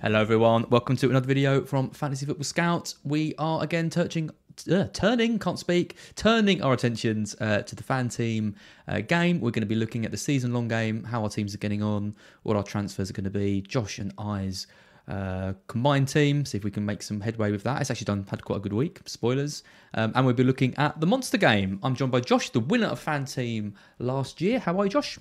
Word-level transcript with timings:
Hello, 0.00 0.20
everyone. 0.20 0.64
Welcome 0.70 0.96
to 0.96 1.10
another 1.10 1.26
video 1.26 1.62
from 1.62 1.90
Fantasy 1.90 2.24
Football 2.24 2.44
Scout. 2.44 2.94
We 3.04 3.34
are 3.38 3.62
again 3.62 3.90
touching, 3.90 4.30
uh, 4.70 4.84
turning, 4.92 5.38
can't 5.38 5.58
speak, 5.58 5.96
turning 6.16 6.62
our 6.62 6.72
attentions 6.72 7.36
uh, 7.40 7.62
to 7.62 7.76
the 7.76 7.82
fan 7.82 8.08
team 8.08 8.54
uh, 8.88 9.00
game. 9.00 9.40
We're 9.40 9.50
going 9.50 9.62
to 9.62 9.66
be 9.66 9.74
looking 9.74 10.04
at 10.04 10.10
the 10.10 10.16
season 10.16 10.54
long 10.54 10.68
game, 10.68 11.04
how 11.04 11.22
our 11.22 11.28
teams 11.28 11.54
are 11.54 11.58
getting 11.58 11.82
on, 11.82 12.14
what 12.44 12.56
our 12.56 12.62
transfers 12.62 13.10
are 13.10 13.12
going 13.12 13.24
to 13.24 13.30
be. 13.30 13.60
Josh 13.60 13.98
and 13.98 14.12
I's 14.16 14.66
uh, 15.06 15.52
combined 15.66 16.08
team, 16.08 16.46
see 16.46 16.56
if 16.56 16.64
we 16.64 16.70
can 16.70 16.86
make 16.86 17.02
some 17.02 17.20
headway 17.20 17.50
with 17.50 17.62
that. 17.64 17.80
It's 17.80 17.90
actually 17.90 18.06
done, 18.06 18.26
had 18.30 18.44
quite 18.44 18.56
a 18.56 18.60
good 18.60 18.72
week, 18.72 19.00
spoilers. 19.04 19.64
Um, 19.92 20.12
and 20.14 20.24
we'll 20.24 20.34
be 20.34 20.44
looking 20.44 20.74
at 20.76 20.98
the 21.00 21.06
monster 21.06 21.36
game. 21.36 21.78
I'm 21.82 21.94
joined 21.94 22.12
by 22.12 22.20
Josh, 22.20 22.50
the 22.50 22.60
winner 22.60 22.86
of 22.86 23.00
fan 23.00 23.26
team 23.26 23.74
last 23.98 24.40
year. 24.40 24.60
How 24.60 24.78
are 24.80 24.84
you, 24.84 24.90
Josh? 24.90 25.18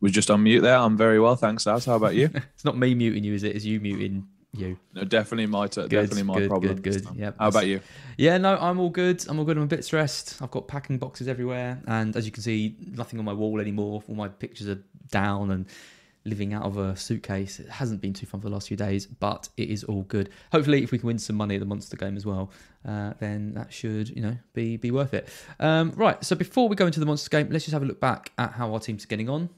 Was 0.00 0.12
just 0.12 0.30
on 0.30 0.42
mute 0.42 0.60
there. 0.60 0.76
I'm 0.76 0.96
very 0.96 1.20
well, 1.20 1.36
thanks, 1.36 1.66
Az. 1.66 1.84
How 1.84 1.96
about 1.96 2.14
you? 2.14 2.30
it's 2.34 2.64
not 2.64 2.76
me 2.76 2.94
muting 2.94 3.24
you, 3.24 3.34
is 3.34 3.42
it? 3.42 3.56
It's 3.56 3.64
you 3.64 3.80
muting 3.80 4.26
you. 4.52 4.78
No, 4.94 5.04
definitely 5.04 5.46
my 5.46 5.66
t- 5.66 5.86
definitely 5.88 6.22
my 6.22 6.38
good, 6.38 6.48
problem. 6.48 6.80
Good, 6.80 7.04
good. 7.04 7.16
Yeah. 7.16 7.32
How 7.38 7.48
about 7.48 7.66
you? 7.66 7.80
Yeah, 8.16 8.38
no, 8.38 8.56
I'm 8.56 8.78
all 8.78 8.90
good. 8.90 9.24
I'm 9.28 9.38
all 9.38 9.44
good. 9.44 9.56
I'm 9.56 9.64
a 9.64 9.66
bit 9.66 9.84
stressed. 9.84 10.40
I've 10.40 10.50
got 10.50 10.68
packing 10.68 10.98
boxes 10.98 11.28
everywhere, 11.28 11.80
and 11.86 12.16
as 12.16 12.26
you 12.26 12.32
can 12.32 12.42
see, 12.42 12.76
nothing 12.80 13.18
on 13.18 13.24
my 13.24 13.32
wall 13.32 13.60
anymore. 13.60 14.02
All 14.08 14.14
my 14.14 14.28
pictures 14.28 14.68
are 14.68 14.82
down 15.10 15.50
and 15.50 15.66
living 16.24 16.52
out 16.52 16.64
of 16.64 16.76
a 16.76 16.96
suitcase. 16.96 17.60
It 17.60 17.68
hasn't 17.68 18.00
been 18.00 18.12
too 18.12 18.26
fun 18.26 18.40
for 18.40 18.48
the 18.48 18.54
last 18.54 18.68
few 18.68 18.76
days, 18.76 19.06
but 19.06 19.48
it 19.56 19.70
is 19.70 19.84
all 19.84 20.02
good. 20.02 20.30
Hopefully, 20.52 20.82
if 20.82 20.92
we 20.92 20.98
can 20.98 21.06
win 21.06 21.18
some 21.18 21.36
money 21.36 21.54
at 21.54 21.60
the 21.60 21.66
monster 21.66 21.96
game 21.96 22.16
as 22.16 22.26
well, 22.26 22.50
uh, 22.86 23.12
then 23.20 23.54
that 23.54 23.72
should 23.72 24.08
you 24.10 24.22
know 24.22 24.36
be 24.52 24.76
be 24.76 24.90
worth 24.90 25.14
it. 25.14 25.28
Um, 25.60 25.92
right. 25.96 26.22
So 26.24 26.36
before 26.36 26.68
we 26.68 26.76
go 26.76 26.86
into 26.86 27.00
the 27.00 27.06
monster 27.06 27.30
game, 27.30 27.48
let's 27.50 27.64
just 27.64 27.72
have 27.72 27.82
a 27.82 27.86
look 27.86 28.00
back 28.00 28.32
at 28.38 28.52
how 28.52 28.72
our 28.72 28.80
teams 28.80 29.04
are 29.04 29.08
getting 29.08 29.28
on. 29.28 29.48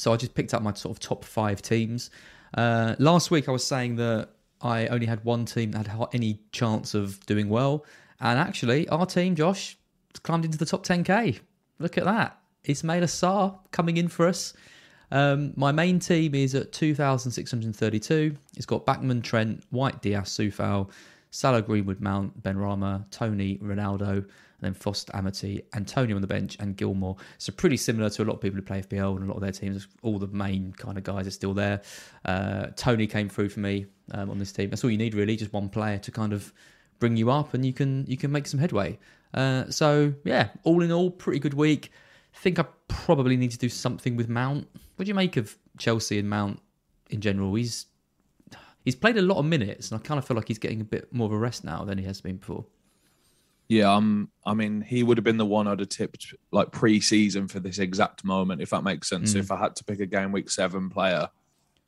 So 0.00 0.14
I 0.14 0.16
just 0.16 0.34
picked 0.34 0.54
up 0.54 0.62
my 0.62 0.72
sort 0.72 0.96
of 0.96 1.00
top 1.00 1.24
five 1.24 1.60
teams. 1.60 2.10
Uh, 2.54 2.96
last 2.98 3.30
week 3.30 3.48
I 3.48 3.52
was 3.52 3.64
saying 3.64 3.96
that 3.96 4.30
I 4.62 4.86
only 4.86 5.06
had 5.06 5.22
one 5.24 5.44
team 5.44 5.72
that 5.72 5.86
had 5.86 6.06
any 6.14 6.40
chance 6.52 6.94
of 6.94 7.24
doing 7.26 7.48
well, 7.50 7.84
and 8.20 8.38
actually 8.38 8.88
our 8.88 9.04
team, 9.04 9.34
Josh, 9.34 9.76
climbed 10.22 10.46
into 10.46 10.56
the 10.56 10.64
top 10.64 10.84
10k. 10.86 11.38
Look 11.78 11.98
at 11.98 12.04
that! 12.04 12.38
Ismaila 12.64 13.04
Sarr 13.04 13.58
coming 13.72 13.98
in 13.98 14.08
for 14.08 14.26
us. 14.26 14.54
Um, 15.10 15.52
my 15.56 15.72
main 15.72 15.98
team 15.98 16.34
is 16.34 16.54
at 16.54 16.72
2,632. 16.72 18.36
It's 18.56 18.66
got 18.66 18.86
Bachmann, 18.86 19.22
Trent, 19.22 19.64
White, 19.70 20.00
Diaz, 20.00 20.28
Coufal, 20.28 20.90
Salah, 21.30 21.62
Greenwood, 21.62 22.00
Mount, 22.00 22.42
Ben 22.42 22.56
Rama, 22.56 23.04
Toney, 23.10 23.58
Ronaldo, 23.58 24.26
and 24.60 24.74
then 24.74 24.74
Foster, 24.74 25.14
Amity, 25.16 25.62
Antonio 25.74 26.16
on 26.16 26.22
the 26.22 26.28
bench, 26.28 26.56
and 26.60 26.76
Gilmour. 26.76 27.16
So 27.38 27.52
pretty 27.52 27.76
similar 27.76 28.10
to 28.10 28.22
a 28.22 28.24
lot 28.24 28.34
of 28.34 28.40
people 28.40 28.56
who 28.56 28.62
play 28.62 28.82
FPL 28.82 29.16
and 29.16 29.24
a 29.24 29.26
lot 29.26 29.36
of 29.36 29.40
their 29.40 29.52
teams. 29.52 29.88
All 30.02 30.18
the 30.18 30.26
main 30.28 30.72
kind 30.72 30.98
of 30.98 31.04
guys 31.04 31.26
are 31.26 31.30
still 31.30 31.54
there. 31.54 31.80
Uh, 32.24 32.66
Toney 32.76 33.06
came 33.06 33.28
through 33.28 33.48
for 33.48 33.60
me 33.60 33.86
um, 34.12 34.30
on 34.30 34.38
this 34.38 34.52
team. 34.52 34.70
That's 34.70 34.84
all 34.84 34.90
you 34.90 34.98
need 34.98 35.14
really, 35.14 35.36
just 35.36 35.52
one 35.52 35.68
player 35.68 35.98
to 35.98 36.10
kind 36.10 36.32
of 36.32 36.52
bring 36.98 37.16
you 37.16 37.30
up, 37.30 37.54
and 37.54 37.64
you 37.64 37.72
can 37.72 38.04
you 38.06 38.16
can 38.16 38.30
make 38.30 38.46
some 38.46 38.60
headway. 38.60 38.98
Uh, 39.32 39.70
so 39.70 40.12
yeah, 40.24 40.48
all 40.64 40.82
in 40.82 40.92
all, 40.92 41.10
pretty 41.10 41.38
good 41.38 41.54
week. 41.54 41.90
I 42.34 42.38
Think 42.38 42.58
I 42.58 42.64
probably 42.88 43.36
need 43.36 43.50
to 43.52 43.58
do 43.58 43.68
something 43.68 44.16
with 44.16 44.28
Mount. 44.28 44.68
What 44.96 45.06
do 45.06 45.08
you 45.08 45.14
make 45.14 45.36
of 45.36 45.56
Chelsea 45.78 46.18
and 46.18 46.28
Mount 46.28 46.60
in 47.08 47.20
general? 47.20 47.54
He's 47.54 47.86
he's 48.84 48.94
played 48.94 49.16
a 49.16 49.22
lot 49.22 49.38
of 49.38 49.46
minutes, 49.46 49.90
and 49.90 50.00
I 50.00 50.02
kind 50.02 50.18
of 50.18 50.26
feel 50.26 50.36
like 50.36 50.48
he's 50.48 50.58
getting 50.58 50.80
a 50.80 50.84
bit 50.84 51.12
more 51.12 51.26
of 51.26 51.32
a 51.32 51.38
rest 51.38 51.64
now 51.64 51.84
than 51.84 51.98
he 51.98 52.04
has 52.04 52.20
been 52.20 52.36
before. 52.36 52.66
Yeah, 53.70 53.94
um, 53.94 54.32
I 54.44 54.54
mean, 54.54 54.80
he 54.80 55.04
would 55.04 55.16
have 55.16 55.22
been 55.22 55.36
the 55.36 55.46
one 55.46 55.68
I'd 55.68 55.78
have 55.78 55.88
tipped 55.88 56.34
like 56.50 56.72
pre-season 56.72 57.46
for 57.46 57.60
this 57.60 57.78
exact 57.78 58.24
moment, 58.24 58.60
if 58.60 58.70
that 58.70 58.82
makes 58.82 59.08
sense. 59.08 59.34
Mm. 59.34 59.38
If 59.38 59.52
I 59.52 59.58
had 59.58 59.76
to 59.76 59.84
pick 59.84 60.00
a 60.00 60.06
game 60.06 60.32
week 60.32 60.50
seven 60.50 60.90
player 60.90 61.28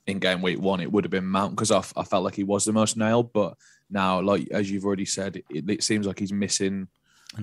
in 0.07 0.21
game 0.21 0.43
week 0.43 0.61
one, 0.61 0.79
it 0.81 0.93
would 0.93 1.03
have 1.03 1.11
been 1.11 1.27
Mount 1.27 1.57
because 1.57 1.73
I, 1.73 1.79
I 1.97 2.05
felt 2.05 2.23
like 2.23 2.37
he 2.37 2.45
was 2.45 2.65
the 2.65 2.73
most 2.73 2.97
nailed. 2.97 3.33
But 3.33 3.57
now, 3.91 4.21
like 4.21 4.49
as 4.53 4.71
you've 4.71 4.85
already 4.85 5.05
said, 5.05 5.43
it, 5.51 5.69
it 5.69 5.83
seems 5.83 6.07
like 6.07 6.21
he's 6.21 6.33
missing 6.33 6.87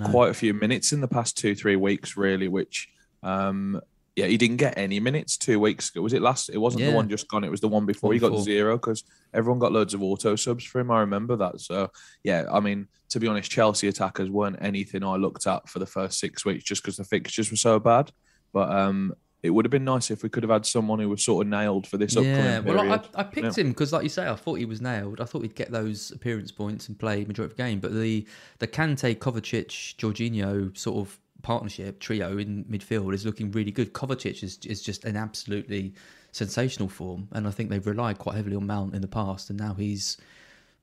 quite 0.05 0.29
a 0.29 0.33
few 0.33 0.53
minutes 0.53 0.93
in 0.93 1.01
the 1.01 1.09
past 1.09 1.37
two, 1.37 1.53
three 1.53 1.75
weeks, 1.75 2.15
really, 2.15 2.47
which 2.47 2.87
um, 3.21 3.81
yeah, 4.19 4.25
he 4.25 4.35
didn't 4.35 4.57
get 4.57 4.77
any 4.77 4.99
minutes 4.99 5.37
two 5.37 5.61
weeks 5.61 5.89
ago. 5.89 6.01
Was 6.01 6.11
it 6.11 6.21
last? 6.21 6.49
It 6.49 6.57
wasn't 6.57 6.83
yeah. 6.83 6.89
the 6.89 6.95
one 6.95 7.07
just 7.07 7.29
gone. 7.29 7.45
It 7.45 7.51
was 7.51 7.61
the 7.61 7.69
one 7.69 7.85
before. 7.85 8.09
One 8.09 8.15
he 8.15 8.19
got 8.19 8.31
before. 8.31 8.43
zero 8.43 8.77
because 8.77 9.05
everyone 9.33 9.59
got 9.59 9.71
loads 9.71 9.93
of 9.93 10.03
auto 10.03 10.35
subs 10.35 10.65
for 10.65 10.81
him. 10.81 10.91
I 10.91 10.99
remember 10.99 11.37
that. 11.37 11.61
So 11.61 11.89
yeah, 12.21 12.43
I 12.51 12.59
mean, 12.59 12.89
to 13.09 13.19
be 13.21 13.27
honest, 13.27 13.49
Chelsea 13.49 13.87
attackers 13.87 14.29
weren't 14.29 14.57
anything 14.59 15.05
I 15.05 15.15
looked 15.15 15.47
at 15.47 15.69
for 15.69 15.79
the 15.79 15.85
first 15.85 16.19
six 16.19 16.43
weeks 16.43 16.65
just 16.65 16.83
because 16.83 16.97
the 16.97 17.05
fixtures 17.05 17.49
were 17.49 17.55
so 17.57 17.79
bad. 17.79 18.11
But 18.51 18.69
um, 18.71 19.13
it 19.41 19.51
would 19.51 19.63
have 19.63 19.71
been 19.71 19.85
nice 19.85 20.11
if 20.11 20.21
we 20.21 20.27
could 20.27 20.43
have 20.43 20.51
had 20.51 20.65
someone 20.65 20.99
who 20.99 21.07
was 21.07 21.23
sort 21.23 21.45
of 21.45 21.49
nailed 21.49 21.87
for 21.87 21.95
this 21.95 22.17
upcoming 22.17 22.35
yeah, 22.35 22.59
well, 22.59 22.83
period. 22.83 23.07
I, 23.15 23.21
I 23.21 23.23
picked 23.23 23.57
yeah. 23.57 23.63
him 23.63 23.69
because, 23.69 23.93
like 23.93 24.03
you 24.03 24.09
say, 24.09 24.27
I 24.27 24.35
thought 24.35 24.55
he 24.55 24.65
was 24.65 24.81
nailed. 24.81 25.21
I 25.21 25.25
thought 25.25 25.43
he'd 25.43 25.55
get 25.55 25.71
those 25.71 26.11
appearance 26.11 26.51
points 26.51 26.89
and 26.89 26.99
play 26.99 27.23
majority 27.23 27.53
of 27.53 27.57
the 27.57 27.63
game. 27.63 27.79
But 27.79 27.93
the 27.93 28.27
the 28.57 28.67
Kante, 28.67 29.15
Kovacic, 29.17 29.95
Jorginho 29.95 30.77
sort 30.77 31.07
of 31.07 31.17
partnership 31.41 31.99
trio 31.99 32.37
in 32.37 32.65
midfield 32.65 33.13
is 33.13 33.25
looking 33.25 33.51
really 33.51 33.71
good. 33.71 33.93
Kovacic 33.93 34.43
is 34.43 34.59
is 34.65 34.81
just 34.81 35.05
an 35.05 35.15
absolutely 35.15 35.93
sensational 36.31 36.89
form, 36.89 37.27
and 37.31 37.47
I 37.47 37.51
think 37.51 37.69
they've 37.69 37.85
relied 37.85 38.17
quite 38.17 38.35
heavily 38.35 38.55
on 38.55 38.67
Mount 38.67 38.93
in 38.93 39.01
the 39.01 39.07
past, 39.07 39.49
and 39.49 39.59
now 39.59 39.73
he's 39.73 40.17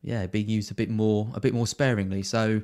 yeah 0.02 0.26
being 0.26 0.48
used 0.48 0.70
a 0.70 0.74
bit 0.74 0.90
more 0.90 1.28
a 1.34 1.40
bit 1.40 1.54
more 1.54 1.66
sparingly. 1.66 2.22
So 2.22 2.62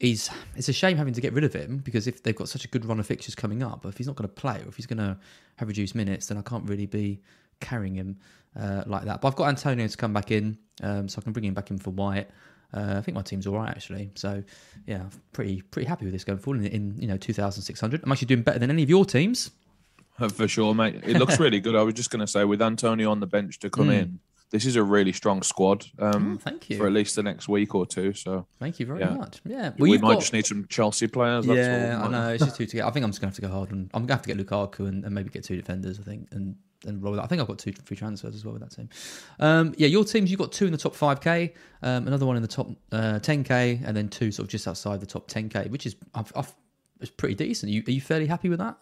he's 0.00 0.30
it's 0.56 0.68
a 0.68 0.72
shame 0.72 0.96
having 0.96 1.14
to 1.14 1.20
get 1.20 1.32
rid 1.32 1.44
of 1.44 1.52
him 1.52 1.78
because 1.78 2.06
if 2.06 2.22
they've 2.22 2.34
got 2.34 2.48
such 2.48 2.64
a 2.64 2.68
good 2.68 2.84
run 2.84 2.98
of 2.98 3.06
fixtures 3.06 3.34
coming 3.34 3.62
up, 3.62 3.84
if 3.84 3.96
he's 3.96 4.06
not 4.06 4.16
going 4.16 4.28
to 4.28 4.34
play 4.34 4.60
or 4.64 4.68
if 4.68 4.76
he's 4.76 4.86
going 4.86 4.98
to 4.98 5.16
have 5.56 5.68
reduced 5.68 5.94
minutes, 5.94 6.26
then 6.26 6.38
I 6.38 6.42
can't 6.42 6.68
really 6.68 6.86
be 6.86 7.20
carrying 7.60 7.94
him 7.94 8.18
uh, 8.58 8.82
like 8.86 9.04
that. 9.04 9.20
But 9.20 9.28
I've 9.28 9.36
got 9.36 9.48
Antonio 9.48 9.86
to 9.86 9.96
come 9.96 10.12
back 10.12 10.30
in, 10.30 10.58
um, 10.82 11.08
so 11.08 11.20
I 11.20 11.22
can 11.22 11.32
bring 11.32 11.44
him 11.44 11.54
back 11.54 11.70
in 11.70 11.78
for 11.78 11.90
White. 11.90 12.28
Uh, 12.72 12.94
I 12.96 13.00
think 13.00 13.14
my 13.14 13.22
team's 13.22 13.46
all 13.46 13.56
right 13.56 13.68
actually. 13.68 14.10
So 14.14 14.42
yeah, 14.86 15.04
pretty 15.32 15.62
pretty 15.62 15.88
happy 15.88 16.04
with 16.04 16.12
this 16.12 16.24
going 16.24 16.38
forward 16.38 16.64
in, 16.64 16.72
in 16.72 16.96
you 16.98 17.08
know 17.08 17.16
2,600. 17.16 18.02
I'm 18.02 18.12
actually 18.12 18.26
doing 18.26 18.42
better 18.42 18.58
than 18.58 18.70
any 18.70 18.82
of 18.82 18.90
your 18.90 19.04
teams. 19.04 19.50
Uh, 20.18 20.28
for 20.28 20.46
sure, 20.46 20.74
mate. 20.74 21.00
It 21.04 21.16
looks 21.16 21.40
really 21.40 21.60
good. 21.60 21.74
I 21.74 21.82
was 21.82 21.94
just 21.94 22.10
going 22.10 22.20
to 22.20 22.26
say, 22.26 22.44
with 22.44 22.60
Antonio 22.60 23.10
on 23.10 23.20
the 23.20 23.26
bench 23.26 23.58
to 23.60 23.70
come 23.70 23.88
mm. 23.88 24.00
in, 24.02 24.20
this 24.50 24.66
is 24.66 24.76
a 24.76 24.82
really 24.82 25.12
strong 25.12 25.42
squad. 25.42 25.86
Um, 25.98 26.34
oh, 26.34 26.38
thank 26.42 26.70
you 26.70 26.76
for 26.76 26.86
at 26.86 26.92
least 26.92 27.16
the 27.16 27.22
next 27.22 27.48
week 27.48 27.74
or 27.74 27.86
two. 27.86 28.12
So 28.12 28.46
thank 28.58 28.80
you 28.80 28.86
very 28.86 29.00
yeah. 29.00 29.10
much. 29.10 29.40
Yeah, 29.44 29.72
well, 29.78 29.90
we 29.90 29.98
might 29.98 30.14
got... 30.14 30.20
just 30.20 30.32
need 30.32 30.46
some 30.46 30.66
Chelsea 30.68 31.06
players. 31.06 31.46
yeah, 31.46 32.00
I 32.02 32.08
know. 32.08 32.28
It's 32.30 32.44
just 32.44 32.56
two 32.56 32.66
to 32.66 32.76
get. 32.76 32.84
I 32.84 32.90
think 32.90 33.04
I'm 33.04 33.10
just 33.10 33.20
going 33.20 33.32
to 33.32 33.34
have 33.34 33.42
to 33.42 33.48
go 33.48 33.56
hard, 33.56 33.70
and 33.70 33.90
I'm 33.94 34.02
going 34.02 34.08
to 34.08 34.14
have 34.14 34.22
to 34.22 34.34
get 34.34 34.46
Lukaku 34.46 34.88
and, 34.88 35.04
and 35.04 35.14
maybe 35.14 35.30
get 35.30 35.44
two 35.44 35.56
defenders. 35.56 36.00
I 36.00 36.02
think, 36.02 36.28
and 36.32 36.56
and 36.86 37.02
roll 37.02 37.14
that. 37.14 37.22
I 37.24 37.26
think 37.26 37.40
I've 37.40 37.46
got 37.46 37.58
two 37.58 37.72
free 37.84 37.96
transfers 37.96 38.34
as 38.34 38.44
well 38.44 38.52
with 38.54 38.62
that 38.62 38.74
team. 38.74 38.88
Um, 39.38 39.74
yeah, 39.76 39.86
your 39.86 40.04
teams, 40.04 40.30
you've 40.30 40.40
got 40.40 40.52
two 40.52 40.66
in 40.66 40.72
the 40.72 40.78
top 40.78 40.94
5K, 40.94 41.52
um, 41.82 42.06
another 42.06 42.26
one 42.26 42.36
in 42.36 42.42
the 42.42 42.48
top 42.48 42.68
uh, 42.92 43.18
10K, 43.20 43.82
and 43.84 43.96
then 43.96 44.08
two 44.08 44.32
sort 44.32 44.44
of 44.44 44.50
just 44.50 44.66
outside 44.66 45.00
the 45.00 45.06
top 45.06 45.28
10K, 45.28 45.70
which 45.70 45.86
is 45.86 45.96
I've, 46.14 46.32
I've, 46.34 46.52
it's 47.00 47.10
pretty 47.10 47.34
decent. 47.34 47.70
Are 47.70 47.72
you, 47.72 47.82
are 47.86 47.90
you 47.90 48.00
fairly 48.00 48.26
happy 48.26 48.48
with 48.48 48.58
that? 48.60 48.78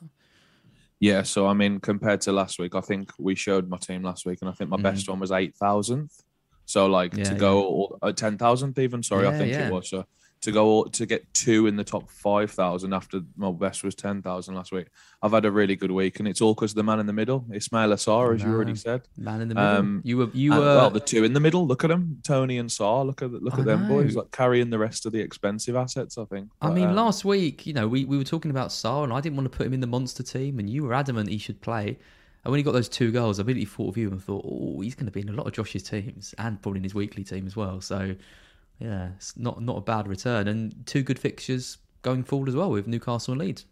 Yeah, 1.00 1.22
so 1.22 1.46
I 1.46 1.54
mean, 1.54 1.78
compared 1.78 2.20
to 2.22 2.32
last 2.32 2.58
week, 2.58 2.74
I 2.74 2.80
think 2.80 3.12
we 3.18 3.34
showed 3.34 3.68
my 3.68 3.76
team 3.76 4.02
last 4.02 4.26
week, 4.26 4.38
and 4.40 4.50
I 4.50 4.52
think 4.52 4.70
my 4.70 4.76
mm. 4.76 4.82
best 4.82 5.08
one 5.08 5.20
was 5.20 5.30
8,000th. 5.30 6.22
So, 6.64 6.86
like, 6.86 7.16
yeah, 7.16 7.24
to 7.24 7.34
go 7.34 7.98
yeah. 8.02 8.08
uh, 8.08 8.12
10,000th 8.12 8.78
even, 8.78 9.02
sorry, 9.02 9.24
yeah, 9.24 9.30
I 9.30 9.38
think 9.38 9.52
it 9.52 9.72
was. 9.72 9.88
So, 9.88 10.04
to 10.40 10.52
go 10.52 10.84
to 10.84 11.06
get 11.06 11.32
two 11.34 11.66
in 11.66 11.76
the 11.76 11.84
top 11.84 12.10
five 12.10 12.50
thousand 12.50 12.92
after 12.92 13.20
my 13.36 13.50
best 13.50 13.82
was 13.82 13.94
ten 13.94 14.22
thousand 14.22 14.54
last 14.54 14.72
week. 14.72 14.88
I've 15.22 15.32
had 15.32 15.44
a 15.44 15.50
really 15.50 15.76
good 15.76 15.90
week, 15.90 16.18
and 16.20 16.28
it's 16.28 16.40
all 16.40 16.54
because 16.54 16.72
of 16.72 16.76
the 16.76 16.84
man 16.84 17.00
in 17.00 17.06
the 17.06 17.12
middle, 17.12 17.44
Ismaila 17.50 17.94
Sarr, 17.94 18.34
as 18.34 18.42
you 18.42 18.50
already 18.50 18.74
said. 18.74 19.02
Man 19.16 19.40
in 19.40 19.48
the 19.48 19.54
middle. 19.54 19.70
Um, 19.70 20.00
you 20.04 20.18
were 20.18 20.30
you 20.32 20.52
were 20.52 20.60
well 20.60 20.90
the 20.90 21.00
two 21.00 21.24
in 21.24 21.32
the 21.32 21.40
middle. 21.40 21.66
Look 21.66 21.84
at 21.84 21.88
them, 21.88 22.20
Toney 22.22 22.58
and 22.58 22.70
Sarr. 22.70 23.04
Look 23.04 23.22
at 23.22 23.32
look 23.32 23.54
I 23.54 23.60
at 23.60 23.64
them 23.64 23.88
boys, 23.88 24.14
like 24.14 24.30
carrying 24.30 24.70
the 24.70 24.78
rest 24.78 25.06
of 25.06 25.12
the 25.12 25.20
expensive 25.20 25.74
assets. 25.76 26.18
I 26.18 26.24
think. 26.24 26.50
But, 26.60 26.68
I 26.68 26.74
mean, 26.74 26.88
um, 26.88 26.94
last 26.94 27.24
week, 27.24 27.66
you 27.66 27.72
know, 27.72 27.88
we, 27.88 28.04
we 28.04 28.16
were 28.16 28.24
talking 28.24 28.50
about 28.50 28.68
Sarr, 28.68 29.04
and 29.04 29.12
I 29.12 29.20
didn't 29.20 29.36
want 29.36 29.50
to 29.50 29.56
put 29.56 29.66
him 29.66 29.74
in 29.74 29.80
the 29.80 29.86
monster 29.86 30.22
team, 30.22 30.58
and 30.58 30.70
you 30.70 30.84
were 30.84 30.94
adamant 30.94 31.28
he 31.28 31.38
should 31.38 31.60
play. 31.60 31.98
And 32.44 32.52
when 32.52 32.58
he 32.58 32.62
got 32.62 32.72
those 32.72 32.88
two 32.88 33.10
goals, 33.10 33.38
I 33.38 33.42
immediately 33.42 33.66
thought 33.66 33.88
of 33.90 33.96
you 33.96 34.10
and 34.10 34.22
thought, 34.22 34.44
oh, 34.48 34.80
he's 34.80 34.94
going 34.94 35.06
to 35.06 35.12
be 35.12 35.20
in 35.20 35.28
a 35.28 35.32
lot 35.32 35.46
of 35.46 35.52
Josh's 35.52 35.82
teams 35.82 36.34
and 36.38 36.62
probably 36.62 36.78
in 36.78 36.84
his 36.84 36.94
weekly 36.94 37.24
team 37.24 37.46
as 37.46 37.56
well. 37.56 37.80
So 37.80 38.14
yeah, 38.78 39.10
it's 39.16 39.36
not 39.36 39.60
not 39.62 39.76
a 39.78 39.80
bad 39.80 40.06
return, 40.08 40.48
and 40.48 40.74
two 40.86 41.02
good 41.02 41.18
fixtures 41.18 41.78
going 42.02 42.22
forward 42.24 42.48
as 42.48 42.54
well 42.56 42.70
with 42.70 42.86
Newcastle 42.86 43.32
and 43.32 43.40
Leeds. 43.40 43.66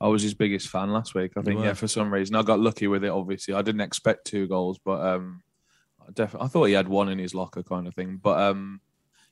I 0.00 0.08
was 0.08 0.22
his 0.22 0.34
biggest 0.34 0.68
fan 0.68 0.92
last 0.92 1.14
week. 1.14 1.32
I 1.36 1.42
think, 1.42 1.60
were. 1.60 1.66
yeah, 1.66 1.74
for 1.74 1.88
some 1.88 2.12
reason. 2.12 2.36
I 2.36 2.42
got 2.42 2.60
lucky 2.60 2.86
with 2.86 3.04
it, 3.04 3.08
obviously. 3.10 3.54
I 3.54 3.62
didn't 3.62 3.80
expect 3.80 4.26
two 4.26 4.46
goals, 4.46 4.78
but 4.84 5.00
um, 5.00 5.42
I, 6.00 6.10
definitely, 6.12 6.46
I 6.46 6.48
thought 6.48 6.64
he 6.64 6.72
had 6.74 6.88
one 6.88 7.08
in 7.08 7.18
his 7.18 7.34
locker 7.34 7.62
kind 7.62 7.86
of 7.86 7.94
thing. 7.94 8.18
But 8.22 8.40
um, 8.40 8.80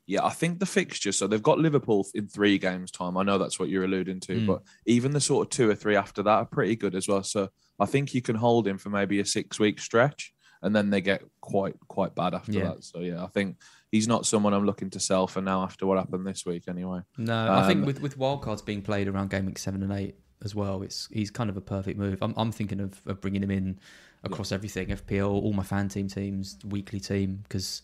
yeah, 0.07 0.25
I 0.25 0.31
think 0.31 0.59
the 0.59 0.65
fixture, 0.67 1.13
so 1.13 1.27
they've 1.27 1.43
got 1.43 1.59
Liverpool 1.59 2.07
in 2.15 2.29
three 2.29 2.57
games' 2.57 2.91
time. 2.91 3.17
I 3.17 3.25
know 3.25 3.37
that's 3.37 3.59
what 3.61 3.69
you're 3.69 3.85
alluding 3.85 4.21
to, 4.21 4.33
Mm. 4.37 4.47
but 4.47 4.63
even 4.87 5.13
the 5.13 5.21
sort 5.21 5.47
of 5.47 5.51
two 5.51 5.69
or 5.69 5.75
three 5.75 5.97
after 5.97 6.23
that 6.23 6.31
are 6.31 6.47
pretty 6.47 6.77
good 6.77 6.95
as 6.95 7.09
well. 7.09 7.23
So 7.25 7.51
I 7.79 7.87
think 7.87 8.15
you 8.15 8.23
can 8.23 8.37
hold 8.37 8.67
him 8.67 8.79
for 8.79 8.91
maybe 8.91 9.21
a 9.21 9.25
six 9.27 9.59
week 9.61 9.81
stretch 9.81 10.33
and 10.63 10.75
then 10.75 10.89
they 10.91 11.01
get 11.01 11.23
quite, 11.41 11.75
quite 11.89 12.15
bad 12.15 12.33
after 12.35 12.53
Yeah. 12.53 12.65
that. 12.69 12.85
So 12.85 13.01
yeah, 13.01 13.23
I 13.23 13.27
think 13.29 13.57
he's 13.93 14.07
not 14.09 14.27
someone 14.27 14.53
I'm 14.53 14.67
looking 14.67 14.91
to 14.91 15.01
sell 15.01 15.27
for 15.27 15.41
now 15.41 15.63
after 15.63 15.87
what 15.87 15.99
happened 15.99 16.27
this 16.27 16.45
week 16.45 16.65
anyway. 16.69 17.01
No, 17.17 17.53
I 17.53 17.67
think 17.67 17.81
Um, 17.81 17.87
with 17.87 18.01
with 18.01 18.19
wildcards 18.19 18.65
being 18.65 18.83
played 18.83 19.09
around 19.09 19.31
game 19.31 19.47
week 19.47 19.59
seven 19.59 19.83
and 19.83 19.93
eight 19.93 20.17
as 20.45 20.55
well, 20.55 20.83
it's 20.83 21.09
he's 21.13 21.31
kind 21.31 21.51
of 21.51 21.57
a 21.57 21.61
perfect 21.61 21.99
move. 21.99 22.23
I'm 22.23 22.35
I'm 22.37 22.53
thinking 22.53 22.81
of, 22.81 23.01
of 23.07 23.21
bringing 23.21 23.43
him 23.43 23.51
in 23.51 23.79
across 24.25 24.51
everything, 24.53 24.89
FPL, 24.89 25.31
all 25.31 25.53
my 25.53 25.63
fan 25.63 25.89
team 25.89 26.09
teams, 26.09 26.59
weekly 26.65 27.01
team, 27.01 27.41
because 27.45 27.83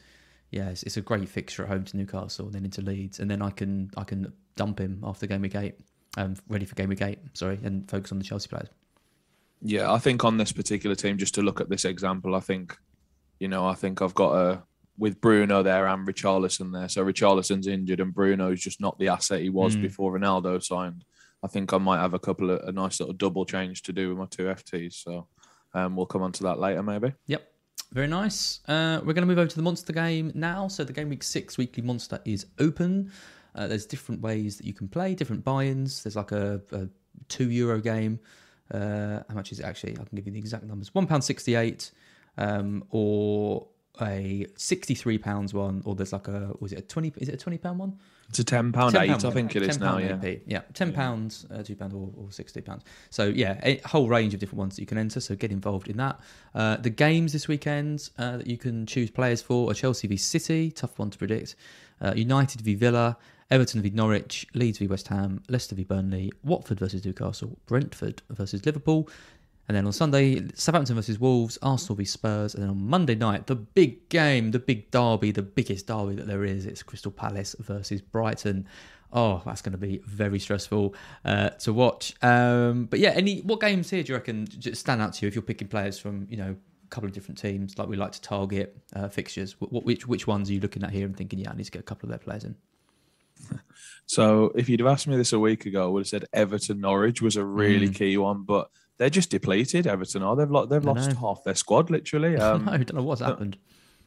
yeah, 0.51 0.69
it's, 0.69 0.83
it's 0.85 0.97
a 0.97 1.01
great 1.01 1.29
fixture 1.29 1.63
at 1.63 1.69
home 1.69 1.85
to 1.85 1.97
Newcastle, 1.97 2.49
then 2.51 2.65
into 2.65 2.81
Leeds, 2.81 3.19
and 3.21 3.31
then 3.31 3.41
I 3.43 3.51
can 3.51 3.91
I 3.97 4.05
can 4.05 4.33
dump 4.57 4.79
him 4.79 5.01
after 5.03 5.27
game 5.27 5.41
week 5.43 5.55
eight, 5.57 5.75
um, 6.17 6.37
ready 6.49 6.65
for 6.65 6.75
game 6.75 6.89
week 6.89 7.03
eight, 7.03 7.19
sorry, 7.33 7.59
and 7.65 7.89
focus 7.91 8.13
on 8.13 8.19
the 8.19 8.25
Chelsea 8.25 8.49
players. 8.49 8.69
Yeah, 9.63 9.91
I 9.93 9.99
think 9.99 10.25
on 10.25 10.37
this 10.37 10.53
particular 10.53 10.95
team, 10.95 11.17
just 11.17 11.35
to 11.37 11.43
look 11.43 11.61
at 11.61 11.71
this 11.71 11.85
example, 11.87 12.35
I 12.35 12.41
think, 12.41 12.77
you 13.41 13.49
know, 13.49 13.67
I 13.67 13.75
think 13.75 14.03
I've 14.03 14.15
got 14.15 14.35
a 14.35 14.63
with 14.97 15.21
Bruno 15.21 15.63
there 15.63 15.87
and 15.89 16.07
Richarlison 16.07 16.73
there. 16.73 16.89
So 16.89 17.05
Richarlison's 17.05 17.67
injured 17.67 18.01
and 18.01 18.15
Bruno's 18.15 18.61
just 18.61 18.81
not 18.81 18.99
the 18.99 19.09
asset 19.09 19.41
he 19.41 19.51
was 19.51 19.77
Mm. 19.77 19.83
before 19.83 20.17
Ronaldo 20.19 20.63
signed. 20.63 21.05
I 21.43 21.49
think 21.49 21.73
I 21.73 21.79
might 21.79 22.01
have 22.01 22.15
a 22.15 22.19
couple 22.19 22.51
of 22.51 22.61
a 22.69 22.73
nice 22.73 23.01
little 23.01 23.13
double 23.15 23.45
change 23.45 23.83
to 23.83 23.93
do 23.93 24.09
with 24.09 24.19
my 24.19 24.27
two 24.27 24.45
FTs. 24.49 24.95
So 24.95 25.27
um, 25.75 25.97
we'll 25.97 26.07
come 26.07 26.23
on 26.23 26.33
to 26.33 26.43
that 26.45 26.59
later, 26.59 26.83
maybe. 26.83 27.13
Yep. 27.27 27.51
Very 27.93 28.07
nice. 28.07 28.61
Uh, 28.67 29.01
we're 29.05 29.13
going 29.13 29.23
to 29.23 29.27
move 29.27 29.39
over 29.39 29.49
to 29.51 29.57
the 29.57 29.63
monster 29.63 29.93
game 29.93 30.33
now. 30.35 30.69
So 30.69 30.85
the 30.85 30.93
game 30.93 31.09
week 31.11 31.23
six 31.23 31.59
weekly 31.59 31.83
monster 31.83 32.21
is 32.25 32.47
open. 32.59 33.13
Uh, 33.55 33.67
there's 33.69 33.87
different 33.87 34.21
ways 34.21 34.57
that 34.57 34.67
you 34.67 34.73
can 34.75 34.89
play, 34.89 35.15
different 35.15 35.45
buy-ins. 35.45 36.03
There's 36.03 36.17
like 36.17 36.33
a, 36.33 36.61
a 36.73 36.89
two 37.29 37.51
euro 37.51 37.81
game. 37.81 38.19
Uh, 38.73 39.21
how 39.29 39.35
much 39.35 39.53
is 39.53 39.61
it 39.61 39.65
actually? 39.65 39.93
I 39.93 40.05
can 40.05 40.17
give 40.17 40.27
you 40.27 40.33
the 40.33 40.39
exact 40.39 40.65
numbers. 40.65 40.95
One 40.95 41.07
pound 41.07 41.23
sixty-eight, 41.23 41.91
um, 42.39 42.83
or 42.91 43.69
a 44.01 44.47
sixty-three 44.57 45.19
pounds 45.19 45.55
one, 45.55 45.83
or 45.85 45.95
there's 45.95 46.13
like 46.13 46.29
a 46.29 46.55
was 46.61 46.73
it 46.73 46.79
a 46.79 46.83
twenty? 46.83 47.13
Is 47.17 47.29
it 47.29 47.35
a 47.35 47.39
twenty 47.39 47.59
pound 47.59 47.79
one? 47.79 47.99
It's 48.29 48.39
a 48.39 48.45
ten 48.45 48.73
pound 48.73 48.95
£10 48.95 49.03
eight, 49.03 49.25
I 49.25 49.31
think 49.31 49.55
it 49.55 49.63
is 49.63 49.79
now. 49.79 49.99
Yeah. 49.99 50.15
AP. 50.15 50.41
yeah, 50.47 50.63
ten 50.73 50.93
pounds, 50.93 51.47
uh, 51.55 51.63
two 51.63 51.77
pounds, 51.77 51.95
or, 51.95 52.11
or 52.17 52.33
sixty 52.33 52.61
pounds. 52.61 52.83
So 53.11 53.27
yeah, 53.27 53.61
a 53.63 53.81
whole 53.87 54.09
range 54.09 54.35
of 54.35 54.41
different 54.41 54.59
ones 54.59 54.77
that 54.77 54.83
you 54.83 54.87
can 54.87 54.99
enter. 54.99 55.21
So 55.21 55.35
get 55.37 55.53
involved 55.53 55.89
in 55.89 55.97
that. 55.99 56.19
Uh, 56.55 56.77
the 56.77 56.91
games 56.91 57.33
this 57.33 57.49
weekend 57.49 58.09
uh, 58.19 58.39
that 58.39 58.47
you 58.47 58.57
can 58.57 58.87
choose 58.87 59.11
players 59.11 59.43
for 59.43 59.71
are 59.71 59.75
Chelsea 59.75 60.09
v 60.09 60.17
City, 60.17 60.71
tough 60.71 60.99
one 60.99 61.11
to 61.11 61.19
predict. 61.19 61.55
Uh, 62.01 62.13
United 62.17 62.61
v 62.63 62.75
Villa, 62.75 63.17
Everton 63.51 63.83
v 63.83 63.91
Norwich, 63.91 64.47
Leeds 64.55 64.79
v 64.79 64.87
West 64.87 65.09
Ham, 65.09 65.43
Leicester 65.49 65.75
v 65.75 65.85
Burnley, 65.85 66.33
Watford 66.43 66.81
versus 66.81 67.05
Newcastle, 67.05 67.57
Brentford 67.67 68.23
versus 68.31 68.65
Liverpool. 68.65 69.09
And 69.67 69.77
then 69.77 69.87
on 69.87 69.93
Sunday, 69.93 70.47
Southampton 70.55 70.95
versus 70.97 71.19
Wolves, 71.19 71.59
Arsenal 71.63 71.97
v 71.97 72.05
Spurs, 72.05 72.55
and 72.55 72.63
then 72.63 72.71
on 72.71 72.87
Monday 72.87 73.15
night, 73.15 73.47
the 73.47 73.55
big 73.55 74.09
game, 74.11 74.51
the 74.51 74.59
big 74.59 74.91
derby, 74.91 75.31
the 75.31 75.43
biggest 75.43 75.87
derby 75.87 76.15
that 76.17 76.27
there 76.27 76.45
is. 76.45 76.67
It's 76.67 76.83
Crystal 76.83 77.11
Palace 77.11 77.57
versus 77.61 78.03
Brighton. 78.03 78.67
Oh, 79.13 79.41
that's 79.47 79.63
going 79.63 79.73
to 79.73 79.79
be 79.79 80.03
very 80.07 80.39
stressful 80.39 80.95
uh, 81.25 81.51
to 81.51 81.73
watch. 81.73 82.15
Um, 82.23 82.87
but 82.87 82.99
yeah, 82.99 83.11
any 83.11 83.41
what 83.41 83.61
games 83.61 83.89
here 83.89 84.03
do 84.03 84.13
you 84.13 84.17
reckon 84.19 84.47
stand 84.75 85.01
out 85.01 85.15
to 85.15 85.25
you 85.25 85.29
if 85.29 85.35
you're 85.35 85.43
picking 85.43 85.69
players 85.69 85.99
from 85.99 86.27
you 86.29 86.37
know 86.37 86.51
a 86.85 86.89
couple 86.91 87.07
of 87.09 87.15
different 87.15 87.39
teams 87.39 87.79
like 87.79 87.89
we 87.89 87.97
like 87.97 88.13
to 88.13 88.21
target 88.21 88.77
uh, 88.95 89.09
fixtures? 89.09 89.57
What, 89.61 89.85
which 89.85 90.07
which 90.07 90.27
ones 90.27 90.51
are 90.51 90.53
you 90.53 90.61
looking 90.61 90.83
at 90.83 90.91
here 90.91 91.07
and 91.07 91.17
thinking, 91.17 91.39
yeah, 91.39 91.53
I 91.53 91.55
need 91.57 91.65
to 91.65 91.71
get 91.71 91.81
a 91.81 91.85
couple 91.85 92.07
of 92.07 92.11
their 92.11 92.19
players 92.19 92.45
in? 92.45 92.57
So 94.07 94.53
if 94.55 94.69
you'd 94.69 94.81
have 94.81 94.87
asked 94.89 95.07
me 95.07 95.17
this 95.17 95.33
a 95.33 95.39
week 95.39 95.65
ago, 95.65 95.85
I 95.85 95.87
would 95.89 96.01
have 96.01 96.09
said 96.09 96.27
Everton 96.35 96.79
Norwich 96.81 97.23
was 97.23 97.37
a 97.37 97.45
really 97.45 97.89
Mm. 97.89 97.95
key 97.95 98.17
one, 98.19 98.43
but 98.43 98.69
they're 98.99 99.11
just 99.11 99.31
depleted. 99.31 99.87
Everton 99.87 100.23
are. 100.23 100.37
They've 100.37 100.51
lo- 100.51 100.67
they've 100.67 100.85
lost 100.85 101.13
half 101.15 101.43
their 101.45 101.55
squad 101.55 101.91
literally. 101.91 102.37
Um, 102.41 102.69
I 102.69 102.77
don't 102.79 102.95
know 102.95 103.03
what's 103.03 103.21
happened. 103.21 103.59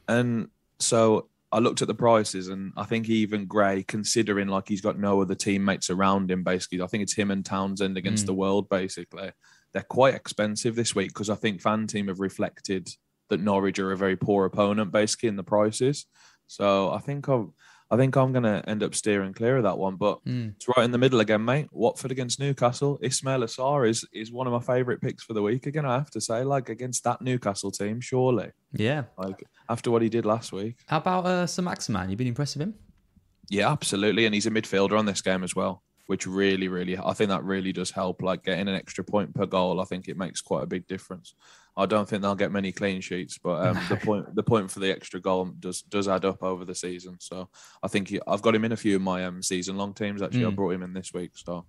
And 0.08 0.48
so 0.80 1.30
I 1.52 1.60
looked 1.60 1.82
at 1.82 1.88
the 1.88 1.94
prices, 1.96 2.48
and 2.50 2.74
I 2.78 2.84
think 2.84 3.10
even 3.10 3.46
Gray, 3.46 3.84
considering 3.84 4.48
like 4.48 4.68
he's 4.68 4.82
got 4.82 5.00
no 5.00 5.22
other 5.22 5.36
teammates 5.36 5.90
around 5.90 6.30
him, 6.32 6.44
basically, 6.44 6.82
I 6.82 6.88
think 6.88 7.04
it's 7.04 7.16
him 7.16 7.32
and 7.32 7.46
Townsend 7.46 7.98
against 7.98 8.24
Mm. 8.24 8.28
the 8.28 8.34
world, 8.34 8.70
basically. 8.70 9.32
They're 9.74 9.84
quite 9.84 10.14
expensive 10.16 10.76
this 10.76 10.96
week 10.96 11.10
because 11.10 11.30
I 11.30 11.36
think 11.36 11.62
fan 11.62 11.88
team 11.88 12.08
have 12.08 12.20
reflected 12.20 12.90
that 13.30 13.42
Norwich 13.42 13.80
are 13.80 13.92
a 13.92 13.98
very 13.98 14.16
poor 14.16 14.46
opponent, 14.46 14.92
basically, 14.92 15.30
in 15.30 15.36
the 15.36 15.44
prices. 15.44 16.06
So 16.48 16.92
I 16.92 17.00
think 17.00 17.28
I'm, 17.28 17.54
I 17.90 17.96
think 17.96 18.18
I'm 18.18 18.34
going 18.34 18.44
to 18.44 18.62
end 18.68 18.84
up 18.84 18.94
steering 18.94 19.34
clear 19.34 19.58
of 19.58 19.64
that 19.64 19.78
one. 19.78 19.96
But 19.96 20.20
Mm. 20.26 20.56
it's 20.56 20.68
right 20.68 20.84
in 20.84 20.92
the 20.92 20.98
middle 20.98 21.22
again, 21.22 21.46
mate. 21.46 21.68
Watford 21.72 22.12
against 22.12 22.40
Newcastle. 22.40 23.00
Ismaila 23.02 23.46
Sarr 23.48 23.88
is 23.90 24.06
is 24.12 24.32
one 24.32 24.46
of 24.48 24.54
my 24.54 24.60
favourite 24.60 25.00
picks 25.00 25.24
for 25.24 25.34
the 25.34 25.42
week. 25.42 25.68
Again, 25.68 25.86
I 25.86 25.94
have 25.94 26.10
to 26.12 26.22
say, 26.22 26.44
like 26.44 26.68
against 26.70 27.04
that 27.06 27.22
Newcastle 27.22 27.72
team, 27.72 28.02
surely. 28.02 28.52
Yeah. 28.74 29.04
Like 29.18 29.44
after 29.70 29.90
what 29.92 30.02
he 30.02 30.10
did 30.10 30.26
last 30.26 30.52
week. 30.52 30.76
How 30.88 30.98
about 30.98 31.26
uh, 31.26 31.48
Saint-Maximin? 31.48 32.10
You've 32.10 32.18
been 32.18 32.28
impressed 32.28 32.58
with 32.58 32.64
him? 32.68 32.74
Yeah, 33.50 33.72
absolutely. 33.72 34.26
And 34.26 34.36
he's 34.36 34.46
a 34.48 34.52
midfielder 34.52 35.00
on 35.00 35.06
this 35.06 35.22
game 35.22 35.42
as 35.44 35.56
well, 35.56 35.82
which 36.08 36.28
really, 36.28 36.68
really, 36.68 36.98
I 36.98 37.14
think 37.14 37.30
that 37.30 37.46
really 37.46 37.72
does 37.72 37.92
help. 37.92 38.22
Like 38.22 38.44
getting 38.44 38.68
an 38.68 38.76
extra 38.76 39.06
point 39.06 39.34
per 39.34 39.46
goal, 39.46 39.80
I 39.80 39.86
think 39.86 40.10
it 40.10 40.18
makes 40.18 40.42
quite 40.42 40.64
a 40.64 40.68
big 40.68 40.86
difference. 40.88 41.34
I 41.78 41.86
don't 41.86 42.10
think 42.10 42.22
they'll 42.24 42.36
get 42.36 42.52
many 42.52 42.72
clean 42.72 43.02
sheets, 43.02 43.38
but 43.38 43.68
um, 43.68 43.80
the 43.88 43.98
point, 43.98 44.36
the 44.36 44.44
point 44.44 44.72
for 44.72 44.80
the 44.80 44.92
extra 44.92 45.20
goal 45.20 45.46
does 45.60 45.84
does 45.84 46.08
add 46.08 46.26
up 46.26 46.42
over 46.42 46.66
the 46.66 46.74
season. 46.76 47.18
So 47.20 47.50
I 47.84 47.88
think 47.88 48.10
he, 48.10 48.20
I've 48.28 48.42
got 48.42 48.56
him 48.56 48.66
in 48.66 48.72
a 48.72 48.78
few 48.78 48.96
of 48.96 49.02
my 49.02 49.24
um, 49.26 49.44
season 49.44 49.78
long 49.78 49.94
teams. 49.94 50.22
Actually, 50.22 50.46
I 50.46 50.50
Mm. 50.50 50.56
brought 50.56 50.74
him 50.74 50.84
in 50.84 50.94
this 50.94 51.14
week, 51.14 51.32
so 51.36 51.66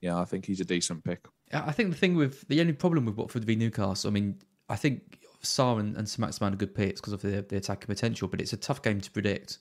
yeah, 0.00 0.16
I 0.16 0.24
think 0.24 0.46
he's 0.46 0.60
a 0.60 0.64
decent 0.64 1.04
pick. 1.04 1.26
I 1.52 1.72
think 1.72 1.90
the 1.90 1.96
thing 1.96 2.14
with 2.14 2.46
the 2.48 2.60
only 2.60 2.72
problem 2.72 3.04
with 3.06 3.16
Watford 3.16 3.44
v 3.44 3.56
Newcastle, 3.56 4.08
I 4.08 4.12
mean, 4.12 4.38
I 4.68 4.76
think 4.76 5.18
Sarr 5.42 5.80
and, 5.80 5.96
and 5.96 6.08
Saint-Maximin 6.08 6.52
are 6.52 6.56
good 6.56 6.74
picks 6.74 7.00
because 7.00 7.12
of 7.12 7.22
the, 7.22 7.42
the 7.48 7.56
attacking 7.56 7.88
potential, 7.88 8.28
but 8.28 8.40
it's 8.40 8.52
a 8.52 8.56
tough 8.56 8.82
game 8.82 9.00
to 9.00 9.10
predict. 9.10 9.58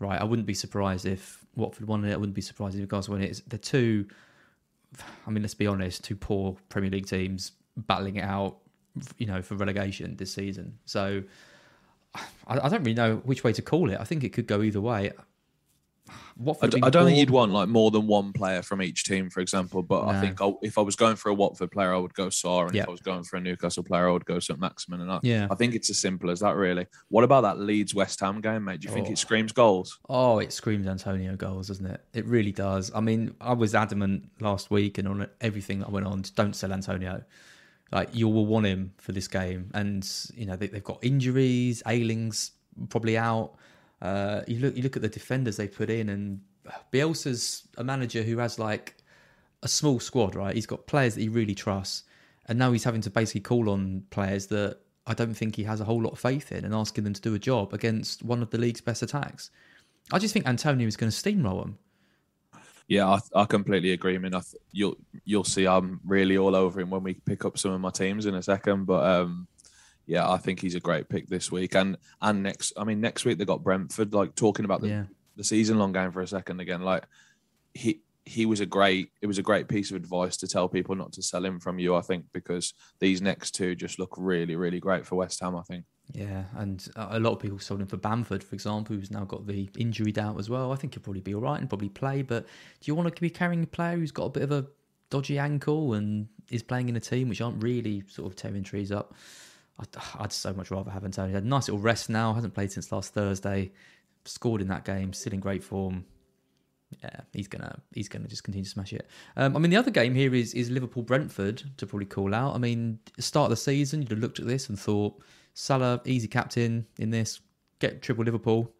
Right, 0.00 0.20
I 0.20 0.24
wouldn't 0.24 0.46
be 0.46 0.54
surprised 0.54 1.06
if 1.06 1.44
Watford 1.54 1.86
won 1.86 2.04
it. 2.04 2.12
I 2.12 2.16
wouldn't 2.16 2.34
be 2.34 2.42
surprised 2.42 2.74
if 2.74 2.80
Newcastle 2.80 3.14
won 3.14 3.22
it. 3.22 3.30
It's, 3.30 3.40
they're 3.46 3.58
two, 3.60 4.06
I 5.26 5.30
mean, 5.30 5.42
let's 5.42 5.54
be 5.54 5.68
honest, 5.68 6.02
two 6.04 6.16
poor 6.16 6.56
Premier 6.68 6.90
League 6.90 7.06
teams 7.06 7.52
battling 7.76 8.16
it 8.16 8.24
out, 8.24 8.58
you 9.18 9.26
know, 9.26 9.42
for 9.42 9.54
relegation 9.56 10.16
this 10.16 10.32
season. 10.32 10.78
So 10.84 11.22
I, 12.46 12.58
I 12.60 12.68
don't 12.68 12.82
really 12.82 12.94
know 12.94 13.16
which 13.24 13.42
way 13.44 13.52
to 13.52 13.62
call 13.62 13.90
it. 13.90 13.98
I 14.00 14.04
think 14.04 14.24
it 14.24 14.32
could 14.32 14.46
go 14.46 14.62
either 14.62 14.80
way. 14.80 15.10
I, 15.10 16.12
Watford 16.36 16.72
d- 16.72 16.76
have 16.78 16.84
I 16.86 16.90
don't 16.90 17.06
think 17.06 17.16
you'd 17.18 17.30
want 17.30 17.52
like 17.52 17.68
more 17.68 17.90
than 17.90 18.06
one 18.06 18.32
player 18.32 18.60
from 18.60 18.82
each 18.82 19.04
team, 19.04 19.30
for 19.30 19.40
example. 19.40 19.82
But 19.82 20.02
No. 20.04 20.10
I 20.10 20.20
think 20.20 20.40
I, 20.42 20.52
if 20.62 20.76
I 20.76 20.82
was 20.82 20.96
going 20.96 21.16
for 21.16 21.28
a 21.30 21.34
Watford 21.34 21.70
player, 21.70 21.94
I 21.94 21.96
would 21.96 22.12
go 22.12 22.26
Sarr, 22.26 22.66
and 22.66 22.74
Yeah. 22.74 22.82
if 22.82 22.88
I 22.88 22.90
was 22.90 23.00
going 23.00 23.22
for 23.22 23.36
a 23.36 23.40
Newcastle 23.40 23.82
player, 23.82 24.08
I 24.08 24.12
would 24.12 24.26
go 24.26 24.38
St 24.38 24.58
Maximin. 24.60 25.00
And 25.00 25.10
I, 25.10 25.20
Yeah. 25.22 25.46
I 25.50 25.54
think 25.54 25.74
it's 25.74 25.88
as 25.90 25.98
simple 25.98 26.30
as 26.30 26.40
that, 26.40 26.56
really. 26.56 26.86
What 27.08 27.24
about 27.24 27.40
that 27.42 27.58
Leeds 27.58 27.94
West 27.94 28.20
Ham 28.20 28.40
game, 28.42 28.64
mate? 28.64 28.80
Do 28.80 28.88
you 28.88 28.94
think 28.94 29.06
Oh. 29.08 29.12
it 29.12 29.18
screams 29.18 29.52
goals? 29.52 29.98
Oh, 30.08 30.40
it 30.40 30.52
screams 30.52 30.86
Antonio 30.86 31.36
goals, 31.36 31.68
doesn't 31.68 31.86
it? 31.86 32.04
It 32.12 32.26
really 32.26 32.52
does. 32.52 32.90
I 32.94 33.00
mean, 33.00 33.34
I 33.40 33.54
was 33.54 33.74
adamant 33.74 34.28
last 34.40 34.70
week 34.70 34.98
and 34.98 35.08
on 35.08 35.26
everything 35.40 35.78
that 35.80 35.90
went 35.90 36.06
on, 36.06 36.22
don't 36.34 36.54
sell 36.54 36.72
Antonio. 36.72 37.24
Like 37.92 38.14
you 38.14 38.28
will 38.28 38.46
want 38.46 38.66
him 38.66 38.92
for 38.98 39.12
this 39.12 39.28
game, 39.28 39.70
and 39.74 40.08
you 40.34 40.46
know 40.46 40.56
they, 40.56 40.66
they've 40.66 40.82
got 40.82 40.98
injuries. 41.02 41.82
Ayling's 41.86 42.52
probably 42.88 43.16
out. 43.16 43.54
Uh, 44.02 44.42
you 44.46 44.58
look, 44.58 44.76
you 44.76 44.82
look 44.82 44.96
at 44.96 45.02
the 45.02 45.08
defenders 45.08 45.56
they 45.56 45.68
put 45.68 45.90
in, 45.90 46.08
and 46.08 46.40
Bielsa's 46.92 47.68
a 47.76 47.84
manager 47.84 48.22
who 48.22 48.38
has 48.38 48.58
like 48.58 48.96
a 49.62 49.68
small 49.68 50.00
squad, 50.00 50.34
right? 50.34 50.54
He's 50.54 50.66
got 50.66 50.86
players 50.86 51.14
that 51.14 51.20
he 51.20 51.28
really 51.28 51.54
trusts, 51.54 52.04
and 52.46 52.58
now 52.58 52.72
he's 52.72 52.84
having 52.84 53.00
to 53.02 53.10
basically 53.10 53.42
call 53.42 53.70
on 53.70 54.04
players 54.10 54.46
that 54.48 54.78
I 55.06 55.14
don't 55.14 55.34
think 55.34 55.56
he 55.56 55.64
has 55.64 55.80
a 55.80 55.84
whole 55.84 56.02
lot 56.02 56.12
of 56.12 56.18
faith 56.18 56.50
in, 56.52 56.64
and 56.64 56.74
asking 56.74 57.04
them 57.04 57.12
to 57.12 57.20
do 57.20 57.34
a 57.34 57.38
job 57.38 57.72
against 57.72 58.22
one 58.22 58.42
of 58.42 58.50
the 58.50 58.58
league's 58.58 58.80
best 58.80 59.02
attacks. 59.02 59.50
I 60.12 60.18
just 60.18 60.34
think 60.34 60.46
Antonio 60.46 60.86
is 60.86 60.96
going 60.96 61.10
to 61.10 61.16
steamroll 61.16 61.62
him. 61.62 61.78
Yeah, 62.86 63.08
I, 63.08 63.18
I 63.34 63.44
completely 63.46 63.92
agree. 63.92 64.14
I 64.14 64.18
mean, 64.18 64.34
I 64.34 64.40
th- 64.40 64.62
you'll 64.72 64.96
you'll 65.24 65.44
see 65.44 65.66
I'm 65.66 66.00
really 66.04 66.36
all 66.36 66.54
over 66.54 66.80
him 66.80 66.90
when 66.90 67.02
we 67.02 67.14
pick 67.14 67.44
up 67.44 67.56
some 67.58 67.72
of 67.72 67.80
my 67.80 67.90
teams 67.90 68.26
in 68.26 68.34
a 68.34 68.42
second. 68.42 68.84
But 68.84 69.06
um, 69.06 69.46
yeah, 70.06 70.30
I 70.30 70.36
think 70.36 70.60
he's 70.60 70.74
a 70.74 70.80
great 70.80 71.08
pick 71.08 71.28
this 71.28 71.50
week 71.50 71.74
and 71.74 71.96
and 72.20 72.42
next. 72.42 72.74
I 72.76 72.84
mean, 72.84 73.00
next 73.00 73.24
week 73.24 73.38
they 73.38 73.44
got 73.46 73.62
Brentford. 73.64 74.12
Like 74.12 74.34
talking 74.34 74.66
about 74.66 74.82
the 74.82 74.88
Yeah. 74.88 75.04
the 75.36 75.44
season 75.44 75.78
long 75.78 75.92
game 75.92 76.12
for 76.12 76.20
a 76.20 76.26
second 76.26 76.60
again. 76.60 76.82
Like 76.82 77.04
he 77.72 78.00
he 78.26 78.44
was 78.46 78.60
a 78.60 78.66
great. 78.66 79.10
It 79.22 79.26
was 79.28 79.38
a 79.38 79.42
great 79.42 79.66
piece 79.68 79.90
of 79.90 79.96
advice 79.96 80.36
to 80.38 80.46
tell 80.46 80.68
people 80.68 80.94
not 80.94 81.12
to 81.14 81.22
sell 81.22 81.44
him 81.44 81.60
from 81.60 81.78
you. 81.78 81.94
I 81.94 82.02
think 82.02 82.26
because 82.34 82.74
these 83.00 83.22
next 83.22 83.52
two 83.52 83.74
just 83.74 83.98
look 83.98 84.14
really 84.18 84.56
really 84.56 84.78
great 84.80 85.06
for 85.06 85.16
West 85.16 85.40
Ham. 85.40 85.56
I 85.56 85.62
think. 85.62 85.84
Yeah, 86.12 86.44
and 86.56 86.86
a 86.96 87.18
lot 87.18 87.32
of 87.32 87.40
people 87.40 87.58
sold 87.58 87.80
him 87.80 87.86
for 87.86 87.96
Bamford, 87.96 88.44
for 88.44 88.54
example, 88.54 88.94
who's 88.94 89.10
now 89.10 89.24
got 89.24 89.46
the 89.46 89.70
injury 89.78 90.12
doubt 90.12 90.38
as 90.38 90.50
well. 90.50 90.70
I 90.70 90.76
think 90.76 90.94
he'll 90.94 91.02
probably 91.02 91.22
be 91.22 91.34
all 91.34 91.40
right 91.40 91.58
and 91.58 91.68
probably 91.68 91.88
play. 91.88 92.22
But 92.22 92.44
do 92.44 92.90
you 92.90 92.94
want 92.94 93.14
to 93.14 93.20
be 93.20 93.30
carrying 93.30 93.62
a 93.62 93.66
player 93.66 93.96
who's 93.96 94.12
got 94.12 94.26
a 94.26 94.30
bit 94.30 94.42
of 94.42 94.52
a 94.52 94.66
dodgy 95.14 95.38
ankle 95.38 95.94
and 95.94 96.26
is 96.50 96.62
playing 96.62 96.88
in 96.88 96.96
a 96.96 97.00
team 97.00 97.28
which 97.28 97.40
aren't 97.40 97.62
really 97.62 98.02
sort 98.08 98.30
of 98.30 98.36
tearing 98.36 98.64
trees 98.64 98.90
up. 98.90 99.14
I'd, 99.78 99.88
I'd 100.18 100.32
so 100.32 100.52
much 100.52 100.70
rather 100.70 100.90
have 100.90 101.04
Antonio. 101.04 101.28
He 101.28 101.34
had 101.34 101.44
a 101.44 101.46
nice 101.46 101.68
little 101.68 101.80
rest 101.80 102.10
now. 102.10 102.32
Hasn't 102.32 102.54
played 102.54 102.72
since 102.72 102.90
last 102.90 103.14
Thursday. 103.14 103.72
Scored 104.24 104.60
in 104.60 104.68
that 104.68 104.84
game. 104.84 105.12
Still 105.12 105.34
in 105.34 105.40
great 105.40 105.62
form. 105.62 106.04
Yeah, 107.02 107.20
he's 107.32 107.48
gonna 107.48 107.80
he's 107.92 108.08
gonna 108.08 108.28
just 108.28 108.44
continue 108.44 108.64
to 108.64 108.70
smash 108.70 108.92
it. 108.92 109.08
Um, 109.36 109.56
I 109.56 109.58
mean, 109.58 109.70
the 109.70 109.76
other 109.76 109.90
game 109.90 110.14
here 110.14 110.32
is 110.32 110.54
is 110.54 110.70
Liverpool 110.70 111.02
Brentford 111.02 111.62
to 111.76 111.86
probably 111.86 112.06
call 112.06 112.34
out. 112.34 112.54
I 112.54 112.58
mean, 112.58 113.00
start 113.18 113.46
of 113.46 113.50
the 113.50 113.56
season, 113.56 114.02
you'd 114.02 114.12
have 114.12 114.20
looked 114.20 114.38
at 114.38 114.46
this 114.46 114.68
and 114.68 114.78
thought 114.78 115.20
Salah 115.54 116.00
easy 116.04 116.28
captain 116.28 116.86
in 116.98 117.10
this, 117.10 117.40
get 117.78 118.02
triple 118.02 118.24
Liverpool. 118.24 118.72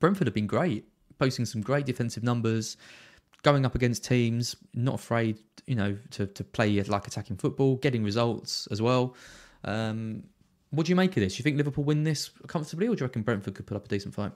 Brentford 0.00 0.26
have 0.26 0.34
been 0.34 0.46
great, 0.46 0.84
posting 1.18 1.46
some 1.46 1.62
great 1.62 1.86
defensive 1.86 2.22
numbers, 2.22 2.76
going 3.42 3.64
up 3.64 3.74
against 3.74 4.04
teams, 4.04 4.56
not 4.74 4.96
afraid, 4.96 5.38
you 5.66 5.74
know, 5.74 5.96
to 6.10 6.26
to 6.26 6.44
play 6.44 6.82
like 6.82 7.06
attacking 7.06 7.36
football, 7.36 7.76
getting 7.76 8.04
results 8.04 8.66
as 8.70 8.82
well. 8.82 9.14
Um, 9.64 10.24
what 10.70 10.86
do 10.86 10.90
you 10.90 10.96
make 10.96 11.16
of 11.16 11.22
this? 11.22 11.34
Do 11.34 11.40
you 11.40 11.44
think 11.44 11.56
Liverpool 11.56 11.84
win 11.84 12.04
this 12.04 12.30
comfortably, 12.46 12.86
or 12.86 12.94
do 12.94 13.00
you 13.00 13.06
reckon 13.06 13.22
Brentford 13.22 13.54
could 13.54 13.66
put 13.66 13.76
up 13.76 13.86
a 13.86 13.88
decent 13.88 14.14
fight? 14.14 14.32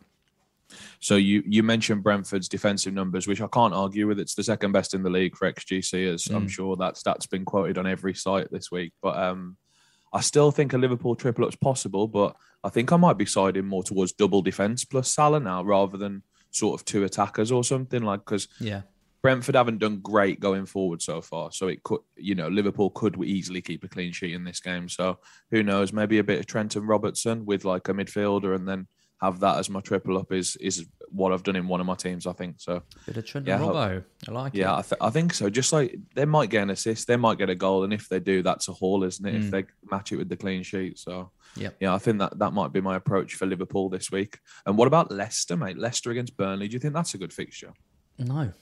So 1.01 1.17
you 1.17 1.43
you 1.47 1.63
mentioned 1.63 2.03
Brentford's 2.03 2.49
defensive 2.49 2.95
numbers, 2.95 3.27
which 3.27 3.41
I 3.41 3.47
can't 3.49 3.75
argue 3.75 4.07
with. 4.07 4.19
It's 4.19 4.35
the 4.35 4.43
second 4.43 4.73
best 4.73 4.95
in 4.95 5.03
the 5.03 5.11
league 5.11 5.37
for 5.37 5.51
XGC, 5.51 6.13
as 6.13 6.25
mm. 6.25 6.35
I'm 6.35 6.49
sure 6.49 6.77
that 6.77 6.97
stat's 6.97 7.27
been 7.27 7.45
quoted 7.45 7.79
on 7.79 7.87
every 7.87 8.15
site 8.15 8.51
this 8.51 8.71
week. 8.71 8.93
But 9.03 9.17
um, 9.17 9.57
I 10.15 10.21
still 10.21 10.53
think 10.53 10.73
a 10.73 10.79
Liverpool 10.79 11.17
triple 11.17 11.45
up's 11.45 11.57
possible, 11.57 12.07
but 12.07 12.37
I 12.63 12.69
think 12.69 12.93
I 12.93 12.97
might 12.97 13.19
be 13.19 13.27
siding 13.27 13.67
more 13.67 13.83
towards 13.83 14.13
double 14.13 14.43
defense 14.43 14.85
plus 14.85 15.11
Salah 15.11 15.41
now 15.41 15.65
rather 15.65 15.99
than 15.99 16.23
sort 16.53 16.81
of 16.81 16.85
two 16.85 17.03
attackers 17.03 17.51
or 17.51 17.65
something 17.65 18.03
like 18.03 18.21
because 18.21 18.47
yeah. 18.61 18.83
Brentford 19.23 19.57
haven't 19.57 19.79
done 19.79 19.99
great 19.99 20.39
going 20.39 20.67
forward 20.67 21.03
so 21.03 21.21
far, 21.21 21.51
so 21.51 21.67
it 21.67 21.83
could, 21.83 22.01
you 22.17 22.37
know, 22.37 22.49
Liverpool 22.49 22.91
could 22.91 23.23
easily 23.25 23.61
keep 23.61 23.83
a 23.83 23.89
clean 23.89 24.13
sheet 24.13 24.35
in 24.35 24.45
this 24.45 24.61
game. 24.61 24.89
So 24.89 25.19
who 25.51 25.63
knows? 25.65 25.93
Maybe 25.93 26.19
a 26.19 26.25
bit 26.25 26.39
of 26.39 26.47
Trent 26.47 26.77
and 26.77 26.87
Robertson 26.87 27.45
with 27.45 27.65
like 27.65 27.89
a 27.89 27.93
midfielder, 27.93 28.55
and 28.55 28.69
then 28.69 28.87
have 29.21 29.41
that 29.41 29.59
as 29.59 29.71
my 29.71 29.81
triple 29.81 30.19
up 30.19 30.33
is 30.33 30.57
is 30.57 30.87
what 31.11 31.33
I've 31.33 31.45
done 31.45 31.57
in 31.57 31.69
one 31.69 31.81
of 31.81 31.87
my 31.87 31.95
teams. 31.95 32.27
I 32.27 32.33
think 32.33 32.57
so. 32.59 32.83
Bit 33.07 33.17
of 33.17 33.27
Trent 33.27 33.47
yeah, 33.47 33.59
Robbo. 33.59 34.05
I 34.29 34.31
like 34.33 34.55
yeah, 34.55 34.75
it. 34.75 34.79
I, 34.79 34.83
th- 34.83 35.01
I 35.01 35.11
think 35.11 35.33
so. 35.33 35.49
Just 35.49 35.73
like 35.73 35.97
they 36.15 36.25
might 36.25 36.51
get 36.51 36.65
an 36.65 36.71
assist, 36.71 37.07
they 37.07 37.17
might 37.17 37.39
get 37.39 37.51
a 37.51 37.55
goal, 37.55 37.85
and 37.85 37.93
if 37.93 38.09
they 38.09 38.19
do, 38.19 38.43
that's 38.43 38.69
a 38.69 38.73
haul, 38.73 39.05
isn't 39.05 39.25
it? 39.25 39.35
Mm. 39.35 39.45
If 39.45 39.51
they 39.51 39.65
match 39.91 40.13
it 40.13 40.17
with 40.17 40.29
the 40.29 40.37
clean 40.37 40.63
sheet, 40.63 40.99
so 40.99 41.31
yeah, 41.57 41.71
yeah, 41.81 41.95
I 41.95 41.99
think 41.99 42.19
that 42.19 42.39
that 42.39 42.53
might 42.53 42.73
be 42.73 42.81
my 42.81 42.97
approach 42.97 43.35
for 43.35 43.47
Liverpool 43.47 43.89
this 43.89 44.11
week. 44.11 44.39
And 44.67 44.77
what 44.77 44.89
about 44.89 45.13
Leicester, 45.13 45.57
mate? 45.57 45.79
Leicester 45.79 46.11
against 46.11 46.37
Burnley. 46.37 46.69
Do 46.69 46.75
you 46.75 46.81
think 46.81 46.95
that's 46.95 47.15
a 47.15 47.19
good 47.19 47.33
fixture? 47.33 47.73
No, 48.19 48.53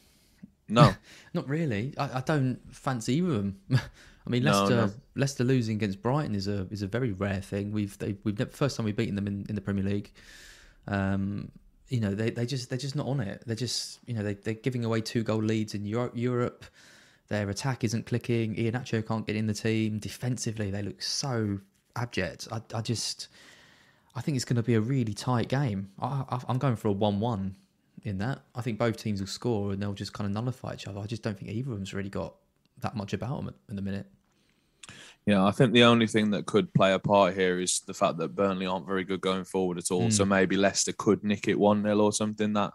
no, 0.68 0.94
not 1.34 1.48
really. 1.48 1.94
I, 1.96 2.18
I, 2.18 2.20
don't 2.20 2.58
fancy 2.70 3.14
either 3.14 3.28
of 3.28 3.34
them. 3.34 3.60
I 4.26 4.30
mean, 4.30 4.44
Leicester 4.44 4.76
no, 4.76 4.86
no. 4.86 4.92
Leicester 5.16 5.44
losing 5.44 5.76
against 5.76 6.00
Brighton 6.00 6.34
is 6.34 6.48
a 6.48 6.66
is 6.70 6.82
a 6.82 6.86
very 6.86 7.12
rare 7.12 7.40
thing. 7.40 7.72
We've 7.72 7.96
they, 7.98 8.16
we've 8.24 8.38
never, 8.38 8.50
first 8.50 8.76
time 8.76 8.84
we've 8.84 8.96
beaten 8.96 9.16
them 9.16 9.26
in, 9.26 9.46
in 9.48 9.54
the 9.54 9.60
Premier 9.60 9.84
League. 9.84 10.12
Um, 10.86 11.50
you 11.88 12.00
know, 12.00 12.14
they, 12.14 12.30
they 12.30 12.46
just 12.46 12.68
they're 12.68 12.78
just 12.78 12.96
not 12.96 13.06
on 13.06 13.20
it. 13.20 13.42
They're 13.46 13.56
just 13.56 13.98
you 14.06 14.14
know 14.14 14.22
they 14.22 14.34
they're 14.34 14.54
giving 14.54 14.84
away 14.84 15.00
two 15.00 15.22
goal 15.22 15.42
leads 15.42 15.74
in 15.74 15.84
Europe. 15.84 16.12
Europe. 16.14 16.64
Their 17.28 17.48
attack 17.48 17.82
isn't 17.82 18.06
clicking. 18.06 18.56
Iheanacho 18.56 19.06
can't 19.06 19.26
get 19.26 19.36
in 19.36 19.46
the 19.46 19.54
team. 19.54 19.98
Defensively, 19.98 20.70
they 20.70 20.82
look 20.82 21.00
so 21.00 21.58
abject. 21.96 22.48
I, 22.52 22.60
I 22.74 22.82
just 22.82 23.28
I 24.14 24.20
think 24.20 24.36
it's 24.36 24.44
going 24.44 24.56
to 24.56 24.62
be 24.62 24.74
a 24.74 24.80
really 24.80 25.14
tight 25.14 25.48
game. 25.48 25.90
I, 25.98 26.24
I, 26.28 26.40
I'm 26.48 26.58
going 26.58 26.76
for 26.76 26.88
a 26.88 26.92
one-one 26.92 27.56
in 28.04 28.18
that. 28.18 28.42
I 28.54 28.60
think 28.60 28.78
both 28.78 28.96
teams 28.96 29.20
will 29.20 29.28
score 29.28 29.72
and 29.72 29.82
they'll 29.82 29.94
just 29.94 30.12
kind 30.12 30.26
of 30.26 30.34
nullify 30.34 30.74
each 30.74 30.86
other. 30.86 31.00
I 31.00 31.06
just 31.06 31.22
don't 31.22 31.38
think 31.38 31.50
either 31.50 31.70
of 31.70 31.76
them's 31.76 31.94
really 31.94 32.10
got 32.10 32.34
that 32.82 32.96
much 32.96 33.12
about 33.12 33.44
them 33.44 33.54
in 33.68 33.76
the 33.76 33.82
minute. 33.82 34.06
Yeah, 35.26 35.44
I 35.44 35.52
think 35.52 35.72
the 35.72 35.84
only 35.84 36.08
thing 36.08 36.30
that 36.30 36.46
could 36.46 36.72
play 36.74 36.92
a 36.92 36.98
part 36.98 37.34
here 37.34 37.60
is 37.60 37.80
the 37.86 37.94
fact 37.94 38.18
that 38.18 38.34
Burnley 38.34 38.66
aren't 38.66 38.86
very 38.86 39.04
good 39.04 39.20
going 39.20 39.44
forward 39.44 39.78
at 39.78 39.90
all. 39.90 40.08
Mm. 40.08 40.12
So 40.12 40.24
maybe 40.24 40.56
Leicester 40.56 40.92
could 40.92 41.22
nick 41.22 41.46
it 41.46 41.58
1 41.58 41.82
0 41.82 42.00
or 42.00 42.12
something. 42.12 42.52
That 42.54 42.72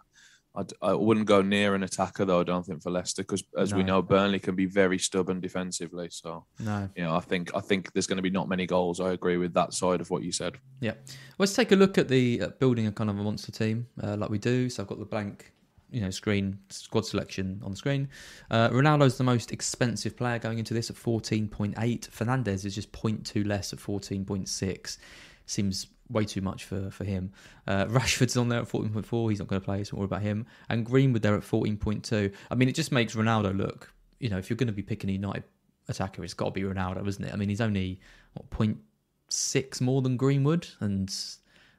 I'd, 0.56 0.72
I 0.80 0.94
would 0.94 1.18
not 1.18 1.26
go 1.26 1.42
near 1.42 1.74
an 1.74 1.82
attacker, 1.82 2.24
though, 2.24 2.40
I 2.40 2.44
don't 2.44 2.64
think, 2.64 2.82
for 2.82 2.90
Leicester, 2.90 3.22
because 3.22 3.44
as 3.56 3.72
no. 3.72 3.76
we 3.76 3.84
know, 3.84 4.00
Burnley 4.00 4.38
can 4.38 4.56
be 4.56 4.64
very 4.64 4.98
stubborn 4.98 5.40
defensively. 5.40 6.08
So, 6.10 6.46
no. 6.58 6.88
you 6.96 7.04
know, 7.04 7.14
I 7.14 7.20
think 7.20 7.50
I 7.54 7.60
think 7.60 7.92
there's 7.92 8.06
going 8.06 8.16
to 8.16 8.22
be 8.22 8.30
not 8.30 8.48
many 8.48 8.66
goals. 8.66 8.98
I 8.98 9.12
agree 9.12 9.36
with 9.36 9.52
that 9.52 9.74
side 9.74 10.00
of 10.00 10.08
what 10.08 10.22
you 10.22 10.32
said. 10.32 10.56
Yeah. 10.80 10.94
Let's 11.38 11.54
take 11.54 11.70
a 11.72 11.76
look 11.76 11.98
at 11.98 12.08
the 12.08 12.40
uh, 12.40 12.48
building 12.58 12.86
a 12.86 12.92
kind 12.92 13.10
of 13.10 13.18
a 13.18 13.22
monster 13.22 13.52
team 13.52 13.88
uh, 14.02 14.16
like 14.16 14.30
we 14.30 14.38
do. 14.38 14.70
So 14.70 14.82
I've 14.82 14.88
got 14.88 14.98
the 14.98 15.04
blank 15.04 15.52
you 15.90 16.00
know 16.00 16.10
screen 16.10 16.58
squad 16.68 17.06
selection 17.06 17.60
on 17.64 17.70
the 17.70 17.76
screen. 17.76 18.08
Uh, 18.50 18.68
Ronaldo's 18.70 19.18
the 19.18 19.24
most 19.24 19.52
expensive 19.52 20.16
player 20.16 20.38
going 20.38 20.58
into 20.58 20.74
this 20.74 20.90
at 20.90 20.96
14.8. 20.96 21.74
Fernandes 21.74 22.64
is 22.64 22.74
just 22.74 22.92
0.2 22.92 23.46
less 23.46 23.72
at 23.72 23.78
14.6. 23.78 24.98
Seems 25.46 25.86
way 26.10 26.24
too 26.24 26.40
much 26.40 26.64
for 26.64 26.90
for 26.90 27.04
him. 27.04 27.32
Uh, 27.66 27.86
Rashford's 27.88 28.36
on 28.36 28.48
there 28.48 28.60
at 28.60 28.68
14.4. 28.68 29.30
He's 29.30 29.38
not 29.38 29.48
going 29.48 29.60
to 29.60 29.64
play, 29.64 29.84
so 29.84 29.92
don't 29.92 30.00
worry 30.00 30.06
about 30.06 30.22
him. 30.22 30.46
And 30.68 30.84
Greenwood 30.84 31.22
there 31.22 31.34
at 31.34 31.42
14.2. 31.42 32.32
I 32.50 32.54
mean, 32.54 32.68
it 32.68 32.74
just 32.74 32.92
makes 32.92 33.14
Ronaldo 33.14 33.56
look. 33.56 33.92
You 34.18 34.30
know, 34.30 34.38
if 34.38 34.50
you're 34.50 34.56
going 34.56 34.68
to 34.68 34.72
be 34.72 34.82
picking 34.82 35.10
a 35.10 35.12
United 35.14 35.44
attacker, 35.88 36.24
it's 36.24 36.34
got 36.34 36.46
to 36.46 36.50
be 36.50 36.62
Ronaldo, 36.62 37.06
isn't 37.06 37.24
it? 37.24 37.32
I 37.32 37.36
mean, 37.36 37.48
he's 37.48 37.60
only 37.60 38.00
what, 38.34 38.50
0.6 38.50 39.80
more 39.80 40.02
than 40.02 40.16
Greenwood, 40.16 40.66
and 40.80 41.08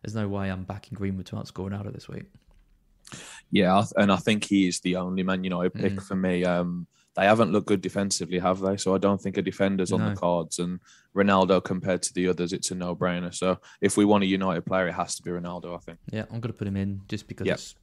there's 0.01 0.15
no 0.15 0.27
way 0.27 0.49
I'm 0.49 0.63
backing 0.63 0.95
Greenwood 0.95 1.25
to 1.27 1.35
outscore 1.35 1.69
Ronaldo 1.69 1.93
this 1.93 2.07
week. 2.07 2.25
Yeah, 3.51 3.83
and 3.97 4.11
I 4.11 4.17
think 4.17 4.43
he 4.43 4.67
is 4.67 4.79
the 4.79 4.97
only 4.97 5.23
Man 5.23 5.43
United 5.43 5.73
pick 5.73 5.93
mm. 5.93 6.03
for 6.03 6.15
me. 6.15 6.43
Um, 6.45 6.87
they 7.15 7.25
haven't 7.25 7.51
looked 7.51 7.67
good 7.67 7.81
defensively, 7.81 8.39
have 8.39 8.59
they? 8.59 8.77
So 8.77 8.95
I 8.95 8.97
don't 8.97 9.21
think 9.21 9.35
a 9.35 9.41
defender's 9.41 9.91
on 9.91 10.05
the 10.05 10.15
cards. 10.15 10.59
And 10.59 10.79
Ronaldo 11.15 11.61
compared 11.61 12.01
to 12.03 12.13
the 12.13 12.27
others, 12.29 12.53
it's 12.53 12.71
a 12.71 12.75
no-brainer. 12.75 13.33
So 13.33 13.59
if 13.81 13.97
we 13.97 14.05
want 14.05 14.23
a 14.23 14.27
United 14.27 14.65
player, 14.65 14.87
it 14.87 14.93
has 14.93 15.15
to 15.15 15.23
be 15.23 15.31
Ronaldo. 15.31 15.75
I 15.75 15.79
think. 15.79 15.99
Yeah, 16.11 16.21
I'm 16.31 16.39
going 16.39 16.53
to 16.53 16.53
put 16.53 16.67
him 16.67 16.77
in 16.77 17.01
just 17.09 17.27
because 17.27 17.47
yep. 17.47 17.55
it's, 17.55 17.75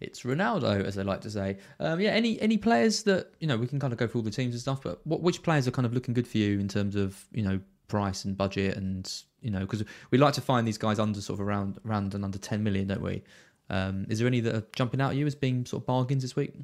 it's 0.00 0.22
Ronaldo, 0.22 0.82
as 0.84 0.98
I 0.98 1.02
like 1.02 1.20
to 1.20 1.30
say. 1.30 1.58
Um, 1.78 2.00
yeah, 2.00 2.10
any 2.10 2.40
any 2.40 2.56
players 2.56 3.04
that 3.04 3.32
you 3.38 3.46
know 3.46 3.56
we 3.56 3.68
can 3.68 3.78
kind 3.78 3.92
of 3.92 3.98
go 3.98 4.08
through 4.08 4.22
all 4.22 4.24
the 4.24 4.30
teams 4.30 4.54
and 4.54 4.60
stuff, 4.60 4.82
but 4.82 5.06
what 5.06 5.20
which 5.20 5.42
players 5.42 5.68
are 5.68 5.72
kind 5.72 5.86
of 5.86 5.92
looking 5.92 6.14
good 6.14 6.26
for 6.26 6.38
you 6.38 6.58
in 6.58 6.66
terms 6.66 6.96
of 6.96 7.24
you 7.32 7.42
know 7.42 7.60
price 7.86 8.24
and 8.24 8.36
budget 8.36 8.76
and 8.76 9.22
you 9.40 9.50
know 9.50 9.60
because 9.60 9.84
we 10.10 10.18
like 10.18 10.32
to 10.34 10.40
find 10.40 10.66
these 10.66 10.78
guys 10.78 10.98
under 10.98 11.20
sort 11.20 11.38
of 11.38 11.46
around 11.46 11.78
around 11.86 12.14
and 12.14 12.24
under 12.24 12.38
10 12.38 12.62
million, 12.62 12.88
don't 12.88 13.02
we? 13.02 13.22
Um, 13.70 14.04
is 14.08 14.18
there 14.18 14.26
any 14.26 14.40
that 14.40 14.54
are 14.54 14.66
jumping 14.74 15.00
out 15.00 15.12
at 15.12 15.16
you 15.16 15.26
as 15.26 15.36
being 15.36 15.64
sort 15.64 15.82
of 15.82 15.86
bargains 15.86 16.22
this 16.22 16.34
week? 16.34 16.54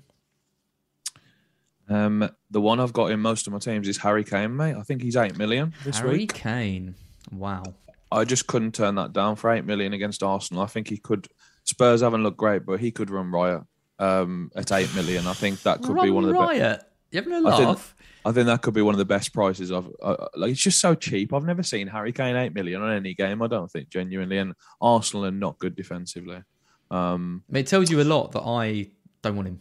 Um, 1.88 2.28
the 2.50 2.60
one 2.60 2.80
I've 2.80 2.92
got 2.92 3.12
in 3.12 3.20
most 3.20 3.46
of 3.46 3.52
my 3.52 3.60
teams 3.60 3.86
is 3.86 3.96
Harry 3.98 4.24
Kane, 4.24 4.56
mate. 4.56 4.74
I 4.74 4.82
think 4.82 5.02
he's 5.02 5.16
eight 5.16 5.38
million 5.38 5.72
this 5.84 5.98
Harry 5.98 6.18
week. 6.18 6.36
Harry 6.36 6.64
Kane, 6.64 6.94
wow. 7.30 7.62
I 8.10 8.24
just 8.24 8.48
couldn't 8.48 8.74
turn 8.74 8.96
that 8.96 9.12
down 9.12 9.36
for 9.36 9.50
eight 9.52 9.64
million 9.64 9.92
against 9.92 10.24
Arsenal. 10.24 10.64
I 10.64 10.66
think 10.66 10.88
he 10.88 10.96
could. 10.96 11.28
Spurs 11.62 12.00
haven't 12.00 12.24
looked 12.24 12.38
great, 12.38 12.66
but 12.66 12.80
he 12.80 12.90
could 12.90 13.08
run 13.08 13.30
riot 13.30 13.62
um, 14.00 14.50
at 14.56 14.72
eight 14.72 14.92
million. 14.96 15.28
I 15.28 15.32
think 15.32 15.62
that 15.62 15.82
could 15.82 15.94
run 15.94 16.06
be 16.06 16.10
one 16.10 16.24
of 16.24 16.30
the 16.30 16.34
riot. 16.34 16.80
Be- 16.80 16.86
you 17.16 17.22
having 17.22 17.32
a 17.32 17.40
laugh? 17.40 17.94
I 18.24 18.32
think, 18.32 18.46
that 18.46 18.62
could 18.62 18.74
be 18.74 18.82
one 18.82 18.94
of 18.94 18.98
the 18.98 19.04
best 19.04 19.32
prices 19.32 19.70
I've. 19.70 19.88
Uh, 20.02 20.26
like 20.34 20.50
it's 20.50 20.60
just 20.60 20.80
so 20.80 20.96
cheap. 20.96 21.32
I've 21.32 21.44
never 21.44 21.62
seen 21.62 21.86
Harry 21.86 22.12
Kane 22.12 22.34
eight 22.34 22.52
million 22.52 22.82
on 22.82 22.92
any 22.92 23.14
game. 23.14 23.40
I 23.42 23.46
don't 23.46 23.70
think 23.70 23.88
genuinely, 23.90 24.38
and 24.38 24.54
Arsenal 24.80 25.26
are 25.26 25.30
not 25.30 25.60
good 25.60 25.76
defensively. 25.76 26.42
Um, 26.90 27.42
it 27.52 27.66
tells 27.66 27.90
you 27.90 28.00
a 28.00 28.04
lot 28.04 28.32
that 28.32 28.42
I 28.42 28.90
don't 29.22 29.36
want 29.36 29.48
him. 29.48 29.60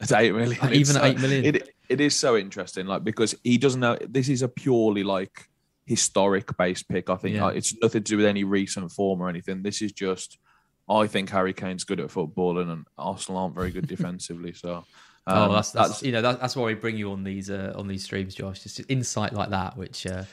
It's 0.00 0.12
eight 0.12 0.32
million. 0.34 0.58
Like, 0.60 0.72
even 0.72 0.96
at 0.96 1.04
eight 1.04 1.20
million, 1.20 1.44
it, 1.44 1.74
it 1.88 2.00
is 2.00 2.16
so 2.16 2.36
interesting. 2.36 2.86
Like 2.86 3.04
because 3.04 3.34
he 3.44 3.58
doesn't 3.58 3.80
know. 3.80 3.96
This 4.08 4.28
is 4.28 4.42
a 4.42 4.48
purely 4.48 5.02
like 5.02 5.48
historic 5.86 6.56
based 6.56 6.88
pick. 6.88 7.10
I 7.10 7.16
think 7.16 7.36
yeah. 7.36 7.44
like, 7.44 7.56
it's 7.56 7.74
nothing 7.80 8.02
to 8.02 8.10
do 8.12 8.16
with 8.18 8.26
any 8.26 8.44
recent 8.44 8.90
form 8.92 9.22
or 9.22 9.28
anything. 9.28 9.62
This 9.62 9.82
is 9.82 9.92
just. 9.92 10.38
I 10.86 11.06
think 11.06 11.30
Harry 11.30 11.54
Kane's 11.54 11.84
good 11.84 11.98
at 11.98 12.10
football, 12.10 12.58
and 12.58 12.84
Arsenal 12.98 13.40
aren't 13.40 13.54
very 13.54 13.70
good 13.70 13.86
defensively. 13.88 14.52
So. 14.52 14.84
Oh, 15.26 15.44
um, 15.44 15.50
oh, 15.50 15.54
that's, 15.54 15.70
that's, 15.70 15.88
that's, 15.88 16.02
you 16.02 16.12
know 16.12 16.20
that, 16.20 16.38
that's 16.38 16.54
why 16.54 16.64
we 16.64 16.74
bring 16.74 16.98
you 16.98 17.10
on 17.10 17.24
these 17.24 17.48
uh, 17.48 17.72
on 17.76 17.88
these 17.88 18.04
streams, 18.04 18.34
Josh. 18.34 18.62
Just 18.62 18.82
insight 18.90 19.32
like 19.32 19.48
that, 19.48 19.74
which 19.74 20.06
uh, 20.06 20.24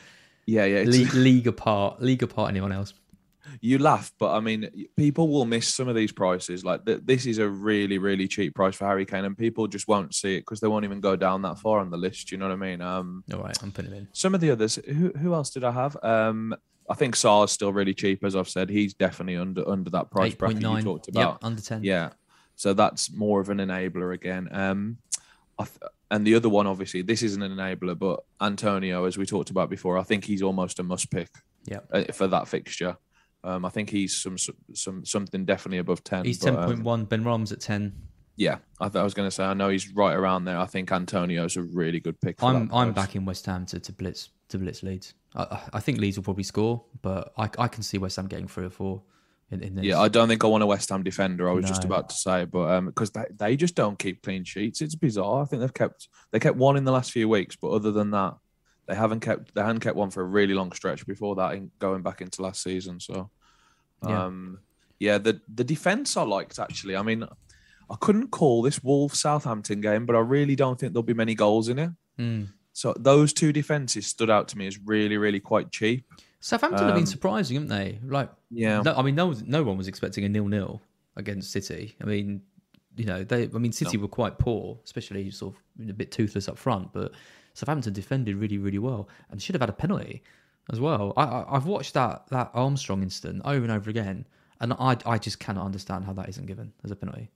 yeah, 0.46 0.66
yeah, 0.66 0.82
league, 0.82 1.14
league 1.14 1.48
apart, 1.48 2.02
league 2.02 2.24
apart 2.24 2.50
anyone 2.50 2.74
else 2.74 2.94
you 3.60 3.78
laugh, 3.78 4.12
but 4.20 4.34
I 4.34 4.40
mean, 4.40 4.70
people 4.98 5.28
will 5.30 5.46
miss 5.46 5.68
some 5.68 5.88
of 5.88 5.96
these 5.96 6.12
prices. 6.12 6.64
Like 6.64 6.86
th- 6.86 7.02
this 7.04 7.26
is 7.26 7.38
a 7.38 7.48
really, 7.50 7.98
really 7.98 8.28
cheap 8.28 8.56
price 8.56 8.76
for 8.76 8.86
Harry 8.86 9.06
Kane, 9.06 9.26
and 9.26 9.38
people 9.38 9.68
just 9.68 9.88
won't 9.88 10.14
see 10.14 10.36
it 10.36 10.42
because 10.42 10.60
they 10.60 10.68
won't 10.68 10.86
even 10.86 11.00
go 11.00 11.16
down 11.16 11.42
that 11.44 11.60
far 11.60 11.80
on 11.80 11.90
the 11.90 11.98
list. 11.98 12.32
You 12.32 12.38
know 12.38 12.48
what 12.48 12.54
I 12.54 12.58
mean? 12.58 12.82
Um, 12.82 13.24
All 13.34 13.40
right, 13.40 13.58
I'm 13.62 13.72
putting 13.72 13.92
it 13.94 13.98
in. 13.98 14.08
Some 14.14 14.36
of 14.36 14.42
the 14.42 14.52
others. 14.52 14.76
Who 14.76 15.10
who 15.10 15.34
else 15.34 15.50
did 15.50 15.64
I 15.64 15.72
have? 15.72 15.98
Um, 16.04 16.56
I 16.90 16.96
think 16.96 17.16
Sarr's 17.16 17.52
still 17.52 17.72
really 17.72 17.94
cheap, 17.94 18.24
as 18.24 18.36
I've 18.36 18.50
said. 18.50 18.70
He's 18.70 18.94
definitely 18.94 19.38
under 19.38 19.68
under 19.68 19.90
that 19.92 20.12
price 20.12 20.34
8. 20.34 20.38
bracket 20.38 20.62
9. 20.62 20.78
you 20.78 20.84
talked 20.84 21.08
about. 21.08 21.34
Yep, 21.34 21.38
under 21.44 21.62
ten. 21.62 21.84
Yeah, 21.84 22.10
so 22.56 22.74
that's 22.74 23.12
more 23.14 23.40
of 23.40 23.50
an 23.50 23.58
enabler 23.60 24.14
again. 24.14 24.50
Um, 24.52 24.98
th- 25.58 25.70
and 26.10 26.28
the 26.28 26.36
other 26.36 26.50
one, 26.50 26.68
obviously, 26.68 27.02
this 27.02 27.24
isn't 27.24 27.42
an 27.42 27.56
enabler, 27.56 27.98
but 27.98 28.20
Antonio, 28.42 29.06
as 29.06 29.18
we 29.18 29.26
talked 29.26 29.50
about 29.50 29.70
before, 29.70 29.98
I 29.98 30.04
think 30.04 30.26
he's 30.26 30.42
almost 30.42 30.80
a 30.80 30.84
must 30.84 31.10
pick. 31.10 31.30
Yeah. 31.66 31.80
Uh, 31.92 32.04
for 32.12 32.28
that 32.28 32.48
fixture. 32.48 32.98
Um, 33.44 33.66
I 33.66 33.70
think 33.70 33.90
he's 33.90 34.16
some 34.22 34.38
some 34.74 35.04
something 35.06 35.46
definitely 35.46 35.80
above 35.80 36.04
ten. 36.04 36.26
He's 36.26 36.40
ten 36.40 36.56
point 36.56 36.84
one. 36.84 37.02
um, 37.02 37.06
one. 37.06 37.06
Benrahma's 37.08 37.52
at 37.52 37.60
ten. 37.62 37.94
Yeah, 38.38 38.58
I, 38.80 38.88
th- 38.88 38.96
I 38.96 39.04
was 39.04 39.14
going 39.14 39.28
to 39.28 39.32
say 39.32 39.44
I 39.44 39.54
know 39.54 39.70
he's 39.70 39.94
right 39.94 40.14
around 40.16 40.46
there. 40.46 40.58
I 40.58 40.66
think 40.66 40.92
Antonio's 40.92 41.58
a 41.58 41.64
really 41.64 42.00
good 42.00 42.20
pick. 42.22 42.42
I'm 42.44 42.72
I'm 42.74 42.94
backing 42.94 43.26
West 43.26 43.46
Ham 43.46 43.66
to, 43.68 43.80
to 43.80 43.92
blitz 43.92 44.30
to 44.50 44.58
blitz 44.58 44.84
Leeds. 44.84 45.14
I, 45.36 45.60
I- 45.74 45.80
think 45.80 46.00
Leeds 46.00 46.18
will 46.18 46.24
probably 46.24 46.44
score, 46.44 46.84
but 47.02 47.34
I, 47.38 47.50
I 47.58 47.68
can 47.68 47.84
see 47.84 47.98
West 47.98 48.16
Ham 48.18 48.28
getting 48.28 48.48
three 48.48 48.66
or 48.66 48.70
four 48.70 49.02
in, 49.50 49.62
in 49.62 49.76
this. 49.76 49.86
Yeah, 49.86 50.00
I 50.00 50.08
don't 50.08 50.28
think 50.28 50.44
I 50.44 50.48
want 50.48 50.64
a 50.64 50.66
West 50.68 50.90
Ham 50.90 51.04
defender. 51.04 51.50
I 51.50 51.54
was 51.54 51.66
just 51.66 51.84
about 51.84 52.10
to 52.10 52.16
say, 52.16 52.46
but 52.46 52.82
because 52.82 53.12
they, 53.12 53.26
they 53.36 53.56
just 53.56 53.76
don't 53.76 53.98
keep 54.00 54.22
clean 54.24 54.44
sheets. 54.44 54.82
It's 54.82 54.96
bizarre. 54.96 55.42
I 55.42 55.46
think 55.46 55.62
they've 55.62 55.74
kept 55.74 56.08
they 56.32 56.40
kept 56.40 56.58
one 56.58 56.78
in 56.78 56.84
the 56.84 56.92
last 56.92 57.12
few 57.12 57.28
weeks, 57.30 57.56
but 57.56 57.70
other 57.70 57.92
than 57.92 58.12
that, 58.12 58.36
they 58.92 58.98
haven't 58.98 59.22
kept 59.22 59.56
they 59.56 59.62
hadn't 59.62 59.80
kept 59.80 59.96
one 59.96 60.12
for 60.12 60.22
a 60.22 60.26
really 60.38 60.54
long 60.54 60.72
stretch 60.74 61.06
before 61.08 61.36
that, 61.36 61.54
in, 61.54 61.72
going 61.80 62.02
back 62.02 62.20
into 62.22 62.42
last 62.42 62.62
season. 62.62 63.00
So, 63.00 63.30
Yeah. 64.06 64.26
um, 64.26 64.60
yeah, 65.00 65.18
the 65.18 65.40
the 65.54 65.64
defense 65.64 66.18
I 66.18 66.24
liked 66.24 66.60
actually. 66.60 66.96
I 66.98 67.02
mean, 67.02 67.24
I 67.90 67.96
couldn't 68.00 68.30
call 68.30 68.62
this 68.62 68.84
Wolves 68.84 69.20
Southampton 69.20 69.80
game, 69.82 70.06
but 70.06 70.16
I 70.16 70.20
really 70.20 70.56
don't 70.56 70.78
think 70.80 70.94
there'll 70.94 71.04
be 71.04 71.14
many 71.14 71.36
goals 71.36 71.70
in 71.70 71.80
it. 71.80 71.92
Mm. 72.20 72.48
So 72.74 72.94
those 72.98 73.34
two 73.34 73.52
defenses 73.52 74.08
stood 74.08 74.30
out 74.30 74.48
to 74.50 74.58
me 74.58 74.68
as 74.68 74.78
really, 74.80 75.18
really 75.18 75.40
quite 75.40 75.72
cheap. 75.72 76.06
Southampton 76.40 76.86
have 76.86 76.96
been 76.96 77.04
Um, 77.04 77.16
surprising, 77.18 77.56
haven't 77.56 77.70
they? 77.70 78.00
Like, 78.04 78.30
Yeah. 78.50 78.82
no, 78.82 78.94
I 78.96 79.02
mean, 79.04 79.16
no, 79.16 79.34
no 79.46 79.62
one 79.64 79.78
was 79.78 79.88
expecting 79.88 80.24
a 80.26 80.30
nil-nil 80.30 80.82
against 81.16 81.52
City. 81.52 81.96
I 82.02 82.06
mean, 82.06 82.42
you 82.96 83.06
know, 83.06 83.24
they. 83.24 83.44
I 83.44 83.58
mean, 83.60 83.72
City 83.72 83.98
were 83.98 84.08
quite 84.08 84.38
poor, 84.40 84.80
especially 84.84 85.30
sort 85.32 85.56
of 85.56 85.90
a 85.90 85.94
bit 85.94 86.12
toothless 86.12 86.48
up 86.50 86.58
front, 86.58 86.92
but 86.94 87.12
Southampton 87.54 87.94
defended 87.94 88.36
really, 88.38 88.58
really 88.58 88.80
well 88.80 89.10
and 89.30 89.42
should 89.42 89.56
have 89.56 89.62
had 89.62 89.70
a 89.70 89.74
penalty 89.74 90.24
as 90.72 90.80
well. 90.80 91.14
I, 91.18 91.24
I, 91.24 91.56
I've 91.56 91.66
watched 91.66 91.94
that 91.96 92.28
that 92.30 92.52
Armstrong 92.54 93.02
incident 93.04 93.42
over 93.46 93.64
and 93.64 93.72
over 93.72 93.90
again, 93.90 94.26
and 94.60 94.74
I, 94.74 94.98
I 95.06 95.18
just 95.18 95.40
cannot 95.40 95.66
understand 95.66 96.06
how 96.06 96.14
that 96.14 96.30
isn't 96.30 96.46
given 96.46 96.74
as 96.84 96.92
a 96.92 96.96
penalty. 96.96 97.30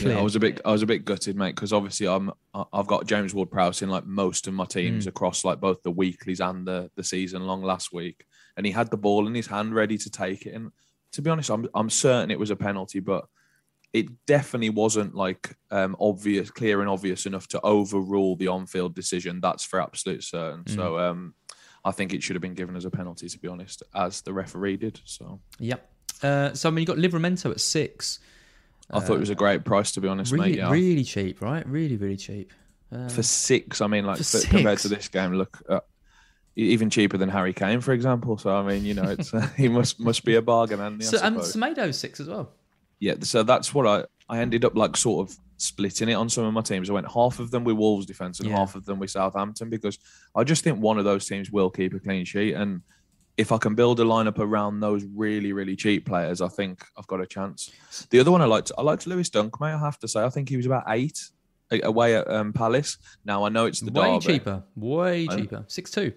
Yeah. 0.00 0.18
I 0.18 0.22
was 0.22 0.36
a 0.36 0.40
bit, 0.40 0.60
I 0.64 0.72
was 0.72 0.82
a 0.82 0.86
bit 0.86 1.04
gutted, 1.04 1.36
mate, 1.36 1.54
because 1.54 1.70
obviously 1.72 2.08
I'm, 2.08 2.32
I've 2.72 2.86
got 2.86 3.06
James 3.06 3.34
Ward-Prowse 3.34 3.82
in 3.82 3.90
like 3.90 4.06
most 4.06 4.46
of 4.48 4.54
my 4.54 4.64
teams 4.64 5.04
Mm. 5.04 5.08
across 5.08 5.44
like 5.44 5.60
both 5.60 5.82
the 5.82 5.90
weeklies 5.90 6.40
and 6.40 6.66
the 6.66 6.90
the 6.96 7.04
season 7.04 7.42
long 7.46 7.62
last 7.62 7.92
week, 7.92 8.24
and 8.56 8.64
he 8.64 8.72
had 8.72 8.90
the 8.90 8.96
ball 8.96 9.26
in 9.26 9.34
his 9.34 9.46
hand 9.48 9.74
ready 9.74 9.98
to 9.98 10.10
take 10.10 10.46
it. 10.46 10.54
And 10.54 10.72
to 11.12 11.20
be 11.20 11.28
honest, 11.28 11.50
I'm 11.50 11.68
I'm 11.74 11.90
certain 11.90 12.30
it 12.30 12.38
was 12.38 12.50
a 12.50 12.56
penalty, 12.56 13.00
but 13.00 13.26
it 13.96 14.26
definitely 14.26 14.68
wasn't 14.68 15.14
like 15.14 15.56
um, 15.70 15.96
obvious, 15.98 16.50
clear 16.50 16.82
and 16.82 16.90
obvious 16.90 17.24
enough 17.24 17.48
to 17.48 17.60
overrule 17.62 18.36
the 18.36 18.48
on-field 18.48 18.94
decision. 18.94 19.40
That's 19.40 19.64
for 19.64 19.80
absolute 19.80 20.22
certain. 20.22 20.64
Mm. 20.64 20.74
So 20.74 20.98
um, 20.98 21.32
I 21.82 21.92
think 21.92 22.12
it 22.12 22.22
should 22.22 22.36
have 22.36 22.42
been 22.42 22.52
given 22.52 22.76
as 22.76 22.84
a 22.84 22.90
penalty, 22.90 23.26
to 23.26 23.38
be 23.38 23.48
honest, 23.48 23.82
as 23.94 24.20
the 24.20 24.34
referee 24.34 24.76
did. 24.76 25.00
So 25.06 25.40
Yep. 25.60 25.90
Uh, 26.22 26.52
so 26.52 26.68
I 26.68 26.72
mean, 26.72 26.82
you 26.82 26.86
got 26.86 26.98
Livramento 26.98 27.50
at 27.50 27.60
six. 27.60 28.18
I 28.90 29.00
thought 29.00 29.16
it 29.16 29.20
was 29.20 29.30
a 29.30 29.34
great 29.34 29.64
price, 29.64 29.92
to 29.92 30.00
be 30.02 30.08
honest, 30.08 30.30
Really, 30.30 30.50
mate. 30.50 30.58
Yeah. 30.58 30.70
really 30.70 31.02
cheap, 31.02 31.40
right? 31.40 31.66
Really, 31.66 31.96
really 31.96 32.18
cheap. 32.18 32.52
Uh, 32.92 33.08
for 33.08 33.22
six. 33.22 33.80
I 33.80 33.86
mean, 33.86 34.04
like 34.04 34.18
For 34.18 34.46
compared 34.46 34.78
to 34.80 34.88
this 34.88 35.08
game, 35.08 35.32
look 35.32 35.62
uh, 35.68 35.80
even 36.54 36.90
cheaper 36.90 37.16
than 37.16 37.30
Harry 37.30 37.54
Kane, 37.54 37.80
for 37.80 37.92
example. 37.92 38.36
So 38.36 38.54
I 38.54 38.62
mean, 38.62 38.84
you 38.84 38.92
know, 38.92 39.04
it's 39.04 39.32
uh, 39.32 39.40
he 39.56 39.68
must 39.68 39.98
must 39.98 40.22
be 40.24 40.34
a 40.34 40.42
bargain, 40.42 40.80
and 40.80 41.02
so, 41.02 41.18
and 41.22 41.38
Semedo's 41.38 41.98
six 41.98 42.20
as 42.20 42.28
well. 42.28 42.52
Yeah. 43.00 43.14
So 43.20 43.42
that's 43.42 43.72
what 43.74 43.86
I 43.86 44.04
I 44.28 44.40
ended 44.40 44.64
up 44.64 44.74
like 44.76 44.96
sort 44.96 45.28
of 45.28 45.36
splitting 45.58 46.08
it 46.08 46.14
on 46.14 46.28
some 46.28 46.44
of 46.44 46.52
my 46.52 46.60
teams. 46.60 46.90
I 46.90 46.92
went 46.92 47.10
half 47.10 47.38
of 47.38 47.50
them 47.50 47.64
with 47.64 47.76
Wolves 47.76 48.06
defense 48.06 48.40
and 48.40 48.48
Yeah. 48.48 48.56
half 48.56 48.74
of 48.74 48.84
them 48.84 48.98
with 48.98 49.10
Southampton 49.10 49.70
because 49.70 49.98
I 50.34 50.44
just 50.44 50.62
think 50.64 50.80
one 50.80 50.98
of 50.98 51.04
those 51.04 51.26
teams 51.26 51.50
will 51.50 51.70
keep 51.70 51.94
a 51.94 51.98
clean 51.98 52.24
sheet 52.24 52.54
and. 52.54 52.82
If 53.38 53.52
I 53.52 53.58
can 53.58 53.74
build 53.74 54.00
a 54.00 54.02
lineup 54.02 54.38
around 54.38 54.80
those 54.80 55.04
really, 55.04 55.52
really 55.52 55.76
cheap 55.76 56.06
players, 56.06 56.40
I 56.40 56.48
think 56.48 56.82
I've 56.96 57.06
got 57.06 57.20
a 57.20 57.26
chance. 57.26 57.70
The 58.08 58.18
other 58.18 58.30
one 58.32 58.40
I 58.40 58.46
liked, 58.46 58.72
I 58.78 58.80
liked 58.80 59.06
Lewis 59.06 59.28
Dunk, 59.28 59.60
mate. 59.60 59.74
I 59.74 59.78
have 59.78 59.98
to 59.98 60.08
say, 60.08 60.24
I 60.24 60.30
think 60.30 60.48
he 60.48 60.56
was 60.56 60.64
about 60.64 60.84
eight 60.88 61.20
away 61.82 62.16
at 62.16 62.26
um, 62.30 62.54
Palace. 62.54 62.96
Now 63.26 63.44
I 63.44 63.50
know 63.50 63.66
it's 63.66 63.80
the 63.80 63.92
Way 63.92 64.14
derby. 64.18 64.24
cheaper. 64.26 64.62
Way 64.74 65.26
cheaper. 65.26 65.66
Six 65.68 65.90
two. 65.90 66.14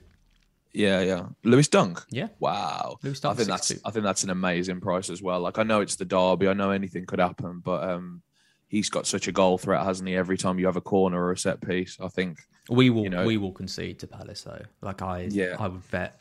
Yeah, 0.74 1.02
yeah. 1.02 1.26
Lewis 1.44 1.68
Dunk. 1.68 2.04
Yeah. 2.12 2.28
Wow. 2.40 2.98
Lewis 3.04 3.20
I 3.24 3.30
Dunk, 3.30 3.38
think 3.38 3.50
that's 3.50 3.72
I 3.86 3.92
think 3.92 4.04
that's 4.04 4.24
an 4.24 4.30
amazing 4.30 4.80
price 4.82 5.10
as 5.10 5.22
well. 5.22 5.40
Like 5.40 5.58
I 5.58 5.64
know 5.64 5.82
it's 5.82 5.96
the 5.96 6.06
derby, 6.06 6.48
I 6.48 6.54
know 6.54 6.72
anything 6.72 7.06
could 7.06 7.20
happen, 7.20 7.62
but 7.64 7.84
um 7.90 8.22
he's 8.68 8.90
got 8.90 9.08
such 9.08 9.28
a 9.28 9.32
goal 9.32 9.58
threat, 9.58 9.84
hasn't 9.84 10.08
he? 10.08 10.16
Every 10.16 10.38
time 10.38 10.60
you 10.60 10.68
have 10.68 10.76
a 10.78 10.82
corner 10.82 11.20
or 11.24 11.32
a 11.32 11.38
set 11.38 11.60
piece, 11.62 11.98
I 12.00 12.08
think 12.08 12.38
We 12.70 12.92
will. 12.92 13.04
You 13.04 13.10
know- 13.10 13.26
we 13.26 13.38
will 13.38 13.52
concede 13.52 13.98
to 14.00 14.08
Palace 14.08 14.42
though. 14.44 14.64
Like 14.82 15.02
I. 15.02 15.28
Yeah. 15.32 15.56
I 15.60 15.68
would 15.68 15.90
bet 15.90 16.20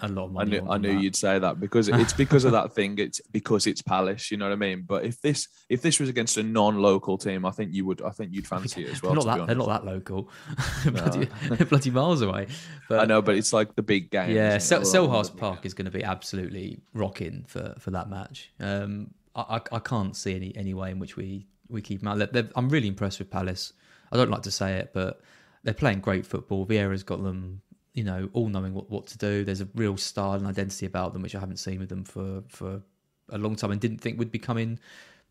a 0.00 0.08
lot 0.08 0.24
of 0.24 0.30
I 0.30 0.44
money. 0.44 0.50
knew 0.60 0.68
I 0.68 0.76
knew 0.78 0.98
you'd 0.98 1.16
say 1.16 1.38
that 1.38 1.58
because 1.58 1.88
it's 1.88 2.12
because 2.12 2.44
of 2.44 2.52
that 2.52 2.74
thing. 2.74 2.98
It's 2.98 3.20
because 3.32 3.66
it's 3.66 3.80
Palace, 3.80 4.30
you 4.30 4.36
know 4.36 4.46
what 4.46 4.52
I 4.52 4.56
mean? 4.56 4.82
But 4.86 5.04
if 5.04 5.20
this 5.22 5.48
if 5.70 5.80
this 5.80 5.98
was 5.98 6.08
against 6.08 6.36
a 6.36 6.42
non-local 6.42 7.16
team, 7.16 7.46
I 7.46 7.50
think 7.50 7.72
you 7.72 7.86
would 7.86 8.02
I 8.02 8.10
think 8.10 8.32
you'd 8.34 8.46
fancy 8.46 8.84
it 8.84 8.90
as 8.92 9.02
well. 9.02 9.14
Not 9.14 9.24
be 9.24 9.30
that. 9.40 9.46
They're 9.46 9.56
not 9.56 9.68
that 9.68 9.86
local. 9.86 10.28
bloody, 10.84 11.28
bloody 11.64 11.90
miles 11.90 12.20
away. 12.20 12.48
But 12.88 13.00
I 13.00 13.04
know, 13.06 13.22
but 13.22 13.36
it's 13.36 13.52
like 13.52 13.74
the 13.74 13.82
big 13.82 14.10
game. 14.10 14.30
Yeah, 14.30 14.58
Sel- 14.58 14.82
Selhurst 14.82 15.36
Park 15.36 15.64
is 15.64 15.72
going 15.72 15.86
to 15.86 15.90
be 15.90 16.04
absolutely 16.04 16.80
rocking 16.92 17.44
for, 17.48 17.74
for 17.78 17.90
that 17.92 18.10
match. 18.10 18.50
Um, 18.60 19.12
I, 19.34 19.56
I 19.56 19.76
I 19.76 19.78
can't 19.78 20.14
see 20.14 20.34
any 20.34 20.54
any 20.56 20.74
way 20.74 20.90
in 20.90 20.98
which 20.98 21.16
we 21.16 21.46
we 21.68 21.80
keep 21.80 22.00
them 22.00 22.08
out. 22.08 22.32
They're- 22.32 22.50
I'm 22.54 22.68
really 22.68 22.88
impressed 22.88 23.18
with 23.18 23.30
Palace. 23.30 23.72
I 24.12 24.16
don't 24.16 24.30
like 24.30 24.42
to 24.42 24.50
say 24.50 24.74
it, 24.74 24.90
but 24.92 25.20
they're 25.64 25.74
playing 25.74 26.00
great 26.00 26.24
football. 26.24 26.64
Vieira's 26.64 27.02
got 27.02 27.22
them, 27.22 27.60
you 27.96 28.04
know, 28.04 28.28
all 28.34 28.48
knowing 28.48 28.74
what, 28.74 28.90
what 28.90 29.06
to 29.06 29.18
do. 29.18 29.42
There's 29.42 29.62
a 29.62 29.68
real 29.74 29.96
style 29.96 30.34
and 30.34 30.46
identity 30.46 30.84
about 30.84 31.14
them, 31.14 31.22
which 31.22 31.34
I 31.34 31.40
haven't 31.40 31.56
seen 31.56 31.80
with 31.80 31.88
them 31.88 32.04
for 32.04 32.42
for 32.46 32.82
a 33.30 33.38
long 33.38 33.56
time, 33.56 33.72
and 33.72 33.80
didn't 33.80 33.98
think 34.02 34.18
would 34.18 34.30
be 34.30 34.38
coming, 34.38 34.78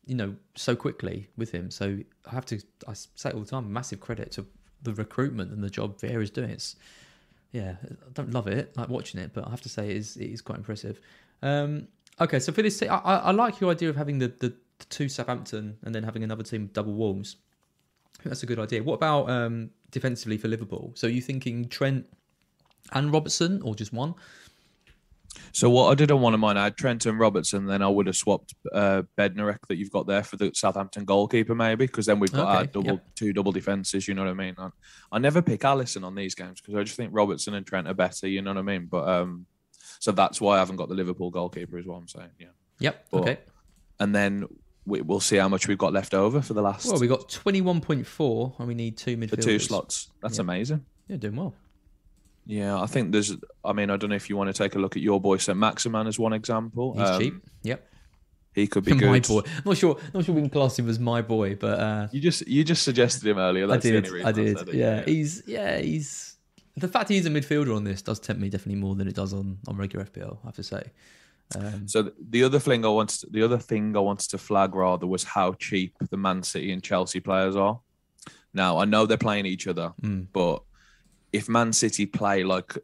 you 0.05 0.15
know, 0.15 0.35
so 0.55 0.75
quickly 0.75 1.29
with 1.37 1.51
him. 1.51 1.69
So 1.69 1.99
I 2.25 2.31
have 2.31 2.45
to 2.47 2.59
I 2.87 2.93
say 2.93 3.29
all 3.29 3.41
the 3.41 3.45
time. 3.45 3.71
Massive 3.71 3.99
credit 3.99 4.31
to 4.31 4.45
the 4.81 4.93
recruitment 4.93 5.51
and 5.51 5.63
the 5.63 5.69
job 5.69 5.99
Vieira's 5.99 6.31
doing. 6.31 6.49
It's 6.49 6.75
yeah, 7.51 7.75
I 7.83 8.09
don't 8.13 8.31
love 8.31 8.47
it, 8.47 8.75
like 8.75 8.89
watching 8.89 9.21
it, 9.21 9.31
but 9.31 9.45
I 9.47 9.51
have 9.51 9.61
to 9.61 9.69
say 9.69 9.91
it 9.91 9.97
is 9.97 10.17
it 10.17 10.31
is 10.31 10.41
quite 10.41 10.57
impressive. 10.57 10.99
Um, 11.43 11.87
okay, 12.19 12.39
so 12.39 12.51
for 12.51 12.63
this, 12.63 12.81
I, 12.81 12.87
I, 12.87 13.31
like 13.31 13.61
your 13.61 13.69
idea 13.69 13.89
of 13.89 13.95
having 13.95 14.17
the, 14.17 14.29
the, 14.29 14.49
the 14.79 14.85
two 14.89 15.07
Southampton 15.07 15.77
and 15.83 15.93
then 15.93 16.01
having 16.01 16.23
another 16.23 16.43
team 16.43 16.71
double 16.73 16.93
Wolves. 16.93 17.35
That's 18.23 18.41
a 18.41 18.45
good 18.47 18.57
idea. 18.57 18.81
What 18.81 18.95
about 18.95 19.29
um, 19.29 19.69
defensively 19.91 20.37
for 20.37 20.47
Liverpool? 20.47 20.93
So 20.95 21.07
are 21.07 21.11
you 21.11 21.21
thinking 21.21 21.67
Trent 21.69 22.07
and 22.93 23.11
Robertson 23.13 23.61
or 23.61 23.75
just 23.75 23.93
one? 23.93 24.13
So 25.51 25.69
what 25.69 25.89
I 25.91 25.95
did 25.95 26.11
on 26.11 26.21
one 26.21 26.33
of 26.33 26.39
mine, 26.39 26.57
I 26.57 26.65
had 26.65 26.77
Trent 26.77 27.05
and 27.05 27.19
Robertson. 27.19 27.65
Then 27.65 27.81
I 27.81 27.87
would 27.87 28.07
have 28.07 28.15
swapped 28.15 28.53
uh, 28.73 29.03
Bednarek 29.17 29.59
that 29.67 29.77
you've 29.77 29.91
got 29.91 30.07
there 30.07 30.23
for 30.23 30.37
the 30.37 30.51
Southampton 30.53 31.03
goalkeeper, 31.05 31.55
maybe, 31.55 31.85
because 31.87 32.05
then 32.05 32.19
we've 32.19 32.31
got 32.31 32.47
our 32.47 32.61
Okay, 32.63 32.71
double 32.73 32.91
yep. 32.93 33.05
two 33.15 33.33
double 33.33 33.51
defenses. 33.51 34.07
You 34.07 34.13
know 34.13 34.23
what 34.23 34.31
I 34.31 34.33
mean? 34.33 34.55
I, 34.57 34.69
I 35.11 35.19
never 35.19 35.41
pick 35.41 35.61
Alisson 35.61 36.03
on 36.03 36.15
these 36.15 36.35
games 36.35 36.61
because 36.61 36.75
I 36.75 36.83
just 36.83 36.95
think 36.97 37.11
Robertson 37.13 37.53
and 37.53 37.65
Trent 37.65 37.87
are 37.87 37.93
better. 37.93 38.27
You 38.27 38.41
know 38.41 38.51
what 38.51 38.59
I 38.59 38.63
mean? 38.63 38.85
But 38.85 39.07
um, 39.07 39.45
so 39.99 40.11
that's 40.11 40.39
why 40.41 40.55
I 40.55 40.59
haven't 40.59 40.77
got 40.77 40.89
the 40.89 40.95
Liverpool 40.95 41.31
goalkeeper, 41.31 41.77
is 41.77 41.85
what 41.85 41.95
I'm 41.97 42.07
saying. 42.07 42.31
Yeah, 42.39 42.47
Yep. 42.79 43.05
But- 43.11 43.21
okay. 43.21 43.37
and 43.99 44.13
then 44.15 44.45
we, 44.85 45.01
we'll 45.01 45.19
see 45.19 45.37
how 45.37 45.47
much 45.49 45.67
we've 45.67 45.77
got 45.77 45.91
left 45.93 46.13
over 46.13 46.41
for 46.41 46.53
the 46.53 46.61
last 46.61 46.85
Well, 46.87 46.99
we 46.99 47.07
got 47.07 47.29
twenty 47.29 47.61
one 47.61 47.81
point 47.81 48.05
four, 48.07 48.53
and 48.59 48.67
we 48.67 48.73
need 48.75 48.97
two 48.97 49.15
midfielders. 49.17 49.29
for 49.29 49.35
two 49.37 49.59
slots. 49.59 50.11
That's 50.21 50.37
Yeah. 50.37 50.41
amazing. 50.43 50.85
Yeah, 51.07 51.17
doing 51.17 51.35
well. 51.37 51.53
Yeah, 52.45 52.79
I 52.79 52.85
think 52.85 53.11
there's. 53.11 53.35
I 53.63 53.73
mean, 53.73 53.89
I 53.89 53.97
don't 53.97 54.09
know 54.11 54.15
if 54.15 54.29
you 54.29 54.37
want 54.37 54.49
to 54.49 54.53
take 54.53 54.75
a 54.75 54.79
look 54.79 54.95
at 54.95 55.01
your 55.01 55.19
boy 55.19 55.37
St. 55.37 55.57
Maximin 55.57 56.07
as 56.07 56.19
one 56.19 56.33
example. 56.33 56.93
He's 56.93 57.09
Um, 57.09 57.19
cheap. 57.21 57.33
Yep. 57.63 57.89
He 58.53 58.67
could 58.67 58.85
be 58.85 58.93
my 58.95 59.19
good. 59.19 59.27
boy. 59.27 59.41
Not 59.65 59.77
sure. 59.77 59.97
Not 60.13 60.25
sure 60.25 60.35
we 60.35 60.41
can 60.41 60.49
class 60.49 60.77
him 60.77 60.87
as 60.87 60.99
my 60.99 61.21
boy, 61.21 61.55
but 61.55 61.79
uh, 61.79 62.07
You 62.11 62.21
just 62.21 62.47
you 62.47 62.63
just 62.63 62.83
suggested 62.83 63.27
him 63.27 63.37
earlier. 63.37 63.65
I 63.65 63.67
That's 63.67 63.83
the 63.83 64.01
did. 64.01 64.25
I 64.25 64.31
did. 64.31 64.57
said 64.59 64.69
it. 64.69 64.75
yeah, 64.75 65.03
he's 65.05 65.43
yeah 65.47 65.77
he's 65.79 66.37
the 66.77 66.87
fact 66.87 67.09
he's 67.09 67.25
a 67.25 67.29
midfielder 67.29 67.75
on 67.75 67.83
this 67.83 68.01
does 68.01 68.19
tempt 68.19 68.41
me 68.41 68.49
definitely 68.49 68.79
more 68.81 68.95
than 68.95 69.07
it 69.07 69.15
does 69.15 69.33
on 69.33 69.57
on 69.67 69.75
regular 69.77 70.05
FPL. 70.05 70.37
I 70.43 70.47
have 70.47 70.55
to 70.55 70.63
say. 70.63 70.83
Um, 71.55 71.87
So 71.87 72.11
the 72.29 72.43
other 72.43 72.59
thing 72.59 72.85
I 72.85 72.89
wanted, 72.89 73.19
to, 73.21 73.27
the 73.29 73.43
other 73.43 73.57
thing 73.59 73.95
I 73.95 73.99
wanted 73.99 74.29
to 74.31 74.37
flag 74.37 74.73
rather 74.75 75.05
was 75.07 75.23
how 75.23 75.53
cheap 75.53 75.93
the 76.09 76.17
Man 76.17 76.41
City 76.43 76.71
and 76.71 76.81
Chelsea 76.83 77.19
players 77.19 77.55
are. 77.55 77.79
Now 78.53 78.77
I 78.77 78.85
know 78.85 79.05
they're 79.05 79.17
playing 79.17 79.45
each 79.47 79.67
other, 79.67 79.93
Mm. 80.01 80.27
but 80.33 80.63
if 81.37 81.47
Man 81.49 81.71
City 81.73 82.05
play 82.05 82.43
like 82.43 82.77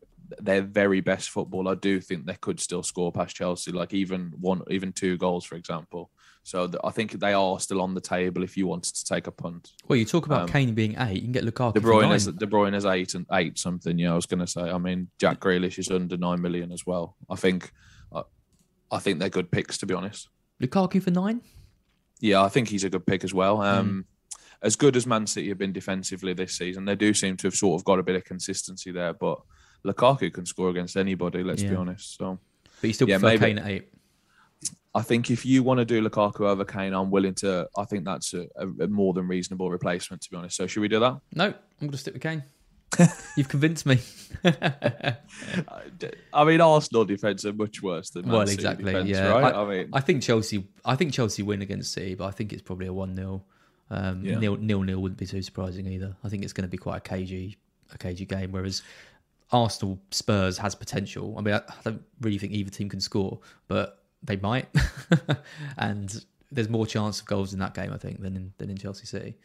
their 0.47 0.61
very 0.61 1.01
best 1.01 1.29
football, 1.29 1.67
I 1.67 1.75
do 1.75 1.99
think 2.07 2.25
they 2.25 2.35
could 2.45 2.59
still 2.59 2.83
score 2.83 3.11
past 3.11 3.35
Chelsea, 3.35 3.71
like 3.71 3.93
even 3.93 4.31
one, 4.39 4.61
even 4.69 4.91
two 4.93 5.17
goals, 5.17 5.43
for 5.45 5.55
example. 5.55 6.09
So 6.43 6.67
th- 6.67 6.81
I 6.83 6.91
think 6.91 7.19
they 7.19 7.33
are 7.33 7.59
still 7.59 7.81
on 7.81 7.93
the 7.93 8.01
table 8.01 8.41
if 8.43 8.57
you 8.57 8.65
wanted 8.65 8.95
to 8.95 9.05
take 9.13 9.27
a 9.27 9.31
punt. 9.43 9.63
well, 9.87 9.97
you 10.01 10.05
talk 10.05 10.25
about 10.25 10.43
Um, 10.43 10.47
Kane 10.55 10.73
being 10.73 10.95
eight. 10.97 11.17
You 11.17 11.21
can 11.27 11.31
get 11.33 11.43
Lukaku. 11.43 11.73
De 11.75 11.79
Bruyne 11.81 12.15
is 12.15 12.25
De 12.25 12.47
Bruyne 12.47 12.75
is 12.75 12.85
eight 12.85 13.13
and 13.13 13.25
eight 13.33 13.59
something. 13.59 13.99
Yeah, 13.99 14.13
I 14.13 14.15
was 14.15 14.25
going 14.25 14.39
to 14.39 14.47
say. 14.47 14.61
I 14.61 14.77
mean, 14.79 15.09
Jack 15.19 15.39
Grealish 15.39 15.77
is 15.77 15.89
under 15.91 16.17
nine 16.17 16.41
million 16.41 16.71
as 16.71 16.83
well. 16.85 17.15
I 17.29 17.35
think, 17.35 17.71
I, 18.15 18.21
I 18.91 18.99
think 18.99 19.19
they're 19.19 19.29
good 19.37 19.51
picks 19.51 19.77
to 19.79 19.85
be 19.85 19.93
honest. 19.93 20.29
Lukaku 20.63 21.01
for 21.03 21.11
nine. 21.11 21.41
Yeah, 22.19 22.41
I 22.43 22.49
think 22.49 22.69
he's 22.69 22.83
a 22.83 22.89
good 22.89 23.05
pick 23.05 23.23
as 23.23 23.33
well. 23.33 23.61
Um, 23.61 24.05
As 24.63 24.75
good 24.75 24.95
as 24.95 25.07
Man 25.07 25.25
City 25.25 25.49
have 25.49 25.57
been 25.57 25.73
defensively 25.73 26.33
this 26.33 26.55
season, 26.55 26.85
they 26.85 26.95
do 26.95 27.13
seem 27.13 27.37
to 27.37 27.47
have 27.47 27.55
sort 27.55 27.79
of 27.79 27.85
got 27.85 27.99
a 27.99 28.03
bit 28.03 28.15
of 28.15 28.23
consistency 28.23 28.91
there. 28.91 29.13
But 29.13 29.39
Lukaku 29.85 30.31
can 30.31 30.45
score 30.45 30.69
against 30.69 30.97
anybody. 30.97 31.43
Let's 31.43 31.63
be 31.63 31.75
honest. 31.75 32.17
So 32.17 32.39
But 32.79 32.87
you 32.87 32.93
still 32.93 33.09
Yeah, 33.09 33.17
prefer 33.17 33.29
maybe. 33.29 33.45
Kane 33.45 33.59
at 33.59 33.67
eight. 33.67 33.87
I 34.93 35.01
think 35.01 35.31
if 35.31 35.45
you 35.45 35.63
want 35.63 35.77
to 35.77 35.85
do 35.85 36.07
Lukaku 36.07 36.41
over 36.41 36.65
Kane, 36.65 36.93
I'm 36.93 37.11
willing 37.11 37.33
to. 37.35 37.67
I 37.77 37.85
think 37.85 38.03
that's 38.03 38.33
a, 38.33 38.47
a, 38.57 38.67
a 38.83 38.87
more 38.87 39.13
than 39.13 39.27
reasonable 39.27 39.71
replacement, 39.71 40.21
to 40.23 40.29
be 40.29 40.35
honest. 40.35 40.57
So 40.57 40.67
should 40.67 40.81
we 40.81 40.89
do 40.89 40.99
that? 40.99 41.17
No, 41.33 41.45
I'm 41.45 41.53
going 41.79 41.91
to 41.91 41.97
stick 41.97 42.13
with 42.13 42.21
Kane. 42.21 42.43
You've 43.37 43.47
convinced 43.47 43.85
me. 43.85 43.99
I 44.43 46.43
mean, 46.43 46.59
Arsenal 46.59 47.05
defense 47.05 47.45
are 47.45 47.53
much 47.53 47.81
worse 47.81 48.09
than 48.09 48.25
Man 48.25 48.33
well, 48.33 48.47
City 48.47 48.55
exactly. 48.55 48.85
defense, 48.85 49.09
yeah, 49.09 49.29
right? 49.29 49.55
I, 49.55 49.61
I, 49.61 49.69
mean, 49.69 49.89
I 49.93 50.01
think 50.01 50.23
Chelsea. 50.23 50.67
I 50.83 50.97
think 50.97 51.13
Chelsea 51.13 51.41
win 51.41 51.61
against 51.61 51.93
City, 51.93 52.15
but 52.15 52.25
I 52.25 52.31
think 52.31 52.51
it's 52.51 52.61
probably 52.61 52.87
a 52.87 52.93
one 52.93 53.15
0 53.15 53.45
um, 53.91 54.25
Yeah. 54.25 54.39
nil 54.39 54.57
nil 54.57 54.81
nil 54.81 54.99
wouldn't 55.01 55.19
be 55.19 55.27
too 55.27 55.41
surprising 55.43 55.85
either. 55.85 56.15
I 56.23 56.29
think 56.29 56.43
it's 56.43 56.53
going 56.53 56.63
to 56.67 56.71
be 56.71 56.77
quite 56.77 56.97
a 56.97 57.01
cagey, 57.01 57.57
a 57.93 57.97
cagey 57.99 58.25
game. 58.25 58.51
Whereas 58.51 58.81
Arsenal 59.51 59.99
Spurs 60.11 60.57
has 60.57 60.73
potential. 60.75 61.35
I 61.37 61.41
mean, 61.41 61.53
I, 61.53 61.57
I 61.59 61.81
don't 61.83 62.01
really 62.21 62.37
think 62.39 62.53
either 62.53 62.69
team 62.71 62.89
can 62.89 63.01
score, 63.01 63.39
but 63.67 63.99
they 64.23 64.37
might, 64.37 64.67
and 65.77 66.23
there's 66.51 66.69
more 66.69 66.85
chance 66.85 67.19
of 67.19 67.25
goals 67.27 67.53
in 67.53 67.59
that 67.59 67.73
game, 67.73 67.91
I 67.93 67.97
think, 67.97 68.21
than 68.21 68.35
in 68.35 68.53
than 68.57 68.69
in 68.69 68.77
Chelsea 68.77 69.05
City. 69.05 69.35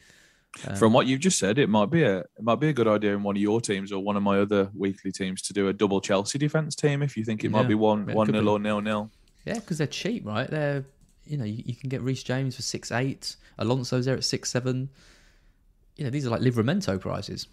from 0.78 0.92
what 0.92 1.06
you've 1.06 1.20
just 1.20 1.38
said, 1.38 1.58
it 1.58 1.68
might 1.68 1.90
be 1.90 2.02
a 2.02 2.18
it 2.20 2.42
might 2.42 2.60
be 2.60 2.68
a 2.68 2.72
good 2.72 2.88
idea 2.88 3.14
in 3.14 3.22
one 3.22 3.36
of 3.36 3.42
your 3.42 3.60
teams 3.60 3.92
or 3.92 4.02
one 4.02 4.16
of 4.16 4.22
my 4.22 4.38
other 4.40 4.70
weekly 4.74 5.12
teams 5.12 5.42
to 5.42 5.52
do 5.52 5.68
a 5.68 5.72
double 5.72 6.00
Chelsea 6.00 6.38
defense 6.38 6.74
team 6.74 7.02
if 7.02 7.16
you 7.16 7.24
think 7.24 7.44
it 7.44 7.50
might 7.50 7.62
Yeah. 7.62 7.68
be 7.68 7.74
one 7.74 8.08
yeah, 8.08 8.14
one 8.14 8.28
nil 8.30 8.42
be. 8.42 8.48
or 8.48 8.58
nil 8.58 8.80
nil, 8.80 9.10
Yeah, 9.44 9.54
because 9.54 9.78
they're 9.78 9.86
cheap, 9.86 10.24
right? 10.26 10.48
They're 10.50 10.84
you 11.26 11.36
know 11.36 11.44
you, 11.44 11.62
you 11.66 11.74
can 11.74 11.88
get 11.88 12.00
Reece 12.02 12.22
James 12.22 12.56
for 12.56 12.62
six 12.62 12.90
eight. 12.92 13.36
Alonso's 13.58 14.04
there 14.06 14.16
at 14.16 14.24
six 14.24 14.50
seven. 14.50 14.90
You 15.96 16.04
know 16.04 16.10
these 16.10 16.26
are 16.26 16.30
like 16.30 16.40
Livramento 16.42 17.00
prices. 17.00 17.46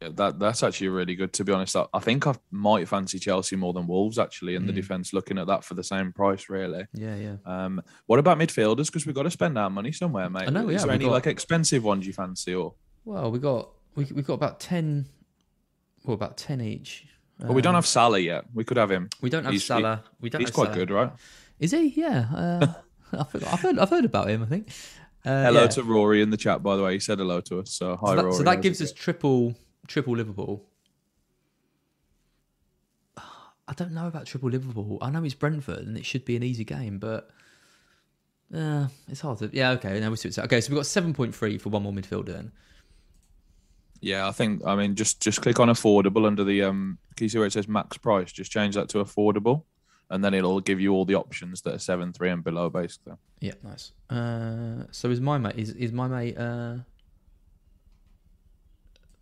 Yeah, 0.00 0.08
that 0.14 0.38
that's 0.38 0.62
actually 0.62 0.88
really 0.88 1.14
good. 1.14 1.32
To 1.34 1.44
be 1.44 1.52
honest, 1.52 1.76
I, 1.76 1.86
I 1.94 2.00
think 2.00 2.26
I 2.26 2.34
might 2.50 2.88
fancy 2.88 3.18
Chelsea 3.18 3.54
more 3.56 3.72
than 3.72 3.86
Wolves 3.86 4.18
actually 4.18 4.54
in 4.56 4.66
the 4.66 4.72
Mm. 4.72 4.76
defense. 4.76 5.12
Looking 5.12 5.38
at 5.38 5.46
that 5.46 5.62
for 5.64 5.74
the 5.74 5.84
same 5.84 6.12
price, 6.12 6.48
really. 6.48 6.86
Yeah, 6.92 7.14
yeah. 7.16 7.36
Um, 7.46 7.82
what 8.06 8.18
about 8.18 8.38
midfielders? 8.38 8.86
Because 8.86 9.06
we've 9.06 9.14
got 9.14 9.22
to 9.24 9.30
spend 9.30 9.56
our 9.58 9.70
money 9.70 9.92
somewhere, 9.92 10.28
mate. 10.28 10.44
I 10.48 10.50
know, 10.50 10.68
Is 10.68 10.80
yeah, 10.82 10.86
there 10.86 10.94
any 10.94 11.04
got- 11.04 11.12
like 11.12 11.26
expensive 11.28 11.84
ones 11.84 12.06
you 12.06 12.12
fancy 12.12 12.54
or? 12.54 12.74
Well, 13.04 13.30
we 13.30 13.38
got 13.38 13.68
we 13.94 14.04
we 14.06 14.22
got 14.22 14.34
about 14.34 14.58
ten. 14.60 15.06
Well, 16.04 16.14
about 16.14 16.36
ten 16.36 16.60
each. 16.60 17.06
Well, 17.38 17.54
we 17.54 17.62
don't 17.62 17.70
Um, 17.74 17.76
have 17.76 17.86
Salah 17.86 18.18
yet. 18.18 18.44
We 18.54 18.64
could 18.64 18.76
have 18.76 18.90
him. 18.90 19.08
We 19.20 19.30
don't 19.30 19.44
have 19.44 19.52
he's- 19.52 19.64
Salah. 19.64 20.02
We 20.20 20.30
don't. 20.30 20.40
He's 20.40 20.50
quite 20.50 20.66
Salah. 20.66 20.76
good, 20.78 20.90
right? 20.90 21.12
Is 21.62 21.70
he? 21.70 21.88
Yeah. 21.96 22.26
Uh, 22.34 22.66
I've, 23.12 23.44
I've 23.52 23.60
heard. 23.60 23.78
I've 23.78 23.90
heard 23.90 24.04
about 24.04 24.28
him. 24.28 24.42
I 24.42 24.46
think. 24.46 24.68
Uh, 25.24 25.44
Hello 25.44 25.62
yeah. 25.62 25.68
to 25.68 25.82
Rory 25.84 26.20
in 26.20 26.30
the 26.30 26.36
chat, 26.36 26.62
by 26.62 26.76
the 26.76 26.82
way. 26.82 26.94
He 26.94 26.98
said 26.98 27.18
hello 27.18 27.40
to 27.42 27.60
us. 27.60 27.70
So 27.70 27.96
hi, 27.96 28.08
so 28.08 28.16
that, 28.16 28.24
Rory. 28.24 28.34
so 28.34 28.42
that 28.42 28.62
gives 28.62 28.82
us 28.82 28.92
triple 28.92 29.54
triple 29.86 30.16
Liverpool. 30.16 30.66
I 33.16 33.72
don't 33.76 33.92
know 33.92 34.08
about 34.08 34.26
triple 34.26 34.50
Liverpool. 34.50 34.98
I 35.00 35.10
know 35.10 35.22
it's 35.22 35.34
Brentford 35.34 35.86
and 35.86 35.96
it 35.96 36.04
should 36.04 36.24
be 36.24 36.34
an 36.34 36.42
easy 36.42 36.64
game, 36.64 36.98
but 36.98 37.30
uh, 38.52 38.88
it's 39.08 39.20
hard 39.20 39.38
to. 39.38 39.50
Yeah, 39.52 39.70
okay. 39.72 40.00
Now 40.00 40.10
we 40.10 40.16
switch. 40.16 40.40
Okay, 40.40 40.60
so 40.60 40.70
we've 40.70 40.78
got 40.78 40.86
seven 40.86 41.14
point 41.14 41.32
three 41.32 41.58
for 41.58 41.68
one 41.68 41.84
more 41.84 41.92
midfielder. 41.92 42.26
Then. 42.26 42.52
Yeah, 44.00 44.26
I 44.26 44.32
think. 44.32 44.66
I 44.66 44.74
mean, 44.74 44.96
just 44.96 45.22
just 45.22 45.40
click 45.40 45.60
on 45.60 45.68
affordable 45.68 46.26
under 46.26 46.42
the 46.42 46.64
um. 46.64 46.98
Can 47.16 47.26
you 47.26 47.28
see 47.28 47.38
where 47.38 47.46
it 47.46 47.52
says 47.52 47.68
max 47.68 47.96
price? 47.98 48.32
Just 48.32 48.50
change 48.50 48.74
that 48.74 48.88
to 48.88 48.98
affordable, 48.98 49.62
and 50.12 50.22
then 50.24 50.34
it'll 50.34 50.60
give 50.60 50.80
you 50.80 50.92
all 50.92 51.04
the 51.04 51.16
options 51.16 51.62
that 51.62 51.74
are 51.74 51.78
seven 51.78 52.12
three 52.12 52.30
and 52.30 52.44
below, 52.44 52.70
basically. 52.70 53.14
Yeah, 53.40 53.54
nice. 53.64 53.90
Uh, 54.08 54.84
so 54.92 55.10
is 55.10 55.20
my 55.20 55.38
mate? 55.38 55.56
Is 55.56 55.70
is 55.70 55.90
my 55.92 56.06
mate? 56.06 56.36
Uh, 56.38 56.76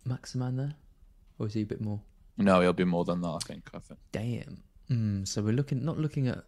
Maximin 0.05 0.57
there, 0.57 0.75
or 1.39 1.47
is 1.47 1.53
he 1.53 1.61
a 1.61 1.65
bit 1.65 1.81
more? 1.81 2.01
No, 2.37 2.61
he'll 2.61 2.73
be 2.73 2.83
more 2.85 3.05
than 3.05 3.21
that. 3.21 3.27
I 3.29 3.39
think. 3.39 3.69
I 3.73 3.79
think 3.79 3.99
Damn. 4.11 4.63
Mm, 4.89 5.27
so 5.27 5.41
we're 5.41 5.53
looking 5.53 5.85
not 5.85 5.97
looking 5.97 6.27
at 6.27 6.43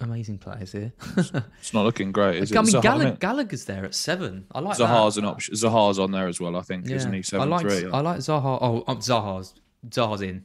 amazing 0.00 0.38
players 0.38 0.72
here. 0.72 0.92
it's 1.16 1.32
not 1.74 1.84
looking 1.84 2.12
great. 2.12 2.42
Is 2.42 2.54
I 2.54 2.60
mean, 2.60 2.68
it? 2.68 2.78
Zaha- 2.78 2.82
Gallagher, 2.82 3.16
Gallagher's 3.16 3.64
there 3.64 3.84
at 3.84 3.94
seven. 3.94 4.46
I 4.52 4.60
like 4.60 4.76
Zaha's 4.78 5.14
that. 5.14 5.22
an 5.22 5.26
option. 5.26 5.54
Zaha's 5.54 5.98
on 5.98 6.10
there 6.12 6.28
as 6.28 6.40
well. 6.40 6.56
I 6.56 6.62
think, 6.62 6.86
Yeah. 6.86 6.96
isn't 6.96 7.12
he? 7.12 7.18
I 7.20 7.22
Seven 7.22 7.50
like 7.50 7.62
three. 7.62 7.90
I 7.90 8.00
like 8.00 8.18
Zaha. 8.18 8.58
Oh, 8.60 8.84
um, 8.86 8.98
Zaha's 8.98 9.54
Zaha's 9.88 10.20
in. 10.20 10.44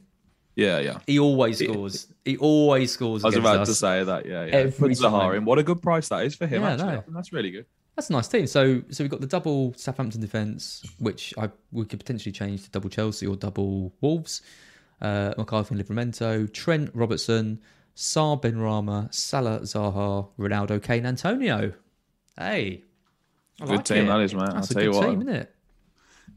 Yeah, 0.60 0.78
yeah. 0.80 0.98
He 1.06 1.18
always 1.18 1.58
scores. 1.58 2.06
He 2.24 2.36
always 2.36 2.92
scores. 2.92 3.24
I 3.24 3.28
was 3.28 3.36
about 3.36 3.60
us. 3.60 3.68
to 3.68 3.74
say 3.74 4.04
that. 4.04 4.26
Yeah, 4.26 4.44
yeah. 4.44 4.52
Every 4.56 4.88
Put 4.90 4.98
Zaha 4.98 5.32
time. 5.32 5.44
What 5.46 5.58
a 5.58 5.62
good 5.62 5.80
price 5.80 6.08
that 6.08 6.24
is 6.24 6.34
for 6.34 6.46
him. 6.46 6.62
Yeah, 6.62 6.72
actually, 6.72 6.90
think 6.92 7.14
that's 7.14 7.32
really 7.32 7.50
good. 7.50 7.66
That's 7.96 8.10
a 8.10 8.12
nice 8.12 8.28
team. 8.28 8.46
So 8.46 8.82
so 8.90 9.02
we've 9.02 9.10
got 9.10 9.22
the 9.22 9.26
double 9.26 9.72
Southampton 9.76 10.20
defence, 10.20 10.84
which 10.98 11.32
I 11.38 11.48
we 11.72 11.86
could 11.86 11.98
potentially 11.98 12.32
change 12.32 12.64
to 12.64 12.70
double 12.70 12.90
Chelsea 12.90 13.26
or 13.26 13.36
double 13.36 13.92
Wolves. 14.02 14.42
Uh, 15.00 15.32
McCarthy 15.38 15.74
and 15.74 15.82
Livramento, 15.82 16.52
Trent 16.52 16.90
Robertson, 16.92 17.58
Sarr 17.96 18.38
Benrahma, 18.42 19.12
Salah 19.14 19.60
Zaha, 19.60 20.28
Ronaldo, 20.38 20.82
Kane, 20.82 21.06
Antonio. 21.06 21.72
Hey, 22.38 22.84
I 23.62 23.64
Good 23.64 23.76
like 23.76 23.84
team 23.86 24.04
it. 24.04 24.06
that 24.08 24.20
is, 24.20 24.34
mate. 24.34 24.40
That's 24.52 24.54
I'll 24.56 24.62
a 24.62 24.66
tell 24.66 24.74
good 24.74 24.84
you 24.84 24.90
what. 25.00 25.06
team, 25.10 25.22
isn't 25.22 25.34
it? 25.34 25.54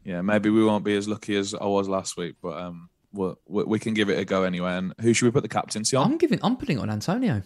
Yeah, 0.02 0.22
maybe 0.22 0.48
we 0.48 0.64
won't 0.64 0.82
be 0.82 0.96
as 0.96 1.06
lucky 1.06 1.36
as 1.36 1.54
I 1.54 1.66
was 1.66 1.88
last 1.88 2.16
week, 2.16 2.36
but 2.42 2.56
um, 2.58 2.88
we'll, 3.14 3.38
we 3.46 3.78
can 3.78 3.94
give 3.94 4.10
it 4.10 4.18
a 4.18 4.24
go 4.24 4.42
anyway. 4.42 4.76
And 4.76 4.92
who 5.00 5.14
should 5.14 5.24
we 5.26 5.30
put 5.30 5.42
the 5.42 5.48
captaincy 5.48 5.96
on? 5.96 6.10
I'm 6.12 6.18
giving. 6.18 6.38
I'm 6.42 6.56
putting 6.56 6.78
it 6.78 6.80
on 6.82 6.90
Antonio. 6.90 7.42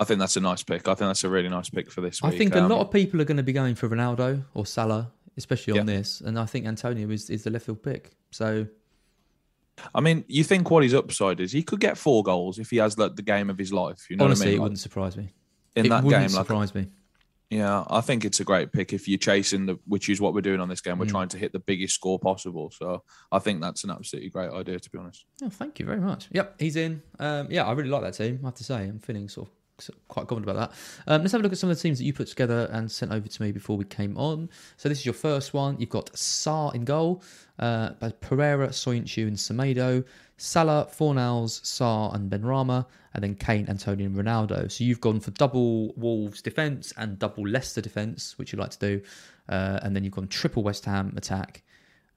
I 0.00 0.04
think 0.04 0.20
that's 0.20 0.36
a 0.36 0.40
nice 0.40 0.62
pick. 0.62 0.82
I 0.86 0.92
think 0.94 1.08
that's 1.08 1.24
a 1.24 1.28
really 1.28 1.48
nice 1.48 1.68
pick 1.70 1.90
for 1.90 2.00
this 2.00 2.22
I 2.22 2.28
week. 2.28 2.38
think 2.38 2.54
a 2.54 2.62
Um, 2.62 2.68
lot 2.70 2.80
of 2.80 2.92
people 2.92 3.20
are 3.20 3.24
going 3.24 3.38
to 3.38 3.42
be 3.42 3.52
going 3.52 3.74
for 3.74 3.88
Ronaldo 3.88 4.44
or 4.54 4.64
Salah, 4.64 5.10
especially 5.36 5.72
on 5.80 5.88
Yeah. 5.88 5.96
this, 5.96 6.20
and 6.20 6.38
I 6.38 6.46
think 6.46 6.66
Antonio 6.66 7.10
is, 7.10 7.28
is 7.30 7.42
the 7.42 7.50
left 7.50 7.66
field 7.66 7.82
pick. 7.82 8.12
So 8.30 8.68
I 9.94 10.00
mean, 10.00 10.24
you 10.28 10.44
think 10.44 10.70
what 10.70 10.82
his 10.82 10.94
upside 10.94 11.40
is? 11.40 11.52
He 11.52 11.62
could 11.62 11.80
get 11.80 11.96
four 11.98 12.22
goals 12.22 12.58
if 12.58 12.70
he 12.70 12.76
has 12.78 12.98
like 12.98 13.16
the 13.16 13.22
game 13.22 13.48
of 13.50 13.58
his 13.58 13.72
life. 13.72 14.06
You 14.10 14.16
know 14.16 14.24
honestly, 14.24 14.46
what 14.46 14.48
I 14.48 14.50
it 14.50 14.52
mean? 14.52 14.58
Like, 14.58 14.62
wouldn't 14.64 14.78
surprise 14.80 15.16
me. 15.16 15.32
in 15.76 15.86
it 15.86 15.88
that 15.90 16.04
wouldn't 16.04 16.28
game, 16.28 16.36
like 16.36 16.46
surprise 16.46 16.74
me. 16.74 16.86
Yeah, 17.50 17.84
I 17.88 18.02
think 18.02 18.26
it's 18.26 18.40
a 18.40 18.44
great 18.44 18.72
pick 18.72 18.92
if 18.92 19.08
you're 19.08 19.16
chasing 19.18 19.64
the, 19.64 19.78
which 19.86 20.10
is 20.10 20.20
what 20.20 20.34
we're 20.34 20.42
doing 20.42 20.60
on 20.60 20.68
this 20.68 20.82
game. 20.82 20.98
We're 20.98 21.06
Mm. 21.06 21.10
trying 21.10 21.28
to 21.28 21.38
hit 21.38 21.52
the 21.52 21.58
biggest 21.58 21.94
score 21.94 22.18
possible. 22.18 22.70
So 22.70 23.02
I 23.32 23.38
think 23.38 23.62
that's 23.62 23.84
an 23.84 23.90
absolutely 23.90 24.28
great 24.28 24.50
idea, 24.50 24.78
to 24.78 24.90
be 24.90 24.98
honest. 24.98 25.24
Oh, 25.42 25.48
thank 25.48 25.78
you 25.78 25.86
very 25.86 26.00
much. 26.00 26.28
Yep, 26.30 26.60
he's 26.60 26.76
in. 26.76 27.02
Um, 27.18 27.48
yeah, 27.50 27.64
I 27.64 27.72
really 27.72 27.88
like 27.88 28.02
that 28.02 28.14
team. 28.14 28.40
I 28.42 28.48
have 28.48 28.54
to 28.56 28.64
say, 28.64 28.82
I'm 28.86 28.98
feeling 28.98 29.28
sort 29.30 29.48
of 29.48 29.54
sort 29.54 29.57
of 29.57 29.57
quite 30.08 30.26
confident 30.26 30.50
about 30.50 30.70
that. 30.70 31.12
Um, 31.12 31.22
let's 31.22 31.32
have 31.32 31.40
a 31.40 31.44
look 31.44 31.52
at 31.52 31.58
some 31.58 31.70
of 31.70 31.76
the 31.76 31.82
teams 31.82 31.98
that 31.98 32.04
you 32.04 32.12
put 32.12 32.28
together 32.28 32.68
and 32.72 32.90
sent 32.90 33.12
over 33.12 33.28
to 33.28 33.42
me 33.42 33.52
before 33.52 33.76
we 33.76 33.84
came 33.84 34.16
on. 34.16 34.48
So 34.76 34.88
this 34.88 34.98
is 34.98 35.06
your 35.06 35.14
first 35.14 35.54
one. 35.54 35.78
You've 35.78 35.88
got 35.90 36.16
Sá 36.16 36.70
in 36.70 36.84
goal, 36.84 37.22
uh, 37.58 37.90
Pereira, 38.20 38.68
Soyuncu, 38.68 39.26
and 39.26 39.36
Semedo, 39.36 40.04
Salah, 40.36 40.88
Fornals, 40.90 41.60
Sarr, 41.62 42.14
and 42.14 42.30
Benrahma, 42.30 42.86
and 43.14 43.24
then 43.24 43.34
Kane, 43.34 43.66
Antonio, 43.68 44.06
and 44.06 44.16
Ronaldo. 44.16 44.70
So 44.70 44.84
you've 44.84 45.00
gone 45.00 45.20
for 45.20 45.32
double 45.32 45.92
Wolves 45.94 46.42
defence 46.42 46.92
and 46.96 47.18
double 47.18 47.46
Leicester 47.46 47.80
defence, 47.80 48.38
which 48.38 48.52
you 48.52 48.58
like 48.58 48.70
to 48.70 48.78
do, 48.78 49.02
uh, 49.48 49.80
and 49.82 49.94
then 49.94 50.04
you've 50.04 50.12
gone 50.14 50.28
triple 50.28 50.62
West 50.62 50.84
Ham 50.84 51.12
attack 51.16 51.62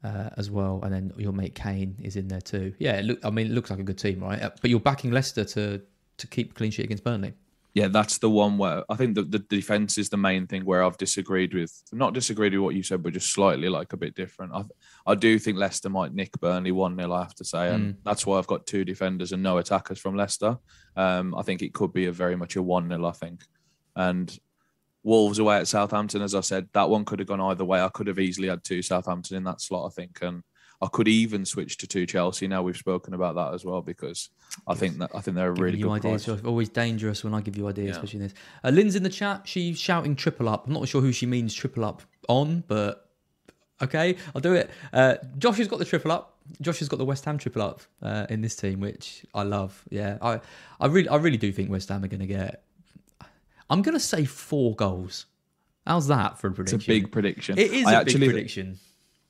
uh, 0.03 0.29
as 0.37 0.51
well, 0.51 0.79
and 0.83 0.93
then 0.93 1.11
your 1.17 1.31
mate 1.31 1.55
Kane 1.55 1.95
is 2.01 2.15
in 2.15 2.27
there 2.27 2.41
too. 2.41 2.73
Yeah, 2.79 3.01
look, 3.03 3.23
I 3.23 3.29
mean, 3.29 3.47
it 3.47 3.53
looks 3.53 3.69
like 3.69 3.79
a 3.79 3.83
good 3.83 3.97
team, 3.97 4.19
right? 4.19 4.41
Uh, 4.41 4.51
But 4.61 4.69
you're 4.69 4.79
backing 4.79 5.11
Leicester 5.11 5.45
to 5.45 5.81
to 6.17 6.27
keep 6.27 6.53
clean 6.53 6.69
sheet 6.69 6.85
against 6.85 7.03
Burnley. 7.03 7.33
Yeah, 7.73 7.87
that's 7.87 8.17
the 8.17 8.29
one 8.29 8.57
where 8.57 8.83
I 8.89 8.95
think 8.95 9.15
the, 9.15 9.23
the 9.23 9.39
defense 9.39 9.97
is 9.97 10.09
the 10.09 10.17
main 10.17 10.45
thing 10.45 10.65
where 10.65 10.83
I've 10.83 10.97
disagreed 10.97 11.53
with, 11.53 11.71
not 11.93 12.13
disagreed 12.13 12.53
with 12.53 12.61
what 12.61 12.75
you 12.75 12.83
said, 12.83 13.01
but 13.01 13.13
just 13.13 13.31
slightly 13.31 13.69
like 13.69 13.93
a 13.93 13.97
bit 13.97 14.13
different. 14.13 14.53
I, 14.53 14.63
I 15.05 15.15
do 15.15 15.39
think 15.39 15.57
Leicester 15.57 15.89
might 15.89 16.13
nick 16.13 16.33
Burnley 16.41 16.71
1 16.71 16.97
0, 16.97 17.13
I 17.13 17.21
have 17.21 17.35
to 17.35 17.45
say. 17.45 17.73
And 17.73 17.95
that's 18.03 18.25
why 18.25 18.37
I've 18.37 18.47
got 18.47 18.67
two 18.67 18.83
defenders 18.83 19.31
and 19.31 19.41
no 19.41 19.57
attackers 19.57 19.99
from 19.99 20.17
Leicester. 20.17 20.57
Um, 20.97 21.33
I 21.33 21.43
think 21.43 21.61
it 21.61 21.73
could 21.73 21.93
be 21.93 22.07
a 22.07 22.11
very 22.11 22.35
much 22.35 22.57
a 22.57 22.61
1 22.61 22.89
0, 22.89 23.05
I 23.05 23.11
think. 23.11 23.41
And 23.95 24.37
Wolves 25.03 25.39
away 25.39 25.57
at 25.57 25.67
Southampton, 25.67 26.21
as 26.21 26.35
I 26.35 26.41
said, 26.41 26.67
that 26.73 26.89
one 26.89 27.05
could 27.05 27.19
have 27.19 27.27
gone 27.27 27.41
either 27.41 27.65
way. 27.65 27.81
I 27.81 27.89
could 27.89 28.07
have 28.07 28.19
easily 28.19 28.49
had 28.49 28.63
two 28.63 28.81
Southampton 28.81 29.37
in 29.37 29.43
that 29.45 29.61
slot, 29.61 29.91
I 29.91 29.93
think. 29.93 30.19
And 30.21 30.43
I 30.83 30.87
could 30.87 31.07
even 31.07 31.45
switch 31.45 31.77
to 31.77 31.87
two 31.87 32.05
Chelsea. 32.07 32.47
Now 32.47 32.63
we've 32.63 32.75
spoken 32.77 33.13
about 33.13 33.35
that 33.35 33.53
as 33.53 33.63
well 33.63 33.81
because 33.81 34.29
I 34.67 34.73
think 34.73 34.97
that 34.97 35.11
I 35.13 35.21
think 35.21 35.35
they're 35.35 35.49
a 35.49 35.53
really 35.53 35.77
you 35.77 35.85
good 35.85 35.91
ideas. 36.05 36.25
price. 36.25 36.41
You're 36.41 36.47
always 36.49 36.69
dangerous 36.69 37.23
when 37.23 37.33
I 37.35 37.41
give 37.41 37.55
you 37.55 37.67
ideas, 37.67 37.87
Yeah. 37.89 37.93
especially 37.93 38.19
this. 38.21 38.33
Uh, 38.63 38.69
Lynn's 38.69 38.95
in 38.95 39.03
the 39.03 39.09
chat. 39.09 39.47
She's 39.47 39.79
shouting 39.79 40.15
triple 40.15 40.49
up. 40.49 40.65
I'm 40.67 40.73
not 40.73 40.87
sure 40.87 41.01
who 41.01 41.11
she 41.11 41.25
means 41.27 41.53
triple 41.53 41.85
up 41.85 42.01
on, 42.27 42.63
but 42.67 43.07
okay, 43.81 44.15
I'll 44.33 44.41
do 44.41 44.53
it. 44.53 44.69
Uh, 44.91 45.15
Josh 45.37 45.57
has 45.57 45.67
got 45.67 45.79
the 45.79 45.85
triple 45.85 46.11
up. 46.11 46.37
Josh 46.61 46.79
has 46.79 46.89
got 46.89 46.97
the 46.97 47.05
West 47.05 47.23
Ham 47.25 47.37
triple 47.37 47.61
up 47.61 47.81
uh, 48.01 48.25
in 48.29 48.41
this 48.41 48.55
team, 48.55 48.79
which 48.79 49.23
I 49.33 49.43
love. 49.43 49.83
Yeah, 49.89 50.17
I, 50.21 50.41
I 50.79 50.87
really, 50.87 51.07
I 51.07 51.17
really 51.17 51.37
do 51.37 51.51
think 51.51 51.69
West 51.69 51.89
Ham 51.89 52.03
are 52.03 52.07
going 52.07 52.19
to 52.21 52.27
get. 52.27 52.63
I'm 53.69 53.81
going 53.83 53.93
to 53.93 53.99
say 53.99 54.25
four 54.25 54.75
goals. 54.75 55.27
How's 55.85 56.07
that 56.07 56.39
for 56.39 56.47
a 56.47 56.51
prediction? 56.51 56.77
It's 56.79 56.85
a 56.85 56.87
big 56.87 57.11
prediction. 57.11 57.57
It 57.57 57.71
is 57.71 57.85
I 57.87 57.93
a 57.93 57.95
actually, 58.01 58.19
big 58.21 58.29
prediction. 58.31 58.79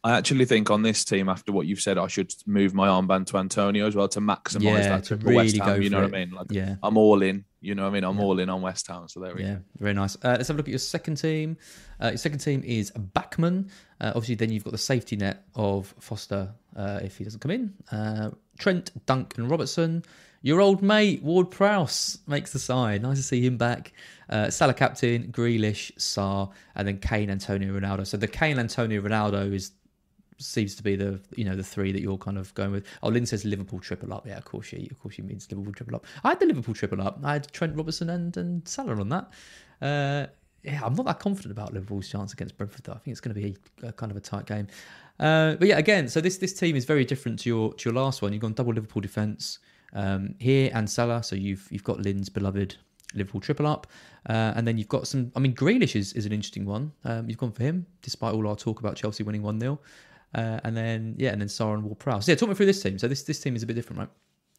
I 0.03 0.17
actually 0.17 0.45
think 0.45 0.71
on 0.71 0.81
this 0.81 1.05
team, 1.05 1.29
after 1.29 1.51
what 1.51 1.67
you've 1.67 1.79
said, 1.81 1.99
I 1.99 2.07
should 2.07 2.33
move 2.47 2.73
my 2.73 2.87
armband 2.87 3.27
to 3.27 3.37
Antonio 3.37 3.85
as 3.85 3.95
well 3.95 4.07
to 4.09 4.19
maximise 4.19 4.61
Yeah, 4.63 4.89
that 4.89 5.03
to 5.03 5.17
triple 5.17 5.35
West 5.35 5.55
Ham. 5.57 5.81
You 5.81 5.89
know 5.91 5.97
for 5.97 6.03
what 6.05 6.15
I 6.15 6.19
mean? 6.25 6.31
Like, 6.31 6.47
Yeah. 6.51 6.75
I'm 6.81 6.97
all 6.97 7.21
in. 7.21 7.45
You 7.63 7.75
know 7.75 7.83
what 7.83 7.89
I 7.89 7.93
mean? 7.93 8.03
I'm 8.05 8.19
all 8.19 8.39
in 8.39 8.49
on 8.49 8.63
West 8.63 8.87
Ham. 8.87 9.07
So 9.07 9.19
there 9.19 9.35
we 9.35 9.43
Yeah, 9.43 9.53
go. 9.55 9.61
very 9.79 9.93
nice. 9.93 10.15
Uh, 10.15 10.29
let's 10.37 10.47
have 10.47 10.55
a 10.55 10.57
look 10.57 10.65
at 10.67 10.71
your 10.71 10.79
second 10.79 11.17
team. 11.17 11.55
Uh, 12.01 12.07
your 12.07 12.17
second 12.17 12.39
team 12.39 12.63
is 12.65 12.89
Bachmann. 12.97 13.69
Uh, 13.99 14.07
obviously, 14.15 14.33
then 14.33 14.51
you've 14.51 14.63
got 14.63 14.71
the 14.71 14.79
safety 14.79 15.15
net 15.15 15.43
of 15.53 15.93
Foster 15.99 16.51
uh, 16.75 16.99
if 17.03 17.17
he 17.17 17.23
doesn't 17.23 17.39
come 17.39 17.51
in. 17.51 17.73
Uh, 17.91 18.31
Trent, 18.57 18.89
Dunk, 19.05 19.37
and 19.37 19.51
Robertson. 19.51 20.03
Your 20.41 20.59
old 20.59 20.81
mate 20.81 21.21
Ward 21.21 21.51
Prowse 21.51 22.17
makes 22.25 22.51
the 22.51 22.57
side. 22.57 23.03
Nice 23.03 23.17
to 23.17 23.23
see 23.23 23.45
him 23.45 23.57
back. 23.57 23.93
Uh, 24.27 24.49
Salah 24.49 24.73
captain, 24.73 25.31
Grealish, 25.31 25.91
Sarr, 25.97 26.49
and 26.73 26.87
then 26.87 26.97
Kane, 26.97 27.29
Antonio, 27.29 27.79
Ronaldo. 27.79 28.07
So 28.07 28.17
the 28.17 28.27
Kane, 28.27 28.57
Antonio, 28.57 28.99
Ronaldo 29.03 29.53
is 29.53 29.71
seems 30.41 30.75
to 30.75 30.83
be 30.83 30.95
the 30.95 31.19
you 31.35 31.43
know 31.43 31.55
the 31.55 31.63
three 31.63 31.91
that 31.91 32.01
you're 32.01 32.17
kind 32.17 32.37
of 32.37 32.53
going 32.53 32.71
with. 32.71 32.85
Oh, 33.03 33.09
Lynn 33.09 33.25
says 33.25 33.45
Liverpool 33.45 33.79
triple 33.79 34.13
up. 34.13 34.27
Yeah, 34.27 34.37
of 34.37 34.45
course 34.45 34.67
she 34.67 34.87
of 34.91 34.99
course 34.99 35.15
she 35.15 35.21
means 35.21 35.47
Liverpool 35.49 35.73
triple 35.73 35.95
up. 35.95 36.05
I 36.23 36.29
had 36.29 36.39
the 36.39 36.45
Liverpool 36.45 36.73
triple 36.73 37.01
up. 37.01 37.19
I 37.23 37.33
had 37.33 37.51
Trent 37.51 37.75
Robertson 37.75 38.09
and 38.09 38.35
and 38.37 38.67
Salah 38.67 38.99
on 38.99 39.09
that. 39.09 39.31
Uh, 39.81 40.27
yeah, 40.63 40.81
I'm 40.83 40.93
not 40.93 41.05
that 41.07 41.19
confident 41.19 41.51
about 41.51 41.73
Liverpool's 41.73 42.07
chance 42.07 42.33
against 42.33 42.57
Brentford. 42.57 42.83
Though 42.83 42.93
I 42.93 42.97
think 42.99 43.13
it's 43.13 43.21
going 43.21 43.35
to 43.35 43.41
be 43.41 43.55
a, 43.83 43.87
a 43.87 43.91
kind 43.91 44.11
of 44.11 44.17
a 44.17 44.21
tight 44.21 44.45
game. 44.45 44.67
Uh, 45.19 45.55
but 45.55 45.67
yeah, 45.67 45.77
again, 45.77 46.07
so 46.07 46.21
this 46.21 46.37
this 46.37 46.53
team 46.53 46.75
is 46.75 46.85
very 46.85 47.05
different 47.05 47.39
to 47.39 47.49
your 47.49 47.73
to 47.73 47.89
your 47.89 47.95
last 47.95 48.21
one. 48.21 48.33
You've 48.33 48.41
gone 48.41 48.53
double 48.53 48.73
Liverpool 48.73 49.01
defence 49.01 49.59
um, 49.93 50.35
here 50.39 50.71
and 50.73 50.89
Salah. 50.89 51.23
So 51.23 51.35
you've 51.35 51.67
you've 51.71 51.83
got 51.83 51.99
Lynn's 51.99 52.29
beloved 52.29 52.75
Liverpool 53.13 53.41
triple 53.41 53.67
up, 53.67 53.87
uh, 54.29 54.53
and 54.55 54.67
then 54.67 54.77
you've 54.77 54.87
got 54.87 55.07
some. 55.07 55.31
I 55.35 55.39
mean, 55.39 55.53
Grealish 55.53 55.95
is, 55.95 56.13
is 56.13 56.25
an 56.25 56.31
interesting 56.31 56.65
one. 56.65 56.91
Um, 57.03 57.29
you've 57.29 57.37
gone 57.37 57.51
for 57.51 57.63
him, 57.63 57.85
despite 58.01 58.33
all 58.33 58.47
our 58.47 58.55
talk 58.55 58.79
about 58.79 58.95
Chelsea 58.95 59.23
winning 59.23 59.43
one 59.43 59.59
0 59.59 59.79
uh, 60.33 60.59
and 60.63 60.75
then 60.75 61.15
yeah, 61.17 61.31
and 61.31 61.41
then 61.41 61.47
Sarr 61.47 61.73
and 61.73 61.83
Ward-Prowse. 61.83 62.25
So 62.25 62.31
yeah, 62.31 62.35
talk 62.35 62.49
me 62.49 62.55
through 62.55 62.67
this 62.67 62.81
team. 62.81 62.97
So 62.97 63.07
this 63.07 63.23
this 63.23 63.39
team 63.39 63.55
is 63.55 63.63
a 63.63 63.65
bit 63.65 63.75
different, 63.75 63.99
right? 63.99 64.09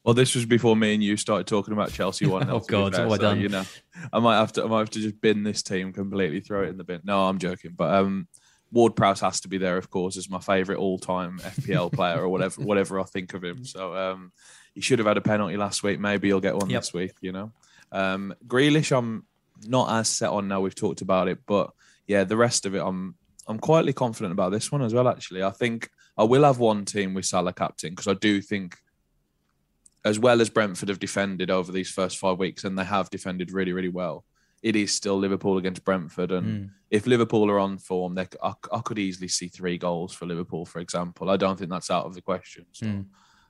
Well, 0.04 0.14
this 0.14 0.35
was 0.35 0.44
before 0.44 0.76
me 0.76 0.94
and 0.94 1.02
you 1.02 1.16
started 1.16 1.46
talking 1.46 1.72
about 1.72 1.92
Chelsea 1.92 2.26
one. 2.26 2.50
oh 2.50 2.58
God, 2.61 2.92
what 2.92 2.94
have 2.94 3.12
I 3.12 3.16
done? 3.18 3.40
You 3.40 3.48
know, 3.48 3.64
I 4.12 4.18
might 4.18 4.37
have 4.37 4.52
to. 4.52 4.64
I 4.64 4.66
might 4.66 4.80
have 4.80 4.90
to 4.90 5.00
just 5.00 5.20
bin 5.20 5.44
this 5.44 5.62
team 5.62 5.92
completely, 5.92 6.40
throw 6.40 6.64
it 6.64 6.68
in 6.68 6.76
the 6.76 6.85
bin. 6.85 7.00
No, 7.04 7.26
I'm 7.26 7.38
joking. 7.38 7.72
But 7.76 7.94
um, 7.94 8.26
Ward 8.72 8.96
Prowse 8.96 9.20
has 9.20 9.40
to 9.42 9.48
be 9.48 9.58
there, 9.58 9.76
of 9.76 9.90
course, 9.90 10.16
as 10.16 10.28
my 10.28 10.40
favourite 10.40 10.78
all-time 10.78 11.38
FPL 11.38 11.92
player 11.94 12.20
or 12.20 12.28
whatever, 12.28 12.62
whatever 12.62 12.98
I 12.98 13.04
think 13.04 13.35
of 13.35 13.44
him. 13.44 13.64
So 13.64 13.94
um, 13.94 14.32
he 14.74 14.80
should 14.80 14.98
have 14.98 15.06
had 15.06 15.18
a 15.18 15.22
penalty 15.22 15.56
last 15.56 15.82
week. 15.82 16.00
Maybe 16.00 16.28
he'll 16.28 16.40
get 16.40 16.56
one 16.56 16.70
yep. 16.70 16.82
this 16.82 16.92
week. 16.92 17.12
You 17.20 17.32
know, 17.32 17.52
um, 17.92 18.35
Grealish, 18.46 18.96
I'm 18.96 19.24
not 19.66 19.92
as 19.92 20.08
set 20.08 20.30
on 20.30 20.48
now. 20.48 20.61
We've 20.61 20.74
talked 20.74 21.02
about 21.02 21.28
it, 21.28 21.40
but 21.46 21.70
yeah, 22.08 22.24
the 22.24 22.37
rest 22.37 22.66
of 22.66 22.74
it, 22.74 22.82
I'm 22.82 23.14
I'm 23.48 23.59
quietly 23.59 23.92
confident 23.92 24.33
about 24.33 24.52
this 24.52 24.70
one 24.70 24.83
as 24.83 24.94
well. 24.94 25.09
Actually, 25.09 25.42
I 25.42 25.50
think 25.50 25.90
I 26.16 26.24
will 26.24 26.44
have 26.44 26.59
one 26.59 26.85
team 26.85 27.14
with 27.14 27.24
Salah 27.24 27.52
captain 27.52 27.90
because 27.90 28.09
I 28.09 28.14
do 28.14 28.40
think, 28.40 28.76
as 30.05 30.18
well 30.18 30.40
as 30.40 30.50
Brentford 30.50 30.88
have 30.88 30.98
defended 30.98 31.50
over 31.50 31.72
these 31.72 31.90
first 31.90 32.18
five 32.18 32.38
weeks, 32.38 32.64
and 32.64 32.78
they 32.78 32.85
have 32.85 33.11
defended 33.11 33.52
really, 33.52 33.72
really 33.72 33.88
well. 33.88 34.24
It 34.62 34.76
is 34.76 34.94
still 34.94 35.18
Liverpool 35.18 35.59
against 35.59 35.85
Brentford, 35.85 36.31
and 36.31 36.46
mm. 36.46 36.70
if 36.90 37.07
Liverpool 37.07 37.50
are 37.50 37.59
on 37.59 37.78
form, 37.78 38.14
they, 38.14 38.26
I, 38.42 38.52
I, 38.72 38.81
could 38.81 38.98
easily 38.98 39.26
see 39.26 39.48
three 39.48 39.76
goals 39.76 40.12
for 40.12 40.26
Liverpool, 40.26 40.64
for 40.64 40.78
example. 40.78 41.31
I 41.31 41.37
don't 41.37 41.59
think 41.59 41.70
that's 41.70 41.90
out 41.90 42.07
of 42.07 42.14
the 42.14 42.22
question. 42.22 42.66
So, 42.70 42.87
mm. 42.87 43.07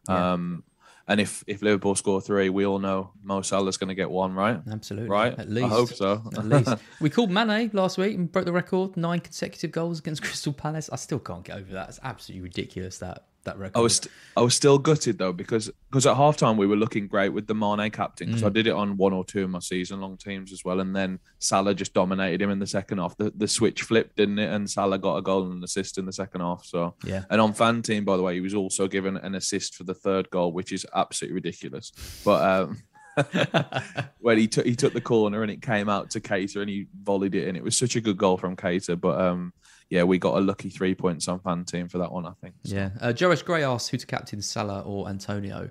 yeah. 0.09 0.33
um, 0.33 0.65
and 1.09 1.21
if 1.21 1.45
if 1.47 1.63
Liverpool 1.63 1.95
score 1.95 2.21
three, 2.21 2.49
we 2.49 2.67
all 2.67 2.79
know 2.79 3.13
Mo 3.23 3.43
Salah's 3.43 3.77
going 3.77 3.89
to 3.89 3.95
get 3.95 4.11
one, 4.11 4.35
right? 4.35 4.61
Absolutely, 4.71 5.09
right. 5.09 5.39
At 5.39 5.49
least, 5.51 5.67
I 5.67 5.69
hope 5.69 5.89
so. 5.93 6.23
At 6.37 6.47
least 6.47 6.75
we 7.01 7.11
called 7.11 7.31
Mane 7.31 7.71
last 7.73 7.99
week 7.99 8.17
and 8.17 8.31
broke 8.31 8.45
the 8.45 8.53
record, 8.53 8.97
nine 8.97 9.21
consecutive 9.21 9.73
goals 9.73 9.99
against 9.99 10.23
Crystal 10.25 10.53
Palace. 10.53 10.89
I 10.93 10.97
still 10.97 11.19
can't 11.19 11.45
get 11.45 11.59
over 11.59 11.73
that. 11.73 11.89
It's 11.89 12.01
absolutely 12.03 12.43
ridiculous 12.43 12.99
that 12.99 13.27
that 13.45 13.59
record. 13.59 13.79
I 13.79 13.81
was 13.81 13.97
st- 13.97 14.13
I 14.37 14.41
was 14.41 14.55
still 14.55 14.79
gutted 14.79 15.19
though 15.19 15.33
because 15.33 15.71
because 15.91 16.07
at 16.07 16.17
halftime 16.17 16.57
we 16.57 16.67
were 16.67 16.77
looking 16.77 17.07
great 17.07 17.31
with 17.31 17.47
the 17.47 17.55
Mane 17.55 17.91
captain 17.91 18.29
because 18.29 18.43
mm. 18.43 18.47
I 18.47 18.51
did 18.51 18.67
it 18.67 18.73
on 18.73 18.97
one 18.97 19.13
or 19.13 19.25
two 19.25 19.45
of 19.45 19.51
my 19.51 19.59
season 19.59 20.01
long 20.01 20.17
teams 20.17 20.53
as 20.53 20.65
well, 20.65 20.81
and 20.81 20.95
then 20.95 21.19
Salah 21.39 21.75
just 21.75 21.95
dominated 21.95 22.43
him 22.43 22.51
in 22.51 22.59
the 22.59 22.67
second 22.67 22.99
half. 22.99 23.17
The 23.17 23.33
the 23.37 23.49
switch 23.49 23.83
flipped, 23.83 24.17
didn't 24.17 24.39
it? 24.39 24.53
And 24.53 24.69
Salah 24.69 24.99
got 24.99 25.17
a 25.17 25.23
goal 25.23 25.45
and 25.45 25.55
an 25.55 25.65
assist 25.65 25.99
in 25.99 26.07
the 26.07 26.13
second 26.13 26.41
half. 26.41 26.65
So 26.65 26.95
yeah. 27.05 27.25
And 27.31 27.41
on 27.41 27.53
fan 27.53 27.83
team, 27.83 28.05
by 28.05 28.17
the 28.17 28.23
way, 28.23 28.35
he 28.35 28.41
was 28.41 28.55
also 28.55 28.89
given 28.89 29.17
an 29.17 29.35
assist 29.35 29.75
for 29.75 29.85
the 29.85 29.95
third 29.95 30.31
goal, 30.31 30.53
which 30.53 30.73
is 30.73 30.87
absolutely 30.95 31.35
ridiculous. 31.35 31.93
But 32.25 32.43
um, 32.43 32.83
when 34.21 34.39
he 34.39 34.49
took 34.49 34.67
he 34.67 34.75
took 34.75 34.93
the 34.93 35.01
corner 35.01 35.43
and 35.43 35.51
it 35.51 35.63
came 35.63 35.89
out 35.89 36.11
to 36.11 36.21
Keita 36.21 36.57
and 36.57 36.71
he 36.71 36.87
volleyed 37.03 37.35
it 37.35 37.49
and 37.49 37.57
it 37.57 37.63
was 37.63 37.77
such 37.77 37.97
a 37.97 38.01
good 38.01 38.17
goal 38.17 38.37
from 38.37 38.57
Keita. 38.57 39.01
But 39.01 39.21
um, 39.21 39.53
yeah, 39.93 40.05
we 40.05 40.17
got 40.17 40.39
a 40.39 40.41
lucky 40.41 40.71
three 40.71 40.95
points 40.95 41.29
on 41.29 41.39
fan 41.41 41.67
team 41.67 41.87
for 41.87 41.99
that 41.99 42.11
one, 42.11 42.25
I 42.25 42.33
think. 42.41 42.55
So. 42.65 42.75
Yeah, 42.75 42.91
uh, 42.99 43.13
Joris 43.13 43.43
Gray 43.43 43.63
asks 43.63 43.91
who 43.91 43.99
to 43.99 44.07
captain 44.07 44.41
Salah 44.41 44.81
or 44.81 45.07
Antonio. 45.07 45.69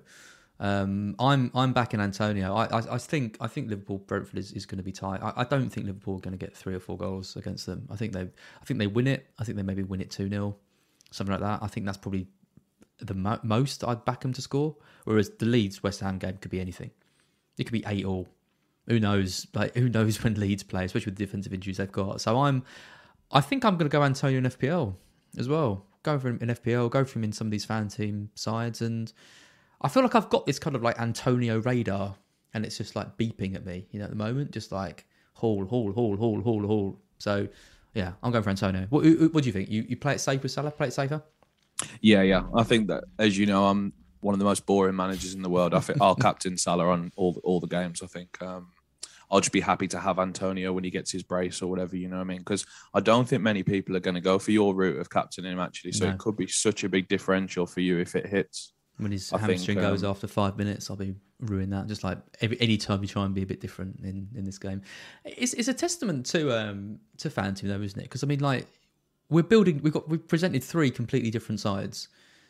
Um, 0.60 1.16
I'm 1.18 1.50
I'm 1.56 1.74
back 1.74 1.96
in 1.96 2.00
Antonio. 2.00 2.54
I, 2.54 2.66
I, 2.66 2.94
I 2.94 2.98
think 3.00 3.38
I 3.42 3.48
think 3.48 3.72
Liverpool 3.72 3.98
Brentford 3.98 4.38
is, 4.38 4.52
is 4.52 4.68
going 4.68 4.78
to 4.78 4.84
be 4.84 4.92
tight. 4.92 5.24
I, 5.24 5.34
I 5.38 5.44
don't 5.44 5.72
think 5.72 5.88
Liverpool 5.88 6.18
are 6.18 6.20
going 6.20 6.38
to 6.38 6.38
get 6.38 6.56
three 6.56 6.76
or 6.76 6.80
four 6.80 6.98
goals 6.98 7.36
against 7.36 7.66
them. 7.66 7.88
I 7.90 7.96
think 7.96 8.14
they 8.14 8.22
I 8.22 8.66
think 8.66 8.78
they 8.78 8.86
win 8.86 9.08
it. 9.08 9.26
I 9.40 9.44
think 9.44 9.56
they 9.56 9.64
maybe 9.64 9.82
win 9.82 10.02
it 10.02 10.12
two 10.12 10.30
0 10.30 10.56
something 11.10 11.32
like 11.32 11.42
that. 11.42 11.64
I 11.64 11.68
think 11.68 11.88
that's 11.88 11.98
probably 11.98 12.28
the 13.00 13.16
mo- 13.16 13.40
most 13.42 13.84
I'd 13.84 14.06
back 14.06 14.22
them 14.22 14.34
to 14.34 14.42
score. 14.44 14.76
Whereas 15.06 15.32
the 15.32 15.48
Leeds 15.48 15.82
West 15.82 16.00
Ham 16.02 16.20
game 16.20 16.38
could 16.40 16.52
be 16.52 16.62
anything. 16.62 16.92
It 17.58 17.64
could 17.64 17.74
be 17.74 17.84
eight 17.88 18.06
all. 18.06 18.28
Who 18.86 19.00
knows? 19.00 19.48
Like 19.56 19.74
who 19.74 19.90
knows 19.90 20.24
when 20.24 20.36
Leeds 20.36 20.62
play, 20.62 20.86
especially 20.86 21.10
with 21.10 21.18
the 21.18 21.26
defensive 21.26 21.56
injuries 21.56 21.78
they've 21.78 21.92
got. 21.92 22.22
So 22.22 22.40
I'm 22.40 22.64
I 23.32 23.42
think 23.42 23.64
I'm 23.64 23.78
going 23.78 23.90
to 23.90 23.94
go 23.94 24.04
Antonio 24.04 24.38
in 24.38 24.46
FPL 24.46 24.96
as 25.38 25.48
well. 25.48 25.86
Go 26.04 26.18
for 26.20 26.30
him 26.30 26.40
in 26.42 26.50
FPL, 26.50 26.90
go 26.90 27.06
for 27.06 27.20
him 27.20 27.24
in 27.24 27.32
some 27.32 27.48
of 27.48 27.52
these 27.52 27.66
fan 27.66 27.88
team 27.88 28.30
sides. 28.36 28.82
And 28.82 29.12
I 29.82 29.88
feel 29.88 30.04
like 30.04 30.16
I've 30.16 30.30
got 30.30 30.46
this 30.46 30.60
kind 30.60 30.76
of 30.76 30.82
like 30.82 31.00
Antonio 31.00 31.60
radar 31.60 32.16
and 32.54 32.66
it's 32.66 32.78
just 32.78 32.96
like 32.96 33.18
beeping 33.18 33.56
at 33.56 33.66
me, 33.66 33.88
you 33.92 34.00
know, 34.00 34.06
at 34.06 34.12
the 34.12 34.18
moment, 34.18 34.52
just 34.52 34.72
like 34.72 35.06
haul, 35.34 35.66
haul, 35.66 35.92
haul, 35.94 36.18
haul, 36.18 36.42
haul, 36.42 36.66
haul. 36.66 37.00
So 37.20 37.48
yeah, 37.94 38.14
I'm 38.24 38.32
going 38.32 38.44
for 38.44 38.50
Antonio. 38.50 38.88
What, 38.90 39.06
what 39.34 39.44
do 39.44 39.48
you 39.48 39.54
think? 39.54 39.70
You, 39.70 39.86
you 39.88 39.98
play 39.98 40.14
it 40.14 40.20
safe 40.20 40.42
with 40.44 40.52
Salah? 40.52 40.72
Play 40.72 40.88
it 40.88 40.94
safer? 40.94 41.22
Yeah, 42.02 42.22
yeah. 42.22 42.44
I 42.56 42.64
think 42.64 42.88
that, 42.88 43.04
as 43.20 43.38
you 43.38 43.46
know, 43.46 43.66
I'm 43.68 43.94
one 44.22 44.34
of 44.34 44.40
the 44.40 44.46
most 44.46 44.66
boring 44.66 44.96
managers 44.96 45.34
in 45.34 45.42
the 45.42 45.50
world. 45.50 45.74
I 45.74 45.80
think 45.80 46.02
I'll 46.02 46.16
captain 46.28 46.58
Salah 46.58 46.90
on 46.90 47.12
all 47.16 47.40
all 47.44 47.60
the 47.60 47.68
games. 47.68 48.02
I 48.02 48.08
think 48.08 48.42
um, 48.42 48.68
I'll 49.32 49.40
just 49.40 49.54
be 49.54 49.62
happy 49.62 49.88
to 49.88 50.00
have 50.00 50.20
Antonio 50.20 50.74
when 50.74 50.84
he 50.84 50.90
gets 50.90 51.10
his 51.10 51.24
brace 51.24 51.62
or 51.62 51.70
whatever, 51.70 51.96
you 51.96 52.10
know 52.10 52.18
what 52.18 52.24
I 52.24 52.26
mean? 52.26 52.40
Because 52.40 52.66
I 52.94 53.00
don't 53.00 53.28
think 53.28 53.42
many 53.42 53.64
people 53.64 53.96
are 53.96 54.02
going 54.02 54.16
to 54.16 54.22
go 54.22 54.38
for 54.38 54.52
your 54.52 54.76
route 54.76 55.00
of 55.00 55.10
captaining 55.10 55.54
him 55.54 55.60
actually. 55.60 55.94
So 55.94 56.06
no. 56.06 56.12
it 56.12 56.18
could 56.18 56.36
be 56.36 56.48
such 56.48 56.84
a 56.84 56.90
big 56.90 57.08
differential 57.08 57.66
for 57.66 57.80
you 57.80 58.00
if 58.00 58.16
it 58.16 58.26
hits. 58.26 58.74
When 58.98 59.14
his 59.14 59.32
I 59.32 59.38
hamstring 59.38 59.78
think, 59.78 59.88
goes 59.88 60.04
um, 60.04 60.12
after 60.12 60.28
five 60.28 60.58
minutes, 60.58 60.90
I'll 60.90 60.98
be 60.98 61.16
ruining 61.40 61.70
that. 61.72 61.88
Just 61.88 62.04
like 62.04 62.20
every 62.42 62.60
any 62.60 62.78
time 62.78 63.02
you 63.02 63.08
try 63.08 63.26
and 63.26 63.34
be 63.34 63.42
a 63.42 63.46
bit 63.46 63.62
different 63.62 64.00
in, 64.04 64.28
in 64.36 64.44
this 64.44 64.60
game, 64.60 64.82
it's 65.24 65.54
it's 65.54 65.70
a 65.70 65.74
testament 65.74 66.26
to 66.28 66.56
um 66.56 67.00
to 67.18 67.30
FanTeam 67.30 67.70
though, 67.70 67.82
isn't 67.82 68.00
it? 68.00 68.04
Because 68.04 68.24
I 68.24 68.28
mean, 68.28 68.42
like 68.42 68.68
we're 69.30 69.44
building, 69.44 69.80
we've 69.82 69.94
got 69.94 70.08
we've 70.08 70.28
presented 70.28 70.64
three 70.64 70.92
completely 70.92 71.32
different 71.32 71.62
sides. 71.62 72.10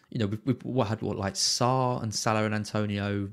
You 0.09 0.19
know, 0.19 0.25
we've, 0.25 0.57
we've 0.65 0.87
had 0.87 1.01
what 1.01 1.15
like 1.15 1.35
Sarr 1.35 2.03
and 2.03 2.13
Salah 2.13 2.43
and 2.43 2.55
Antonio 2.55 3.29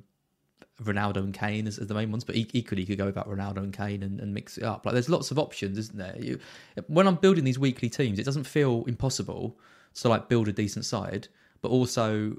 Ronaldo 0.83 1.19
and 1.19 1.35
Kane 1.35 1.67
as, 1.67 1.79
as, 1.79 1.89
the 1.89 1.95
main 1.95 2.11
ones, 2.11 2.25
but 2.25 2.37
equally 2.37 2.83
you 2.83 2.87
could 2.87 2.99
go 2.99 3.09
about 3.09 3.29
Ronaldo 3.29 3.59
and 3.59 3.73
Kane 3.73 4.03
and, 4.03 4.21
and, 4.21 4.33
mix 4.33 4.57
it 4.59 4.65
up. 4.65 4.87
Like 4.87 4.93
there's 4.93 5.09
lots 5.09 5.31
of 5.31 5.39
options, 5.39 5.77
isn't 5.77 5.99
there? 5.99 6.17
You, 6.19 6.39
when 6.87 7.09
I'm 7.09 7.17
building 7.17 7.45
these 7.45 7.59
weekly 7.59 7.89
teams, 7.89 8.19
it 8.19 8.25
doesn't 8.25 8.45
feel 8.45 8.85
impossible 8.87 9.59
to 9.95 10.09
like 10.09 10.29
build 10.29 10.47
a 10.47 10.53
decent 10.53 10.85
side, 10.85 11.27
but 11.63 11.71
also 11.71 12.37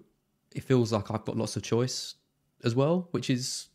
it 0.55 0.63
feels 0.63 0.93
like 0.93 1.11
I've 1.11 1.25
got 1.25 1.37
lots 1.37 1.57
of 1.57 1.63
choice 1.63 2.15
as 2.63 2.75
well, 2.75 3.09
which 3.11 3.29
is 3.29 3.67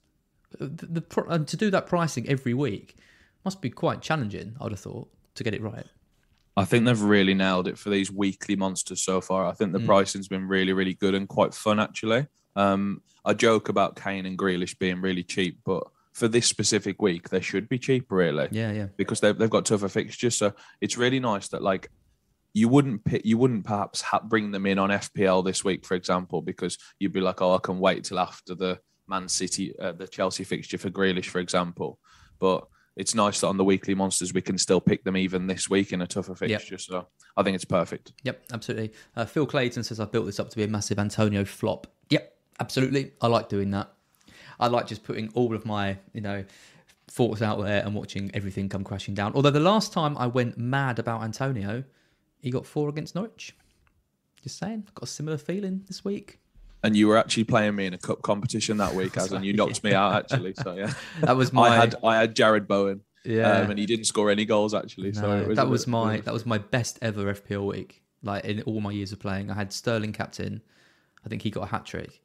the, 0.58 0.66
the 0.86 1.24
and 1.28 1.46
to 1.48 1.56
do 1.56 1.70
that 1.70 1.86
pricing 1.86 2.28
every 2.28 2.54
week 2.54 2.96
must 3.44 3.60
be 3.60 3.70
quite 3.70 4.00
challenging. 4.00 4.56
I'd 4.60 4.72
have 4.72 4.80
thought 4.80 5.08
to 5.34 5.44
get 5.44 5.54
it 5.54 5.62
right. 5.62 5.86
I 6.56 6.64
think 6.64 6.84
they've 6.84 7.00
really 7.00 7.34
nailed 7.34 7.66
it 7.66 7.76
for 7.76 7.90
these 7.90 8.12
weekly 8.12 8.54
monsters 8.54 9.00
so 9.00 9.20
far. 9.20 9.46
I 9.46 9.52
think 9.52 9.72
the 9.72 9.80
mm. 9.80 9.86
pricing's 9.86 10.28
been 10.28 10.46
really, 10.46 10.72
really 10.72 10.94
good 10.94 11.14
and 11.14 11.28
quite 11.28 11.52
fun 11.52 11.80
actually. 11.80 12.28
Um, 12.56 13.02
I 13.24 13.34
joke 13.34 13.68
about 13.68 13.96
Kane 13.96 14.26
and 14.26 14.38
Grealish 14.38 14.78
being 14.78 15.00
really 15.00 15.22
cheap, 15.22 15.60
but 15.64 15.84
for 16.12 16.28
this 16.28 16.46
specific 16.46 17.02
week, 17.02 17.28
they 17.28 17.40
should 17.40 17.68
be 17.68 17.78
cheap, 17.78 18.10
really. 18.10 18.48
Yeah, 18.50 18.72
yeah. 18.72 18.86
Because 18.96 19.20
they've 19.20 19.36
they've 19.36 19.50
got 19.50 19.64
tougher 19.64 19.88
fixtures, 19.88 20.36
so 20.36 20.52
it's 20.80 20.96
really 20.96 21.20
nice 21.20 21.48
that 21.48 21.62
like 21.62 21.90
you 22.52 22.68
wouldn't 22.68 23.04
pick, 23.04 23.24
you 23.24 23.36
wouldn't 23.36 23.64
perhaps 23.64 24.00
ha- 24.00 24.20
bring 24.20 24.52
them 24.52 24.64
in 24.66 24.78
on 24.78 24.90
FPL 24.90 25.44
this 25.44 25.64
week, 25.64 25.84
for 25.84 25.94
example, 25.94 26.40
because 26.40 26.78
you'd 27.00 27.12
be 27.12 27.20
like, 27.20 27.42
oh, 27.42 27.54
I 27.54 27.58
can 27.58 27.80
wait 27.80 28.04
till 28.04 28.20
after 28.20 28.54
the 28.54 28.78
Man 29.08 29.28
City, 29.28 29.76
uh, 29.78 29.92
the 29.92 30.06
Chelsea 30.06 30.44
fixture 30.44 30.78
for 30.78 30.88
Grealish, 30.88 31.26
for 31.26 31.40
example. 31.40 31.98
But 32.38 32.64
it's 32.96 33.14
nice 33.14 33.40
that 33.40 33.48
on 33.48 33.56
the 33.56 33.64
weekly 33.64 33.94
monsters 33.94 34.32
we 34.32 34.40
can 34.40 34.56
still 34.56 34.80
pick 34.80 35.02
them 35.02 35.16
even 35.16 35.48
this 35.48 35.68
week 35.68 35.92
in 35.92 36.02
a 36.02 36.06
tougher 36.06 36.34
fixture. 36.34 36.74
Yep. 36.74 36.80
So 36.80 37.08
I 37.36 37.42
think 37.42 37.56
it's 37.56 37.64
perfect. 37.64 38.12
Yep, 38.22 38.44
absolutely. 38.52 38.92
Uh, 39.16 39.24
Phil 39.24 39.46
Clayton 39.46 39.82
says 39.82 39.98
I 39.98 40.04
built 40.04 40.26
this 40.26 40.38
up 40.38 40.50
to 40.50 40.56
be 40.56 40.62
a 40.62 40.68
massive 40.68 40.98
Antonio 40.98 41.44
flop. 41.44 41.88
Yep, 42.10 42.33
Absolutely, 42.60 43.12
I 43.20 43.26
like 43.26 43.48
doing 43.48 43.70
that. 43.72 43.90
I 44.60 44.68
like 44.68 44.86
just 44.86 45.02
putting 45.02 45.30
all 45.34 45.54
of 45.54 45.66
my, 45.66 45.98
you 46.12 46.20
know, 46.20 46.44
thoughts 47.08 47.42
out 47.42 47.62
there 47.62 47.84
and 47.84 47.94
watching 47.94 48.30
everything 48.34 48.68
come 48.68 48.84
crashing 48.84 49.14
down. 49.14 49.32
Although 49.34 49.50
the 49.50 49.60
last 49.60 49.92
time 49.92 50.16
I 50.16 50.26
went 50.26 50.58
mad 50.58 50.98
about 50.98 51.22
Antonio, 51.22 51.84
he 52.40 52.50
got 52.50 52.66
four 52.66 52.88
against 52.88 53.14
Norwich. 53.14 53.56
Just 54.42 54.58
saying, 54.58 54.86
got 54.94 55.04
a 55.04 55.06
similar 55.06 55.38
feeling 55.38 55.82
this 55.86 56.04
week. 56.04 56.38
And 56.82 56.94
you 56.96 57.08
were 57.08 57.16
actually 57.16 57.44
playing 57.44 57.76
me 57.76 57.86
in 57.86 57.94
a 57.94 57.98
cup 57.98 58.22
competition 58.22 58.76
that 58.76 58.94
week, 58.94 59.16
as 59.16 59.32
and 59.32 59.44
you 59.44 59.54
knocked 59.54 59.80
yeah. 59.82 59.90
me 59.90 59.94
out 59.94 60.14
actually. 60.16 60.52
So 60.54 60.74
yeah, 60.74 60.92
that 61.20 61.34
was 61.34 61.50
my. 61.50 61.68
I 61.68 61.76
had 61.76 61.94
I 62.04 62.16
had 62.16 62.36
Jarrod 62.36 62.66
Bowen. 62.66 63.00
Yeah, 63.24 63.50
um, 63.50 63.70
and 63.70 63.78
he 63.78 63.86
didn't 63.86 64.04
score 64.04 64.30
any 64.30 64.44
goals 64.44 64.74
actually. 64.74 65.12
No, 65.12 65.20
so 65.20 65.48
was 65.48 65.56
that 65.56 65.68
was 65.68 65.84
bit, 65.86 65.90
my 65.90 66.20
that 66.20 66.34
was 66.34 66.44
my 66.44 66.58
best 66.58 66.98
ever 67.00 67.32
FPL 67.32 67.64
week. 67.64 68.02
Like 68.22 68.44
in 68.44 68.60
all 68.62 68.82
my 68.82 68.90
years 68.90 69.12
of 69.12 69.18
playing, 69.18 69.50
I 69.50 69.54
had 69.54 69.72
Sterling 69.72 70.12
captain. 70.12 70.60
I 71.24 71.30
think 71.30 71.40
he 71.40 71.50
got 71.50 71.62
a 71.62 71.66
hat 71.68 71.86
trick 71.86 72.20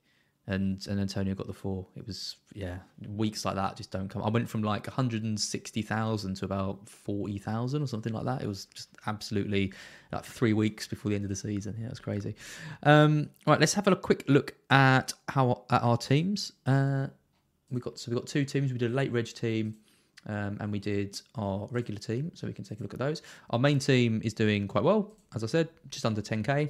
and 0.49 0.85
and 0.87 0.99
Antonio 0.99 1.35
got 1.35 1.47
the 1.47 1.53
four. 1.53 1.85
It 1.95 2.05
was 2.05 2.37
yeah, 2.53 2.79
weeks 3.07 3.45
like 3.45 3.55
that 3.55 3.77
just 3.77 3.91
don't 3.91 4.09
come. 4.09 4.23
I 4.23 4.29
went 4.29 4.49
from 4.49 4.63
like 4.63 4.87
160,000 4.87 6.35
to 6.35 6.45
about 6.45 6.89
40,000 6.89 7.81
or 7.81 7.87
something 7.87 8.11
like 8.11 8.25
that. 8.25 8.41
It 8.41 8.47
was 8.47 8.65
just 8.65 8.89
absolutely 9.05 9.71
like 10.11 10.25
three 10.25 10.53
weeks 10.53 10.87
before 10.87 11.09
the 11.09 11.15
end 11.15 11.23
of 11.23 11.29
the 11.29 11.35
season. 11.35 11.75
Yeah, 11.79 11.85
it 11.85 11.91
was 11.91 11.99
crazy. 11.99 12.35
Um, 12.81 13.29
right, 13.45 13.59
let's 13.59 13.75
have 13.75 13.87
a 13.87 13.95
quick 13.95 14.25
look 14.27 14.55
at 14.71 15.13
how 15.29 15.65
at 15.69 15.83
our 15.83 15.97
teams. 15.97 16.51
Uh, 16.65 17.07
we 17.69 17.79
got 17.79 17.99
so 17.99 18.11
we 18.11 18.17
got 18.17 18.25
two 18.25 18.43
teams. 18.43 18.73
We 18.73 18.79
did 18.79 18.91
a 18.91 18.95
late 18.95 19.11
reg 19.11 19.27
team. 19.33 19.77
Um, 20.27 20.57
and 20.59 20.69
we 20.69 20.79
did 20.79 21.19
our 21.35 21.69
regular 21.71 21.97
team, 21.97 22.29
so 22.33 22.45
we 22.45 22.51
can 22.51 22.65
take 22.65 22.81
a 22.81 22.83
look 22.83 22.93
at 22.93 22.99
those. 22.99 23.21
Our 23.51 23.57
main 23.57 23.79
team 23.79 24.21
is 24.21 24.33
doing 24.33 24.67
quite 24.67 24.83
well, 24.83 25.15
as 25.33 25.45
I 25.45 25.47
said, 25.47 25.69
just 25.89 26.05
under 26.05 26.21
10k. 26.21 26.69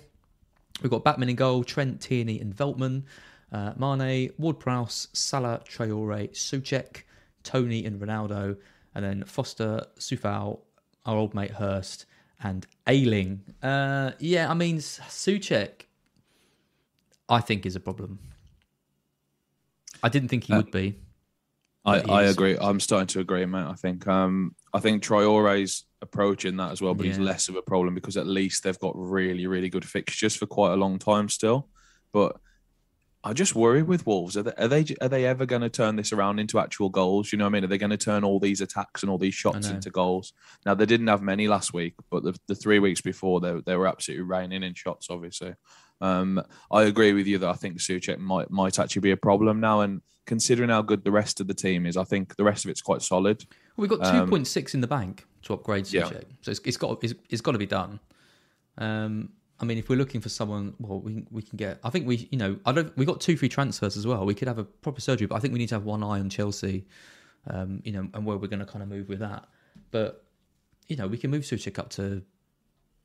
We've 0.83 0.91
got 0.91 1.03
Batman 1.03 1.29
in 1.29 1.35
goal, 1.35 1.63
Trent, 1.63 1.99
Tierney, 1.99 2.39
and 2.39 2.55
Veltman. 2.55 3.03
Uh, 3.51 3.73
Mane, 3.77 4.31
Ward 4.37 4.59
Prowse, 4.59 5.07
Salah, 5.13 5.61
Traore, 5.67 6.31
Soucek, 6.31 7.03
Toney, 7.43 7.85
and 7.85 7.99
Ronaldo. 7.99 8.57
And 8.95 9.05
then 9.05 9.23
Foster, 9.25 9.85
Coufal, 9.97 10.59
our 11.05 11.15
old 11.15 11.33
mate 11.33 11.51
Hurst, 11.51 12.05
and 12.43 12.65
Ayling. 12.87 13.41
Uh, 13.61 14.11
yeah, 14.19 14.49
I 14.49 14.53
mean, 14.53 14.77
Soucek, 14.77 15.85
I 17.27 17.41
think, 17.41 17.65
is 17.65 17.75
a 17.75 17.79
problem. 17.79 18.19
I 20.01 20.09
didn't 20.09 20.29
think 20.29 20.45
he 20.45 20.53
uh, 20.53 20.57
would 20.57 20.71
be. 20.71 20.95
I, 21.85 21.99
I 21.99 22.23
agree. 22.23 22.57
I'm 22.59 22.79
starting 22.79 23.07
to 23.07 23.19
agree, 23.19 23.45
mate. 23.45 23.65
I 23.65 23.73
think 23.73 24.07
um, 24.07 24.55
I 24.73 24.79
think 24.79 25.01
Traore's 25.01 25.85
approaching 26.01 26.57
that 26.57 26.71
as 26.71 26.81
well, 26.81 26.93
but 26.93 27.05
yeah. 27.05 27.13
he's 27.13 27.19
less 27.19 27.49
of 27.49 27.55
a 27.55 27.61
problem 27.61 27.95
because 27.95 28.17
at 28.17 28.27
least 28.27 28.63
they've 28.63 28.79
got 28.79 28.93
really, 28.95 29.47
really 29.47 29.69
good 29.69 29.85
fixtures 29.85 30.35
for 30.35 30.45
quite 30.45 30.73
a 30.73 30.77
long 30.77 30.99
time 30.99 31.29
still. 31.29 31.67
But 32.11 32.37
I 33.21 33.33
just 33.33 33.53
worry 33.53 33.83
with 33.83 34.07
Wolves. 34.07 34.37
Are 34.37 34.43
they 34.43 34.53
are 34.57 34.67
they, 34.67 34.85
are 35.01 35.09
they 35.09 35.25
ever 35.25 35.45
going 35.45 35.61
to 35.61 35.69
turn 35.69 35.97
this 35.97 36.13
around 36.13 36.39
into 36.39 36.57
actual 36.57 36.87
goals? 36.89 37.31
You 37.31 37.37
know 37.37 37.45
what 37.45 37.49
I 37.49 37.53
mean? 37.53 37.63
Are 37.65 37.67
they 37.67 37.77
going 37.77 37.89
to 37.89 37.97
turn 37.97 38.23
all 38.23 38.39
these 38.39 38.61
attacks 38.61 39.03
and 39.03 39.09
all 39.09 39.17
these 39.17 39.33
shots 39.33 39.67
into 39.67 39.89
goals? 39.89 40.31
Now 40.65 40.73
they 40.73 40.85
didn't 40.85 41.07
have 41.07 41.21
many 41.21 41.49
last 41.49 41.73
week, 41.73 41.95
but 42.09 42.23
the, 42.23 42.33
the 42.47 42.55
three 42.55 42.79
weeks 42.79 43.01
before 43.01 43.41
they 43.41 43.59
they 43.65 43.75
were 43.75 43.87
absolutely 43.87 44.23
raining 44.23 44.63
in 44.63 44.73
shots. 44.73 45.07
Obviously, 45.09 45.53
um, 45.99 46.41
I 46.71 46.83
agree 46.83 47.11
with 47.11 47.27
you 47.27 47.37
that 47.39 47.49
I 47.49 47.53
think 47.53 47.79
Soucek 47.79 48.19
might 48.19 48.49
might 48.49 48.79
actually 48.79 49.01
be 49.01 49.11
a 49.11 49.17
problem 49.17 49.59
now. 49.59 49.81
And 49.81 50.01
considering 50.25 50.69
how 50.69 50.81
good 50.81 51.03
the 51.03 51.11
rest 51.11 51.41
of 51.41 51.47
the 51.47 51.53
team 51.53 51.85
is, 51.85 51.97
I 51.97 52.05
think 52.05 52.37
the 52.37 52.45
rest 52.45 52.63
of 52.63 52.71
it's 52.71 52.81
quite 52.81 53.01
solid. 53.01 53.43
Well, 53.75 53.87
we've 53.87 53.89
got 53.89 54.13
two 54.13 54.29
point 54.29 54.41
um, 54.41 54.45
six 54.45 54.73
in 54.73 54.79
the 54.79 54.87
bank 54.87 55.25
to 55.41 55.53
upgrade 55.53 55.83
Soucek, 55.83 56.11
yeah. 56.13 56.19
so 56.41 56.51
it's, 56.51 56.61
it's 56.63 56.77
got 56.77 57.03
it's, 57.03 57.15
it's 57.29 57.41
got 57.41 57.51
to 57.51 57.57
be 57.57 57.65
done. 57.65 57.99
Um, 58.77 59.33
I 59.61 59.65
mean, 59.65 59.77
if 59.77 59.89
we're 59.89 59.97
looking 59.97 60.21
for 60.21 60.29
someone, 60.29 60.73
well, 60.79 60.99
we 60.99 61.25
we 61.31 61.41
can 61.41 61.57
get. 61.57 61.79
I 61.83 61.89
think 61.89 62.07
we, 62.07 62.27
you 62.31 62.37
know, 62.37 62.57
I 62.65 62.71
don't. 62.71 62.95
We 62.97 63.05
got 63.05 63.19
two 63.19 63.35
free 63.35 63.49
transfers 63.49 63.97
as 63.97 64.07
well. 64.07 64.25
We 64.25 64.33
could 64.33 64.47
have 64.47 64.57
a 64.57 64.63
proper 64.63 65.01
surgery, 65.01 65.27
but 65.27 65.35
I 65.35 65.39
think 65.39 65.53
we 65.53 65.59
need 65.59 65.69
to 65.69 65.75
have 65.75 65.83
one 65.83 66.01
eye 66.03 66.19
on 66.19 66.29
Chelsea, 66.29 66.85
um, 67.47 67.81
you 67.83 67.91
know, 67.91 68.07
and 68.13 68.25
where 68.25 68.37
we're 68.37 68.47
going 68.47 68.59
to 68.59 68.65
kind 68.65 68.83
of 68.83 68.89
move 68.89 69.09
with 69.09 69.19
that. 69.19 69.47
But 69.91 70.23
you 70.87 70.95
know, 70.95 71.07
we 71.07 71.17
can 71.17 71.29
move 71.29 71.43
Soucek 71.43 71.77
up 71.77 71.89
to 71.91 72.23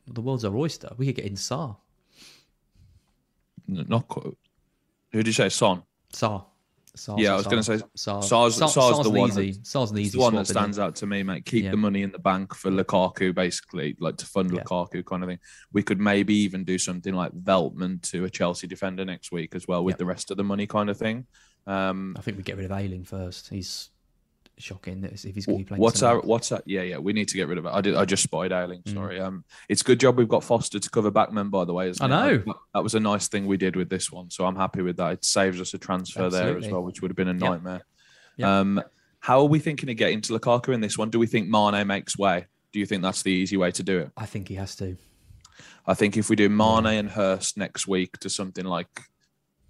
the 0.07 0.21
world's 0.21 0.45
our 0.45 0.57
oyster. 0.57 0.91
We 0.97 1.07
could 1.07 1.17
get 1.17 1.25
in 1.25 1.35
Sarr. 1.35 1.77
Not 3.67 4.09
quite. 4.09 4.37
Who 5.13 5.19
did 5.19 5.27
you 5.27 5.33
say? 5.33 5.49
Son. 5.49 5.83
Sarr 6.97 7.19
yeah, 7.19 7.33
I 7.33 7.37
was 7.37 7.47
going 7.47 7.63
to 7.63 7.79
say 7.79 7.85
Sarr's. 7.97 8.29
Sarr's, 8.29 8.57
Sarr's, 8.57 8.75
Sarr's 8.75 9.01
the 9.01 9.11
one. 9.11 9.29
Easy. 9.31 9.55
Sarr's 9.63 9.91
the, 9.91 10.01
easy 10.01 10.17
the 10.17 10.23
one 10.23 10.35
that 10.37 10.47
stands 10.47 10.79
out 10.79 10.95
to 10.97 11.07
me, 11.07 11.23
mate. 11.25 11.45
Keep 11.45 11.65
yeah. 11.65 11.71
the 11.73 11.77
money 11.77 12.03
in 12.03 12.13
the 12.13 12.19
bank 12.19 12.55
for 12.55 12.71
Lukaku, 12.71 13.35
basically, 13.35 13.97
like 13.99 14.17
to 14.19 14.27
fund 14.27 14.53
yeah. 14.53 14.63
Lukaku, 14.63 15.05
kind 15.05 15.23
of 15.25 15.29
thing. 15.29 15.41
We 15.73 15.83
could 15.83 16.01
maybe 16.01 16.35
even 16.37 16.65
do 16.65 16.79
something 16.79 17.13
like 17.13 17.33
Veltman 17.33 18.01
to 18.11 18.25
a 18.25 18.31
Chelsea 18.31 18.69
defender 18.69 19.05
next 19.05 19.33
week 19.33 19.57
as 19.57 19.67
well, 19.67 19.85
with 19.85 19.99
the 19.99 20.05
rest 20.05 20.31
of 20.31 20.37
the 20.37 20.45
money, 20.45 20.67
kind 20.67 20.89
of 20.89 20.97
thing. 20.97 21.27
Um, 21.67 22.15
I 22.17 22.21
think 22.21 22.37
we 22.37 22.43
get 22.43 22.57
rid 22.57 22.71
of 22.71 22.73
Ayling 22.73 23.05
first. 23.05 23.49
He's 23.49 23.91
shocking 24.59 25.01
that 25.03 25.13
if 25.13 25.35
he's 25.35 25.47
going 25.47 25.59
to 25.59 25.65
be 25.65 25.69
playing. 25.69 25.81
What's 25.81 26.03
our 26.03 26.21
what's 26.21 26.49
that? 26.51 26.63
Yeah, 26.67 26.83
yeah, 26.83 26.99
we 26.99 27.13
need 27.13 27.29
to 27.29 27.37
get 27.37 27.49
rid 27.49 27.59
of 27.59 27.67
it. 27.67 27.71
I 27.71 27.81
did. 27.81 27.97
I 27.97 28.05
just 28.05 28.23
spied 28.23 28.53
Ayling. 28.53 28.83
Mm. 28.83 28.95
Sorry. 28.95 29.19
Mm. 29.19 29.27
Um, 29.27 29.45
it's 29.69 29.83
good 29.83 30.01
job 30.01 30.17
we've 30.17 30.29
got 30.29 30.45
Foster 30.45 30.79
to 30.79 30.91
cover 30.91 31.11
Bachmann. 31.11 31.51
By 31.51 31.65
the 31.65 31.73
way, 31.73 31.93
I 32.01 32.07
know 32.07 32.39
that, 32.39 32.57
that 32.75 32.83
was 32.83 32.95
a 32.95 33.01
nice 33.01 33.29
thing 33.29 33.47
we 33.47 33.57
did 33.57 33.77
with 33.77 33.89
this 33.89 34.11
one. 34.11 34.31
So 34.31 34.47
I'm 34.47 34.57
happy 34.57 34.83
with 34.83 34.97
that. 34.99 35.13
It 35.13 35.25
saves 35.25 35.61
us 35.61 35.75
a 35.75 35.79
transfer 35.79 36.25
Absolutely. 36.25 36.53
there 36.53 36.59
as 36.67 36.73
well, 36.73 36.83
which 36.83 37.03
would 37.03 37.11
have 37.11 37.17
been 37.17 37.29
a 37.29 37.35
nightmare. 37.35 37.75
Yep. 37.75 37.83
Yep. 38.37 38.49
Um, 38.49 38.83
how 39.21 39.41
are 39.41 39.47
we 39.47 39.59
thinking 39.59 39.89
of 39.89 39.97
getting 39.97 40.21
to 40.23 40.39
Lukaku 40.39 40.75
in 40.75 40.81
this 40.81 40.99
one? 40.99 41.11
Do 41.11 41.19
we 41.19 41.27
think 41.27 41.49
Mane 41.49 41.87
makes 41.87 42.19
way? 42.19 42.47
Do 42.73 42.79
you 42.79 42.87
think 42.87 43.03
that's 43.03 43.23
the 43.23 43.33
easy 43.33 43.57
way 43.57 43.71
to 43.71 43.83
do 43.83 44.01
it? 44.01 44.11
I 44.17 44.27
think 44.27 44.49
he 44.49 44.57
has 44.57 44.77
to. 44.77 44.97
I 45.87 45.95
think 45.95 46.17
if 46.17 46.29
we 46.29 46.37
do 46.37 46.49
Mane 46.49 46.87
and 46.87 47.09
Hurst 47.09 47.57
next 47.57 47.87
week 47.87 48.19
to 48.19 48.29
something 48.29 48.65
like 48.65 48.89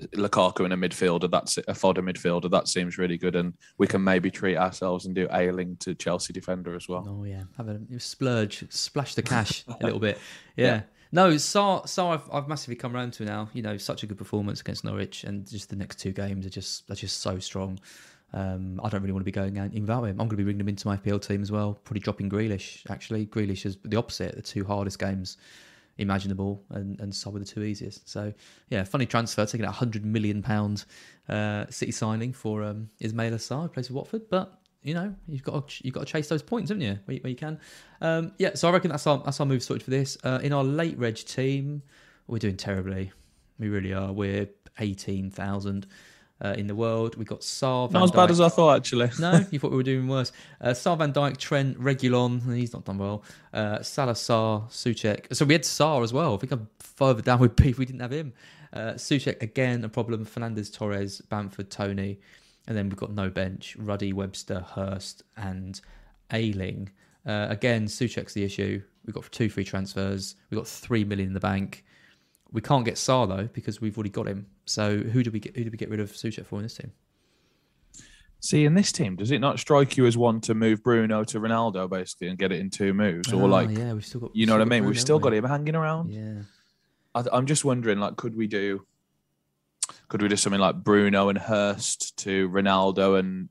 Lukaku 0.00 0.64
in 0.64 0.72
a 0.72 0.76
midfielder, 0.76 1.30
that's 1.30 1.59
a 1.68 1.74
fodder 1.74 2.02
midfielder. 2.02 2.50
That 2.50 2.68
seems 2.68 2.98
really 2.98 3.16
good, 3.16 3.37
and 3.37 3.54
we 3.78 3.87
can 3.87 4.02
maybe 4.02 4.30
treat 4.30 4.57
ourselves 4.57 5.07
and 5.07 5.14
do 5.14 5.28
Ayling 5.33 5.76
to 5.80 5.94
Chelsea 5.94 6.33
defender 6.33 6.74
as 6.74 6.88
well. 6.88 7.07
Oh 7.09 7.24
yeah, 7.24 7.44
have 7.57 7.68
a 7.68 7.80
splurge, 7.98 8.64
splash 8.70 9.14
the 9.14 9.22
cash 9.22 9.64
a 9.80 9.85
little 9.85 10.00
bit. 10.00 10.18
Yeah. 10.57 10.66
yeah. 10.66 10.83
No, 11.11 11.30
Sarr 11.30 12.12
I've, 12.12 12.28
I've, 12.33 12.48
massively 12.48 12.76
come 12.76 12.94
around 12.94 13.12
to 13.14 13.24
now. 13.24 13.48
You 13.52 13.62
know, 13.62 13.76
such 13.76 14.04
a 14.04 14.07
good 14.07 14.18
performance 14.18 14.61
against 14.61 14.85
Norwich, 14.85 15.24
and 15.24 15.48
just 15.48 15.68
the 15.68 15.76
next 15.76 15.98
two 15.98 16.12
games 16.12 16.46
are 16.46 16.50
just 16.50 16.88
are 16.90 16.94
just 16.94 17.20
so 17.22 17.40
strong. 17.40 17.80
Um, 18.33 18.80
I 18.83 18.88
don't 18.88 19.00
really 19.00 19.12
want 19.12 19.22
to 19.22 19.24
be 19.24 19.33
going 19.33 19.59
out 19.59 19.72
without 19.72 20.04
him. 20.04 20.20
I'm 20.20 20.26
going 20.26 20.30
to 20.30 20.37
be 20.37 20.44
bringing 20.44 20.61
him 20.61 20.68
into 20.68 20.88
my 20.88 20.96
FPL 20.96 21.24
team 21.24 21.42
as 21.42 21.52
well. 21.52 21.78
Probably 21.85 22.00
dropping 22.00 22.30
Grealish. 22.30 22.88
Actually, 22.90 23.26
Grealish 23.26 23.64
is 23.64 23.78
the 23.85 23.96
opposite. 23.96 24.35
The 24.35 24.42
two 24.42 24.64
hardest 24.64 24.98
games 24.98 25.37
imaginable 25.98 26.64
and, 26.70 26.98
and 27.00 27.16
were 27.26 27.38
the 27.38 27.44
two 27.44 27.62
easiest. 27.62 28.09
So 28.09 28.33
yeah, 28.68 28.85
funny 28.85 29.07
transfer, 29.07 29.46
taking 29.46 29.66
a 29.66 29.70
hundred 29.70 30.04
million 30.04 30.42
pound 30.42 30.85
uh, 31.28 31.66
City 31.70 31.92
signing 31.92 32.33
for 32.33 32.62
um, 32.62 32.90
Ismaila 33.00 33.35
Sarr, 33.35 33.62
who 33.62 33.68
plays 33.68 33.88
for 33.88 33.94
Watford, 33.94 34.28
but 34.28 34.61
you 34.83 34.94
know 34.94 35.14
you've 35.28 35.42
got 35.42 35.68
to, 35.68 35.85
you've 35.85 35.94
got 35.94 36.07
to 36.07 36.12
chase 36.12 36.28
those 36.28 36.42
points, 36.42 36.70
haven't 36.70 36.83
you? 36.83 36.98
Where, 37.04 37.18
where 37.18 37.30
you 37.30 37.37
can. 37.37 37.59
Um, 38.00 38.33
yeah, 38.38 38.54
so 38.54 38.68
I 38.68 38.72
reckon 38.72 38.90
that's 38.90 39.07
our 39.07 39.18
that's 39.18 39.40
our 39.40 39.46
move 39.46 39.62
sorted 39.62 39.83
for 39.83 39.90
this. 39.90 40.18
Uh, 40.24 40.40
in 40.42 40.52
our 40.52 40.64
late 40.64 40.98
reg 40.98 41.16
team, 41.16 41.83
we're 42.26 42.38
doing 42.38 42.57
terribly. 42.57 43.12
We 43.59 43.68
really 43.68 43.92
are. 43.92 44.12
We're 44.12 44.48
eighteen 44.80 45.30
thousand 45.30 45.87
uh, 46.40 46.55
in 46.57 46.66
the 46.66 46.75
world. 46.75 47.16
We've 47.16 47.27
got 47.27 47.40
Sarr. 47.40 47.90
Not 47.90 48.05
as 48.05 48.11
bad 48.11 48.31
as 48.31 48.40
I 48.40 48.49
thought, 48.49 48.77
actually. 48.77 49.11
no, 49.18 49.44
you 49.51 49.59
thought 49.59 49.70
we 49.70 49.77
were 49.77 49.83
doing 49.83 50.09
worse. 50.09 50.33
Uh, 50.61 50.70
Sarr 50.70 50.99
Van 50.99 51.12
Dijk, 51.12 51.37
Trent, 51.37 51.79
Reguilon. 51.79 52.55
He's 52.55 52.73
not 52.73 52.85
done 52.85 52.99
well. 52.99 53.25
Uh, 53.53 53.83
Salah, 53.83 54.12
Sarr, 54.12 54.68
Soucek. 54.70 55.35
So 55.35 55.44
we 55.44 55.55
had 55.55 55.62
Sarr 55.62 56.03
as 56.03 56.12
well. 56.12 56.35
I 56.35 56.37
think 56.38 56.53
I'm 56.53 56.68
further 56.79 57.23
down 57.23 57.40
with 57.40 57.57
beef. 57.57 57.79
We 57.79 57.87
didn't 57.87 58.01
have 58.01 58.12
him. 58.12 58.33
Uh, 58.73 58.94
Soucek 58.94 59.40
again 59.40 59.85
a 59.85 59.88
problem. 59.88 60.27
Fernandes, 60.27 60.73
Torres, 60.73 61.20
Bamford, 61.20 61.70
Toney, 61.70 62.18
and 62.66 62.77
then 62.77 62.88
we've 62.88 62.99
got 62.99 63.12
no 63.12 63.31
bench. 63.31 63.77
Ruddy, 63.79 64.12
Webster, 64.12 64.61
Hurst, 64.61 65.23
and 65.37 65.81
Ayling. 66.33 66.90
Uh, 67.25 67.47
again, 67.49 67.87
Soucek's 67.87 68.35
the 68.35 68.44
issue. 68.44 68.83
We've 69.07 69.14
got 69.14 69.31
two 69.31 69.49
free 69.49 69.64
transfers. 69.64 70.35
We've 70.51 70.59
got 70.59 70.66
three 70.66 71.05
million 71.05 71.29
in 71.29 71.35
the 71.35 71.40
bank. 71.40 71.85
We 72.55 72.61
can't 72.61 72.85
get 72.85 72.95
Sarr 72.95 73.29
though 73.29 73.49
because 73.53 73.81
we've 73.81 73.99
already 73.99 74.11
got 74.11 74.29
him. 74.29 74.47
So 74.64 74.99
who 74.99 75.25
do 75.25 75.33
we 75.33 75.40
get? 75.40 75.57
Who 75.57 75.64
do 75.64 75.71
we 75.71 75.77
get 75.77 75.90
rid 75.90 75.99
of 75.99 76.12
Soucek 76.12 76.47
for 76.47 76.57
in 76.57 76.62
this 76.62 76.77
team? 76.77 76.93
See, 78.38 78.64
in 78.64 78.75
this 78.75 78.93
team, 78.93 79.17
does 79.17 79.33
it 79.33 79.40
not 79.40 79.59
strike 79.59 79.97
you 79.97 80.07
as 80.07 80.17
one 80.17 80.40
to 80.43 80.55
move 80.55 80.85
Bruno 80.85 81.25
to 81.25 81.40
Ronaldo 81.40 81.90
basically 81.90 82.29
and 82.29 82.38
get 82.38 82.53
it 82.53 82.61
in 82.61 82.71
two 82.71 82.95
moves, 82.95 83.33
or 83.33 83.43
oh, 83.43 83.47
like, 83.47 83.71
yeah, 83.71 83.95
we've 83.95 84.05
still 84.05 84.21
got, 84.21 84.37
you 84.37 84.45
know 84.45 84.53
what 84.53 84.61
I 84.61 84.64
mean? 84.64 84.83
Bruno, 84.83 84.88
we've 84.88 85.01
still 85.01 85.19
got 85.19 85.33
him 85.33 85.45
hanging 85.45 85.75
around. 85.75 86.11
Yeah, 86.11 86.43
I, 87.14 87.38
am 87.38 87.47
just 87.47 87.64
wondering, 87.64 87.99
like, 87.99 88.17
could 88.17 88.37
we 88.37 88.47
do, 88.47 88.87
could 90.09 90.21
we 90.21 90.29
do 90.29 90.37
something 90.37 90.61
like 90.61 90.77
Bruno 90.77 91.31
and 91.31 91.38
Hurst 91.38 92.19
to 92.19 92.49
Ronaldo 92.51 93.19
and 93.19 93.49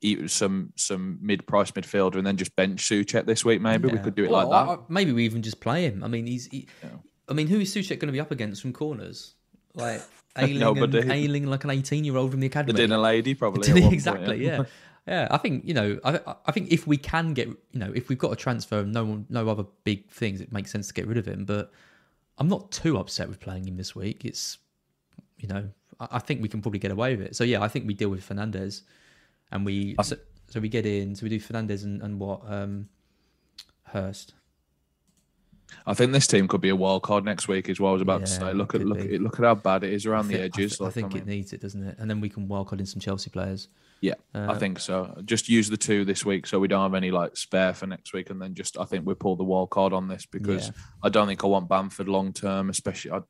eat 0.00 0.30
some 0.30 0.72
some 0.76 1.18
mid 1.20 1.46
price 1.46 1.72
midfielder 1.72 2.14
and 2.14 2.26
then 2.26 2.36
just 2.36 2.54
bench 2.54 2.88
Soucek 2.88 3.26
this 3.26 3.44
week? 3.44 3.60
Maybe 3.60 3.88
yeah. 3.88 3.94
we 3.94 4.00
could 4.00 4.14
do 4.14 4.24
it 4.24 4.30
well, 4.30 4.48
like 4.48 4.66
that. 4.66 4.72
I, 4.72 4.82
maybe 4.88 5.12
we 5.12 5.24
even 5.24 5.42
just 5.42 5.60
play 5.60 5.86
him. 5.86 6.04
I 6.04 6.08
mean, 6.08 6.26
he's. 6.26 6.46
He, 6.46 6.68
yeah. 6.84 6.90
I 7.30 7.34
mean, 7.34 7.46
who 7.46 7.60
is 7.60 7.74
Soucek 7.74 7.98
going 7.98 8.08
to 8.08 8.12
be 8.12 8.20
up 8.20 8.30
against 8.30 8.60
from 8.60 8.72
corners? 8.72 9.34
Like 9.74 10.02
Ayling, 10.36 10.62
and, 10.62 11.10
Ayling 11.10 11.46
like 11.46 11.64
an 11.64 11.70
eighteen-year-old 11.70 12.30
from 12.30 12.40
the 12.40 12.46
academy. 12.46 12.72
The 12.72 12.78
dinner 12.78 12.98
lady, 12.98 13.34
probably. 13.34 13.84
exactly, 13.92 14.26
point, 14.26 14.40
yeah. 14.40 14.56
yeah. 14.56 14.64
yeah. 15.06 15.28
I 15.30 15.38
think 15.38 15.64
you 15.66 15.74
know. 15.74 15.98
I, 16.04 16.20
I 16.46 16.52
think 16.52 16.72
if 16.72 16.86
we 16.86 16.96
can 16.96 17.34
get, 17.34 17.48
you 17.48 17.78
know, 17.80 17.92
if 17.94 18.08
we've 18.08 18.18
got 18.18 18.32
a 18.32 18.36
transfer 18.36 18.80
and 18.80 18.92
no 18.92 19.04
one, 19.04 19.26
no 19.28 19.48
other 19.48 19.64
big 19.84 20.08
things, 20.10 20.40
it 20.40 20.52
makes 20.52 20.70
sense 20.70 20.88
to 20.88 20.94
get 20.94 21.06
rid 21.06 21.18
of 21.18 21.26
him. 21.26 21.44
But 21.44 21.72
I'm 22.38 22.48
not 22.48 22.70
too 22.70 22.98
upset 22.98 23.28
with 23.28 23.40
playing 23.40 23.66
him 23.66 23.76
this 23.76 23.94
week. 23.94 24.24
It's, 24.24 24.58
you 25.38 25.48
know, 25.48 25.68
I, 25.98 26.08
I 26.12 26.18
think 26.18 26.42
we 26.42 26.48
can 26.48 26.62
probably 26.62 26.80
get 26.80 26.90
away 26.90 27.16
with 27.16 27.26
it. 27.26 27.36
So 27.36 27.44
yeah, 27.44 27.62
I 27.62 27.68
think 27.68 27.86
we 27.86 27.94
deal 27.94 28.08
with 28.08 28.28
Fernandes, 28.28 28.82
and 29.52 29.64
we 29.64 29.96
so, 30.02 30.16
so 30.48 30.60
we 30.60 30.68
get 30.68 30.86
in. 30.86 31.14
So 31.14 31.24
we 31.24 31.28
do 31.28 31.40
Fernandes 31.40 31.84
and, 31.84 32.02
and 32.02 32.18
what 32.18 32.42
um, 32.46 32.88
Hurst. 33.84 34.34
I 35.86 35.94
think 35.94 36.12
this 36.12 36.26
team 36.26 36.48
could 36.48 36.60
be 36.60 36.68
a 36.68 36.76
wild 36.76 37.02
card 37.02 37.24
next 37.24 37.48
week, 37.48 37.68
is 37.68 37.80
what 37.80 37.90
I 37.90 37.92
was 37.92 38.02
about 38.02 38.20
yeah, 38.20 38.26
to 38.26 38.32
say. 38.32 38.52
Look 38.52 38.74
at 38.74 38.82
look 38.82 39.00
at 39.00 39.10
look 39.20 39.38
at 39.38 39.44
how 39.44 39.54
bad 39.54 39.84
it 39.84 39.92
is 39.92 40.06
around 40.06 40.24
think, 40.24 40.38
the 40.38 40.44
edges. 40.44 40.74
I, 40.74 40.76
th- 40.76 40.80
like, 40.80 40.88
I 40.88 40.92
think 40.92 41.06
I 41.06 41.14
mean. 41.14 41.22
it 41.22 41.26
needs 41.26 41.52
it, 41.52 41.60
doesn't 41.60 41.82
it? 41.82 41.96
And 41.98 42.08
then 42.08 42.20
we 42.20 42.28
can 42.28 42.48
wild 42.48 42.68
card 42.68 42.80
in 42.80 42.86
some 42.86 43.00
Chelsea 43.00 43.30
players. 43.30 43.68
Yeah, 44.00 44.14
uh, 44.34 44.46
I 44.48 44.58
think 44.58 44.78
so. 44.78 45.20
Just 45.24 45.48
use 45.48 45.68
the 45.68 45.76
two 45.76 46.04
this 46.04 46.24
week, 46.24 46.46
so 46.46 46.58
we 46.58 46.68
don't 46.68 46.82
have 46.82 46.94
any 46.94 47.10
like 47.10 47.36
spare 47.36 47.74
for 47.74 47.86
next 47.86 48.12
week, 48.12 48.30
and 48.30 48.40
then 48.40 48.54
just 48.54 48.78
I 48.78 48.84
think 48.84 49.06
we 49.06 49.14
pull 49.14 49.36
the 49.36 49.44
wild 49.44 49.70
card 49.70 49.92
on 49.92 50.08
this 50.08 50.26
because 50.26 50.68
yeah. 50.68 50.72
I 51.02 51.08
don't 51.10 51.26
think 51.26 51.44
I 51.44 51.48
want 51.48 51.68
Bamford 51.68 52.08
long 52.08 52.32
term, 52.32 52.70
especially. 52.70 53.12
I, 53.12 53.20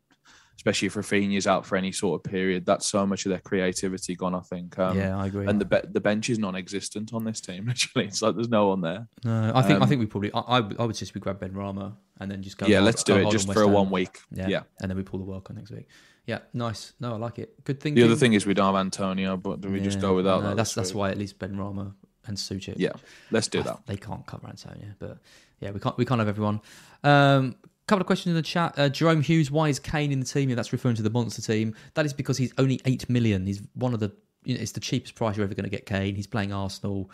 especially 0.61 0.86
if 0.86 0.94
Raphinha's 0.94 1.46
out 1.46 1.64
for 1.64 1.76
any 1.76 1.90
sort 1.90 2.20
of 2.20 2.30
period. 2.30 2.66
That's 2.66 2.86
so 2.86 3.06
much 3.06 3.24
of 3.24 3.30
their 3.30 3.38
creativity 3.38 4.14
gone. 4.14 4.34
I 4.34 4.40
think. 4.40 4.78
Um, 4.78 4.98
yeah, 4.98 5.16
I 5.16 5.26
agree. 5.26 5.46
And 5.46 5.58
the 5.58 5.64
be- 5.64 5.88
the 5.90 6.02
bench 6.02 6.28
is 6.28 6.38
non-existent 6.38 7.14
on 7.14 7.24
this 7.24 7.40
team. 7.40 7.66
Literally, 7.66 8.08
it's 8.08 8.20
like 8.20 8.34
there's 8.34 8.50
no 8.50 8.68
one 8.68 8.82
there. 8.82 9.08
no, 9.24 9.52
I 9.54 9.62
think 9.62 9.80
I 9.80 9.82
um, 9.84 9.88
think 9.88 10.00
we 10.00 10.06
probably 10.06 10.30
I, 10.34 10.40
I, 10.40 10.61
would- 10.61 10.78
I 10.78 10.86
just 10.88 11.14
we 11.14 11.20
grab 11.22 11.40
Benrahma 11.40 11.94
and 12.20 12.30
then 12.30 12.42
just 12.42 12.58
go. 12.58 12.66
yeah, 12.66 12.76
hard- 12.76 12.84
let's 12.84 13.02
do 13.02 13.16
it 13.16 13.30
just 13.30 13.48
on 13.48 13.54
for 13.54 13.62
a 13.62 13.68
one 13.68 13.90
week. 13.90 14.20
Yeah. 14.30 14.48
Yeah. 14.48 14.62
and 14.82 14.90
then 14.90 14.98
we 14.98 15.02
pull 15.02 15.18
the 15.18 15.24
work 15.24 15.48
on 15.48 15.56
next 15.56 15.70
week. 15.70 15.88
Yeah, 16.26 16.40
nice. 16.52 16.92
No, 17.00 17.14
I 17.14 17.16
like 17.16 17.38
it. 17.38 17.64
Good 17.64 17.80
thing. 17.80 17.94
The 17.94 18.02
other 18.04 18.14
thing 18.14 18.34
is 18.34 18.44
we 18.44 18.52
don't 18.52 18.66
have 18.66 18.80
Antonio, 18.80 19.38
but 19.38 19.62
do 19.62 19.70
we 19.70 19.80
just 19.80 19.98
go 19.98 20.14
without 20.14 20.42
that? 20.42 20.56
That's 20.56 20.74
that's 20.74 20.92
why 20.92 21.11
at 21.11 21.16
least 21.16 21.38
Benrahma 21.38 21.94
and 22.26 22.36
Soucek. 22.36 22.74
Yeah, 22.76 22.92
let's 23.30 23.48
do 23.48 23.61
I- 23.61 23.62
that. 23.62 23.86
They 23.86 23.96
can't 23.96 24.26
cover 24.26 24.46
Antonio, 24.46 24.88
but 24.98 25.18
yeah, 25.61 25.70
we 25.70 25.80
can't 25.80 25.96
we 25.96 26.04
can't 26.04 26.18
have 26.18 26.28
everyone. 26.28 26.61
Um, 27.02 27.56
couple 27.91 28.03
of 28.03 28.07
questions 28.07 28.30
in 28.30 28.36
the 28.36 28.43
chat. 28.43 28.72
Uh, 28.78 28.88
Jerome 28.88 29.20
Hughes, 29.20 29.51
why 29.51 29.68
is 29.68 29.80
Kane 29.80 30.12
in 30.12 30.20
the 30.20 30.26
team? 30.26 30.49
That's 30.51 30.72
referring 30.72 30.95
to 30.95 31.03
the 31.03 31.11
monster 31.11 31.43
team. 31.43 31.74
That 31.95 32.07
is 32.07 32.12
because 32.12 32.38
he's 32.38 32.53
only 32.57 32.80
eight 32.84 33.11
million. 33.11 33.45
He's 33.47 33.61
one 33.74 33.93
of 33.93 34.01
the. 34.01 34.12
You 34.45 34.55
know, 34.55 34.61
it's 34.61 34.72
the 34.72 34.80
cheapest 34.80 35.16
price 35.16 35.36
you're 35.36 35.45
ever 35.45 35.55
going 35.55 35.64
to 35.64 35.70
get. 35.70 35.86
Kane. 35.86 36.14
He's 36.14 36.28
playing 36.28 36.53
Arsenal. 36.53 37.11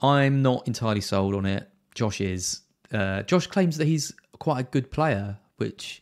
I'm 0.00 0.40
not 0.40 0.66
entirely 0.68 1.00
sold 1.00 1.34
on 1.34 1.44
it. 1.46 1.68
Josh 1.96 2.20
is. 2.20 2.60
Uh, 2.92 3.22
Josh 3.22 3.48
claims 3.48 3.76
that 3.78 3.86
he's 3.86 4.12
quite 4.38 4.60
a 4.60 4.62
good 4.62 4.90
player, 4.90 5.36
which 5.56 6.00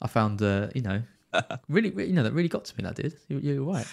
I 0.00 0.08
found, 0.08 0.40
uh, 0.40 0.68
you 0.74 0.80
know, 0.80 1.02
really, 1.68 1.90
really, 1.90 2.08
you 2.08 2.14
know, 2.14 2.22
that 2.22 2.32
really 2.32 2.48
got 2.48 2.64
to 2.64 2.74
me. 2.78 2.84
That 2.84 2.96
did. 2.96 3.18
You, 3.28 3.40
you're 3.40 3.62
right. 3.62 3.86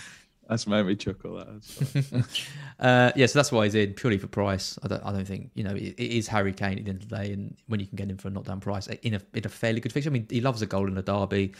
That's 0.47 0.65
made 0.65 0.85
me 0.85 0.95
chuckle. 0.95 1.35
That. 1.35 2.25
Uh, 2.79 3.11
yeah, 3.15 3.25
so 3.25 3.39
that's 3.39 3.51
why 3.51 3.63
he's 3.63 3.73
in 3.73 3.91
purely 3.95 4.19
for 4.19 4.27
price. 4.27 4.77
I 4.83 4.87
don't, 4.87 5.03
I 5.03 5.11
don't 5.11 5.25
think 5.25 5.49
you 5.55 5.63
know 5.63 5.73
it, 5.73 5.95
it 5.97 6.15
is 6.15 6.27
Harry 6.27 6.53
Kane 6.53 6.77
at 6.77 6.85
the 6.85 6.91
end 6.91 7.01
of 7.01 7.09
the 7.09 7.15
day, 7.15 7.33
and 7.33 7.57
when 7.65 7.79
you 7.79 7.87
can 7.87 7.95
get 7.95 8.07
him 8.07 8.17
for 8.17 8.27
a 8.27 8.31
knockdown 8.31 8.59
price 8.59 8.85
in 8.85 9.15
a 9.15 9.21
in 9.33 9.47
a 9.47 9.49
fairly 9.49 9.79
good 9.79 9.91
fixture. 9.91 10.11
I 10.11 10.13
mean, 10.13 10.27
he 10.29 10.41
loves 10.41 10.61
a 10.61 10.67
goal 10.67 10.87
in 10.87 10.95
a 10.95 11.01
derby. 11.01 11.53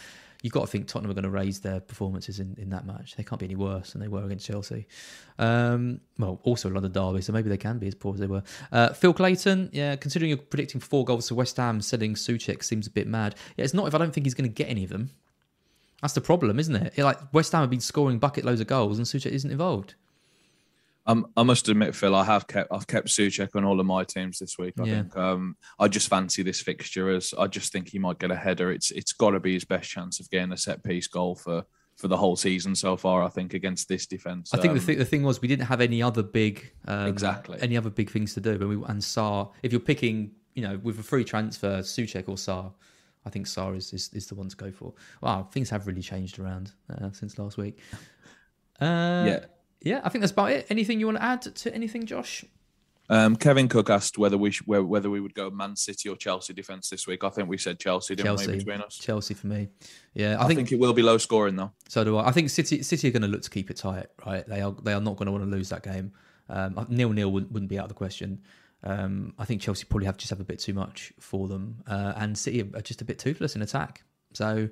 You've 0.44 0.54
got 0.54 0.62
to 0.62 0.68
think 0.68 0.88
Tottenham 0.88 1.10
are 1.10 1.16
going 1.16 1.24
to 1.24 1.32
raise 1.32 1.62
their 1.62 1.80
performances 1.80 2.40
in, 2.40 2.56
in 2.60 2.70
that 2.70 2.86
match. 2.86 3.16
They 3.16 3.24
can't 3.24 3.40
be 3.40 3.48
any 3.48 3.56
worse 3.56 3.94
than 3.94 4.02
they 4.02 4.08
were 4.08 4.24
against 4.24 4.46
Chelsea. 4.46 4.88
Um, 5.40 6.02
well, 6.20 6.40
also 6.44 6.70
a 6.70 6.72
London 6.72 6.92
derby, 6.92 7.22
so 7.22 7.34
maybe 7.34 7.50
they 7.50 7.58
can 7.58 7.80
be 7.80 7.88
as 7.88 7.96
poor 7.96 8.14
as 8.14 8.20
they 8.20 8.28
were. 8.28 8.44
Uh, 8.72 8.94
Phil 8.94 9.14
Clayton, 9.14 9.72
yeah, 9.74 9.96
considering 9.96 10.30
you're 10.30 10.38
predicting 10.38 10.80
four 10.80 11.04
goals 11.04 11.28
to 11.30 11.36
West 11.36 11.58
Ham, 11.58 11.82
selling 11.82 12.14
Soucek 12.14 12.64
seems 12.64 12.86
a 12.86 12.92
bit 12.92 13.08
mad. 13.08 13.34
Yeah, 13.56 13.66
it's 13.66 13.74
not 13.74 13.88
if 13.88 13.96
I 13.96 13.98
don't 13.98 14.14
think 14.14 14.28
he's 14.28 14.36
going 14.36 14.48
to 14.48 14.54
get 14.54 14.70
any 14.70 14.84
of 14.84 14.92
them. 14.92 15.10
That's 16.02 16.14
the 16.14 16.22
problem, 16.22 16.60
isn't 16.60 16.76
it? 16.76 16.98
Like 16.98 17.18
West 17.34 17.52
Ham 17.54 17.62
have 17.62 17.70
been 17.70 17.80
scoring 17.80 18.20
bucket 18.20 18.45
loads 18.45 18.62
of 18.62 18.68
goals, 18.68 18.98
and 19.00 19.08
Soucek 19.08 19.32
isn't 19.32 19.50
involved. 19.52 19.95
Um, 21.08 21.28
I 21.38 21.43
must 21.43 21.70
admit, 21.70 21.95
Phil, 21.95 22.14
I 22.14 22.26
have 22.26 22.48
kept 22.48 22.72
I've 22.72 22.86
kept 22.86 23.08
Soucek 23.08 23.56
on 23.56 23.64
all 23.64 23.80
of 23.80 23.86
my 23.86 24.04
teams 24.04 24.39
this 24.39 24.58
week. 24.60 24.74
I 24.80 24.84
Yeah. 24.84 24.93
think 25.04 25.18
um, 25.18 25.56
I 25.80 25.88
just 25.88 26.10
fancy 26.10 26.43
this 26.43 26.62
fixture 26.62 27.10
as 27.10 27.34
I 27.39 27.48
just 27.48 27.72
think 27.72 27.88
he 27.89 27.98
might 27.98 28.20
get 28.20 28.30
a 28.30 28.36
header. 28.36 28.72
It's 28.72 28.91
it's 28.91 29.14
got 29.14 29.32
to 29.32 29.39
be 29.39 29.54
his 29.54 29.64
best 29.66 29.89
chance 29.89 30.20
of 30.20 30.30
getting 30.30 30.52
a 30.52 30.58
set 30.58 30.84
piece 30.84 31.08
goal 31.08 31.36
for 31.36 31.64
for 31.95 32.10
the 32.10 32.18
whole 32.18 32.36
season 32.36 32.76
so 32.76 32.95
far. 32.98 33.24
I 33.24 33.30
think 33.30 33.54
against 33.54 33.88
this 33.88 34.06
defense. 34.06 34.54
I 34.54 34.58
think 34.58 34.74
the, 34.74 34.80
Um, 34.82 34.86
th- 34.86 34.98
the 35.00 35.06
thing 35.06 35.24
was 35.24 35.41
we 35.41 35.48
didn't 35.48 35.66
have 35.66 35.82
any 35.82 36.04
other 36.04 36.22
big 36.24 36.72
um, 36.86 37.08
Exactly. 37.08 37.58
any 37.62 37.76
other 37.78 37.89
big 37.89 38.10
things 38.12 38.34
to 38.36 38.41
do. 38.41 38.58
When 38.60 38.68
we 38.68 38.76
and 38.76 39.02
Sarr, 39.02 39.52
if 39.64 39.72
you're 39.72 39.80
picking, 39.80 40.32
you 40.56 40.62
know, 40.62 40.78
with 40.84 41.00
a 41.00 41.04
free 41.04 41.24
transfer, 41.24 41.80
Soucek 41.80 42.28
or 42.28 42.36
Sarr, 42.36 42.74
I 43.28 43.30
think 43.30 43.45
Sarr 43.45 43.75
is, 43.75 43.91
is, 43.93 44.09
is 44.13 44.28
the 44.28 44.36
one 44.36 44.47
to 44.47 44.55
go 44.55 44.71
for. 44.71 44.93
Wow, 45.21 45.49
things 45.51 45.69
have 45.69 45.86
really 45.86 46.01
changed 46.01 46.39
around 46.39 46.71
uh, 46.89 47.11
since 47.11 47.38
last 47.38 47.57
week. 47.57 47.78
Uh, 48.80 49.23
Yeah. 49.28 49.39
yeah, 49.82 50.01
I 50.03 50.09
think 50.09 50.21
that's 50.21 50.32
about 50.32 50.51
it. 50.51 50.65
Anything 50.69 50.99
you 50.99 51.07
want 51.07 51.17
to 51.17 51.23
add 51.23 51.41
to 51.41 51.73
anything, 51.75 52.05
Josh? 52.05 52.45
Um, 53.09 53.36
Kevin 53.36 53.67
Cook 53.69 53.89
asked 53.89 54.17
whether 54.17 54.38
we 54.38 54.51
whether 54.65 55.09
we 55.09 55.21
would 55.21 55.34
go 55.34 55.49
Man 55.49 55.75
City 55.75 56.09
or 56.09 56.15
Chelsea 56.17 56.53
defense 56.53 56.89
this 56.89 57.07
week. 57.07 57.23
I 57.23 57.30
think 57.30 57.47
we 57.47 57.57
said 57.57 57.80
Chelsea, 57.80 58.15
didn't 58.15 58.28
Chelsea, 58.28 58.51
we? 58.51 58.57
Between 58.57 58.82
us, 58.82 58.97
Chelsea 58.97 59.34
for 59.34 59.47
me. 59.47 59.69
Yeah, 60.13 60.36
I, 60.38 60.43
I, 60.43 60.47
think, 60.47 60.57
think, 60.57 60.71
it 60.73 60.80
will 60.80 60.93
be 60.93 61.01
low 61.01 61.17
scoring 61.17 61.55
though. 61.55 61.71
so. 61.88 62.03
Do 62.03 62.17
I? 62.17 62.28
I 62.28 62.32
think 62.32 62.49
City 62.49 62.84
City 62.84 63.07
are 63.07 63.11
going 63.11 63.21
to 63.21 63.30
look 63.30 63.43
to 63.43 63.49
keep 63.49 63.71
it 63.71 63.78
tight. 63.78 64.07
Right, 64.25 64.45
they 64.47 64.61
are 64.61 64.75
they 64.84 64.91
are 64.91 64.99
not 64.99 65.15
going 65.15 65.28
to 65.28 65.32
want 65.32 65.45
to 65.45 65.49
lose 65.49 65.69
that 65.69 65.84
game. 65.84 66.11
Um, 66.49 66.86
nil 66.89 67.11
nil 67.11 67.32
wouldn't, 67.32 67.51
wouldn't 67.51 67.69
be 67.69 67.80
out 67.80 67.84
of 67.84 67.89
the 67.89 67.95
question. 67.95 68.41
Um, 68.84 69.34
I 69.39 69.45
think 69.45 69.61
Chelsea 69.61 69.86
probably 69.86 70.05
have 70.05 70.17
just 70.17 70.30
have 70.30 70.39
a 70.39 70.45
bit 70.45 70.59
too 70.59 70.73
much 70.73 71.11
for 71.19 71.47
them, 71.47 71.84
uh, 71.88 72.13
and 72.15 72.38
City 72.38 72.61
are 72.61 72.82
just 72.82 73.01
a 73.01 73.05
bit 73.05 73.19
toothless 73.19 73.55
in 73.55 73.61
attack. 73.61 74.03
So, 74.34 74.69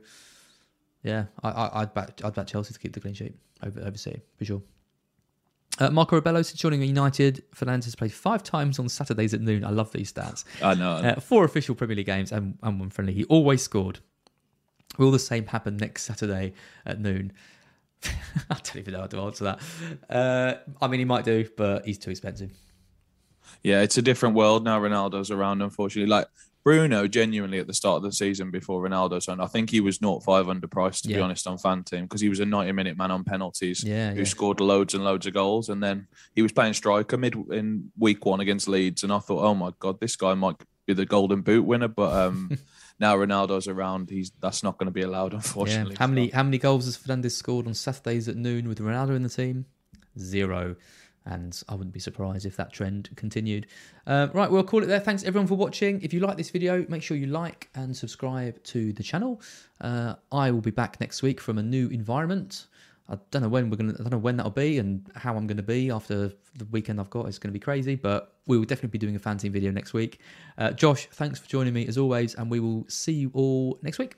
yeah, 1.04 1.26
I, 1.44 1.50
I, 1.50 1.82
I'd 1.82 1.94
back 1.94 2.22
I'd 2.24 2.34
back 2.34 2.48
Chelsea 2.48 2.74
to 2.74 2.80
keep 2.80 2.94
the 2.94 3.00
clean 3.00 3.14
sheet 3.14 3.36
over 3.64 3.80
over 3.82 3.98
City 3.98 4.22
for 4.38 4.46
sure. 4.46 4.62
Uh, 5.78 5.90
Marco 5.90 6.20
Rebello 6.20 6.46
since 6.46 6.60
joining 6.60 6.82
United, 6.82 7.44
Fernandes 7.54 7.98
played 7.98 8.14
five 8.14 8.44
times 8.44 8.80
on 8.80 8.88
Saturdays 8.88 9.34
at 9.34 9.42
noon. 9.42 9.66
I 9.66 9.72
love 9.72 9.92
these 9.92 10.14
stats. 10.14 10.46
I 10.64 10.74
know. 10.74 10.92
Uh, 10.92 11.20
four 11.20 11.44
official 11.44 11.76
Premier 11.76 11.98
League 11.98 12.06
games 12.06 12.32
and, 12.32 12.58
and 12.64 12.80
one 12.80 12.90
friendly. 12.90 13.14
He 13.14 13.26
always 13.26 13.62
scored. 13.62 14.00
Will 14.98 15.12
the 15.12 15.20
same 15.20 15.48
happen 15.48 15.76
next 15.76 16.04
Saturday 16.04 16.54
at 16.86 17.02
noon? 17.02 17.34
I 18.06 18.12
don't 18.50 18.78
even 18.78 18.94
know 18.94 19.02
how 19.02 19.08
to 19.08 19.20
answer 19.22 19.44
that. 19.44 19.60
Uh, 20.10 20.54
I 20.82 20.88
mean, 20.88 21.00
he 21.00 21.06
might 21.06 21.26
do, 21.26 21.46
but 21.58 21.86
he's 21.86 21.98
too 21.98 22.12
expensive. 22.12 22.52
Yeah, 23.64 23.82
it's 23.82 23.98
a 23.98 24.02
different 24.02 24.36
world 24.36 24.64
now. 24.64 24.80
Ronaldo's 24.80 25.32
around, 25.32 25.62
unfortunately. 25.62 26.10
Like 26.10 26.28
Bruno, 26.64 27.08
genuinely 27.08 27.60
at 27.60 27.68
the 27.68 27.76
start 27.76 27.98
of 27.98 28.04
the 28.04 28.12
season 28.12 28.50
before 28.50 28.82
Ronaldo 28.82 29.22
signed, 29.22 29.40
I 29.40 29.46
think 29.46 29.70
he 29.70 29.82
was 29.82 30.02
not 30.02 30.24
five 30.24 30.48
underpriced 30.48 31.04
to 31.04 31.10
be 31.10 31.20
honest 31.20 31.46
on 31.46 31.58
FanTeam 31.58 32.04
because 32.04 32.22
he 32.22 32.30
was 32.30 32.40
a 32.40 32.46
ninety-minute 32.46 32.98
man 32.98 33.12
on 33.12 33.24
penalties. 33.24 33.84
Yeah, 33.84 34.14
who 34.14 34.20
yeah. 34.20 34.26
scored 34.26 34.60
loads 34.60 34.96
and 34.96 35.04
loads 35.04 35.28
of 35.28 35.34
goals, 35.34 35.70
and 35.70 35.84
then 35.84 36.08
he 36.34 36.42
was 36.42 36.52
playing 36.52 36.74
striker 36.74 37.18
mid 37.18 37.36
in 37.52 37.92
week 38.00 38.26
one 38.26 38.40
against 38.40 38.68
Leeds, 38.68 39.04
and 39.04 39.14
I 39.14 39.20
thought, 39.20 39.44
oh 39.44 39.54
my 39.54 39.72
god, 39.80 40.00
this 40.00 40.16
guy 40.16 40.34
might 40.34 40.56
be 40.88 40.94
the 40.94 41.06
Golden 41.06 41.42
Boot 41.42 41.66
winner, 41.66 41.88
but 41.88 42.14
um, 42.14 42.58
now 43.00 43.16
Ronaldo's 43.16 43.68
around, 43.68 44.10
he's 44.10 44.32
that's 44.40 44.64
not 44.64 44.80
going 44.80 44.88
to 44.88 44.92
be 44.92 45.02
allowed, 45.04 45.32
Yeah. 45.34 45.38
unfortunately. 45.38 45.96
How 46.00 46.08
many 46.08 46.30
how 46.30 46.42
many 46.42 46.58
goals 46.58 46.86
has 46.86 46.98
Fernandes 46.98 47.34
scored 47.34 47.68
on 47.68 47.76
Saturdays 47.76 48.28
at 48.28 48.38
noon 48.38 48.68
with 48.68 48.80
Ronaldo 48.80 49.16
in 49.16 49.22
the 49.22 49.30
team? 49.30 49.66
Zero. 50.18 50.76
And 51.26 51.60
I 51.68 51.74
wouldn't 51.74 51.94
be 51.94 52.00
surprised 52.00 52.46
if 52.46 52.56
that 52.58 52.72
trend 52.72 53.10
continued. 53.16 53.68
Uh, 54.06 54.28
right, 54.34 54.50
we'll 54.50 54.64
call 54.64 54.84
it 54.84 54.86
there. 54.86 55.00
Thanks 55.00 55.24
everyone 55.24 55.48
for 55.48 55.56
watching. 55.56 56.02
If 56.02 56.14
you 56.14 56.20
like 56.20 56.38
this 56.38 56.52
video, 56.52 56.86
make 56.88 57.02
sure 57.02 57.18
you 57.18 57.28
like 57.28 57.70
and 57.76 57.96
subscribe 57.96 58.64
to 58.66 58.94
the 58.94 59.04
channel. 59.04 59.42
Uh, 59.82 60.16
I 60.32 60.52
will 60.52 60.62
be 60.62 60.72
back 60.72 61.00
next 61.02 61.24
week 61.24 61.42
from 61.42 61.58
a 61.58 61.64
new 61.64 61.88
environment. 61.88 62.68
I 63.08 63.18
don't 63.30 63.44
know 63.44 63.50
when 63.50 63.70
we're 63.70 63.78
gonna. 63.78 63.94
I 63.94 64.04
don't 64.04 64.12
know 64.12 64.18
when 64.18 64.36
that'll 64.38 64.52
be 64.52 64.80
and 64.80 65.06
how 65.16 65.36
I'm 65.36 65.46
to 65.58 65.64
be 65.64 65.92
after 65.92 66.32
the 66.56 66.66
weekend 66.72 67.00
I've 67.00 67.10
got. 67.12 67.28
It's 67.28 67.38
to 67.38 67.50
be 67.50 67.60
crazy, 67.60 67.96
but 67.96 68.34
we 68.48 68.58
will 68.58 68.66
definitely 68.66 68.90
be 68.90 68.98
doing 68.98 69.16
a 69.16 69.20
FanTeam 69.20 69.52
video 69.52 69.72
next 69.72 69.94
week. 69.94 70.22
Uh, 70.58 70.72
Josh, 70.72 71.08
thanks 71.12 71.40
for 71.40 71.48
joining 71.48 71.74
me 71.74 71.88
as 71.88 71.98
always, 71.98 72.34
and 72.36 72.50
we 72.50 72.60
will 72.60 72.86
see 72.88 73.14
you 73.14 73.32
all 73.34 73.78
next 73.84 74.00
week. 74.00 74.16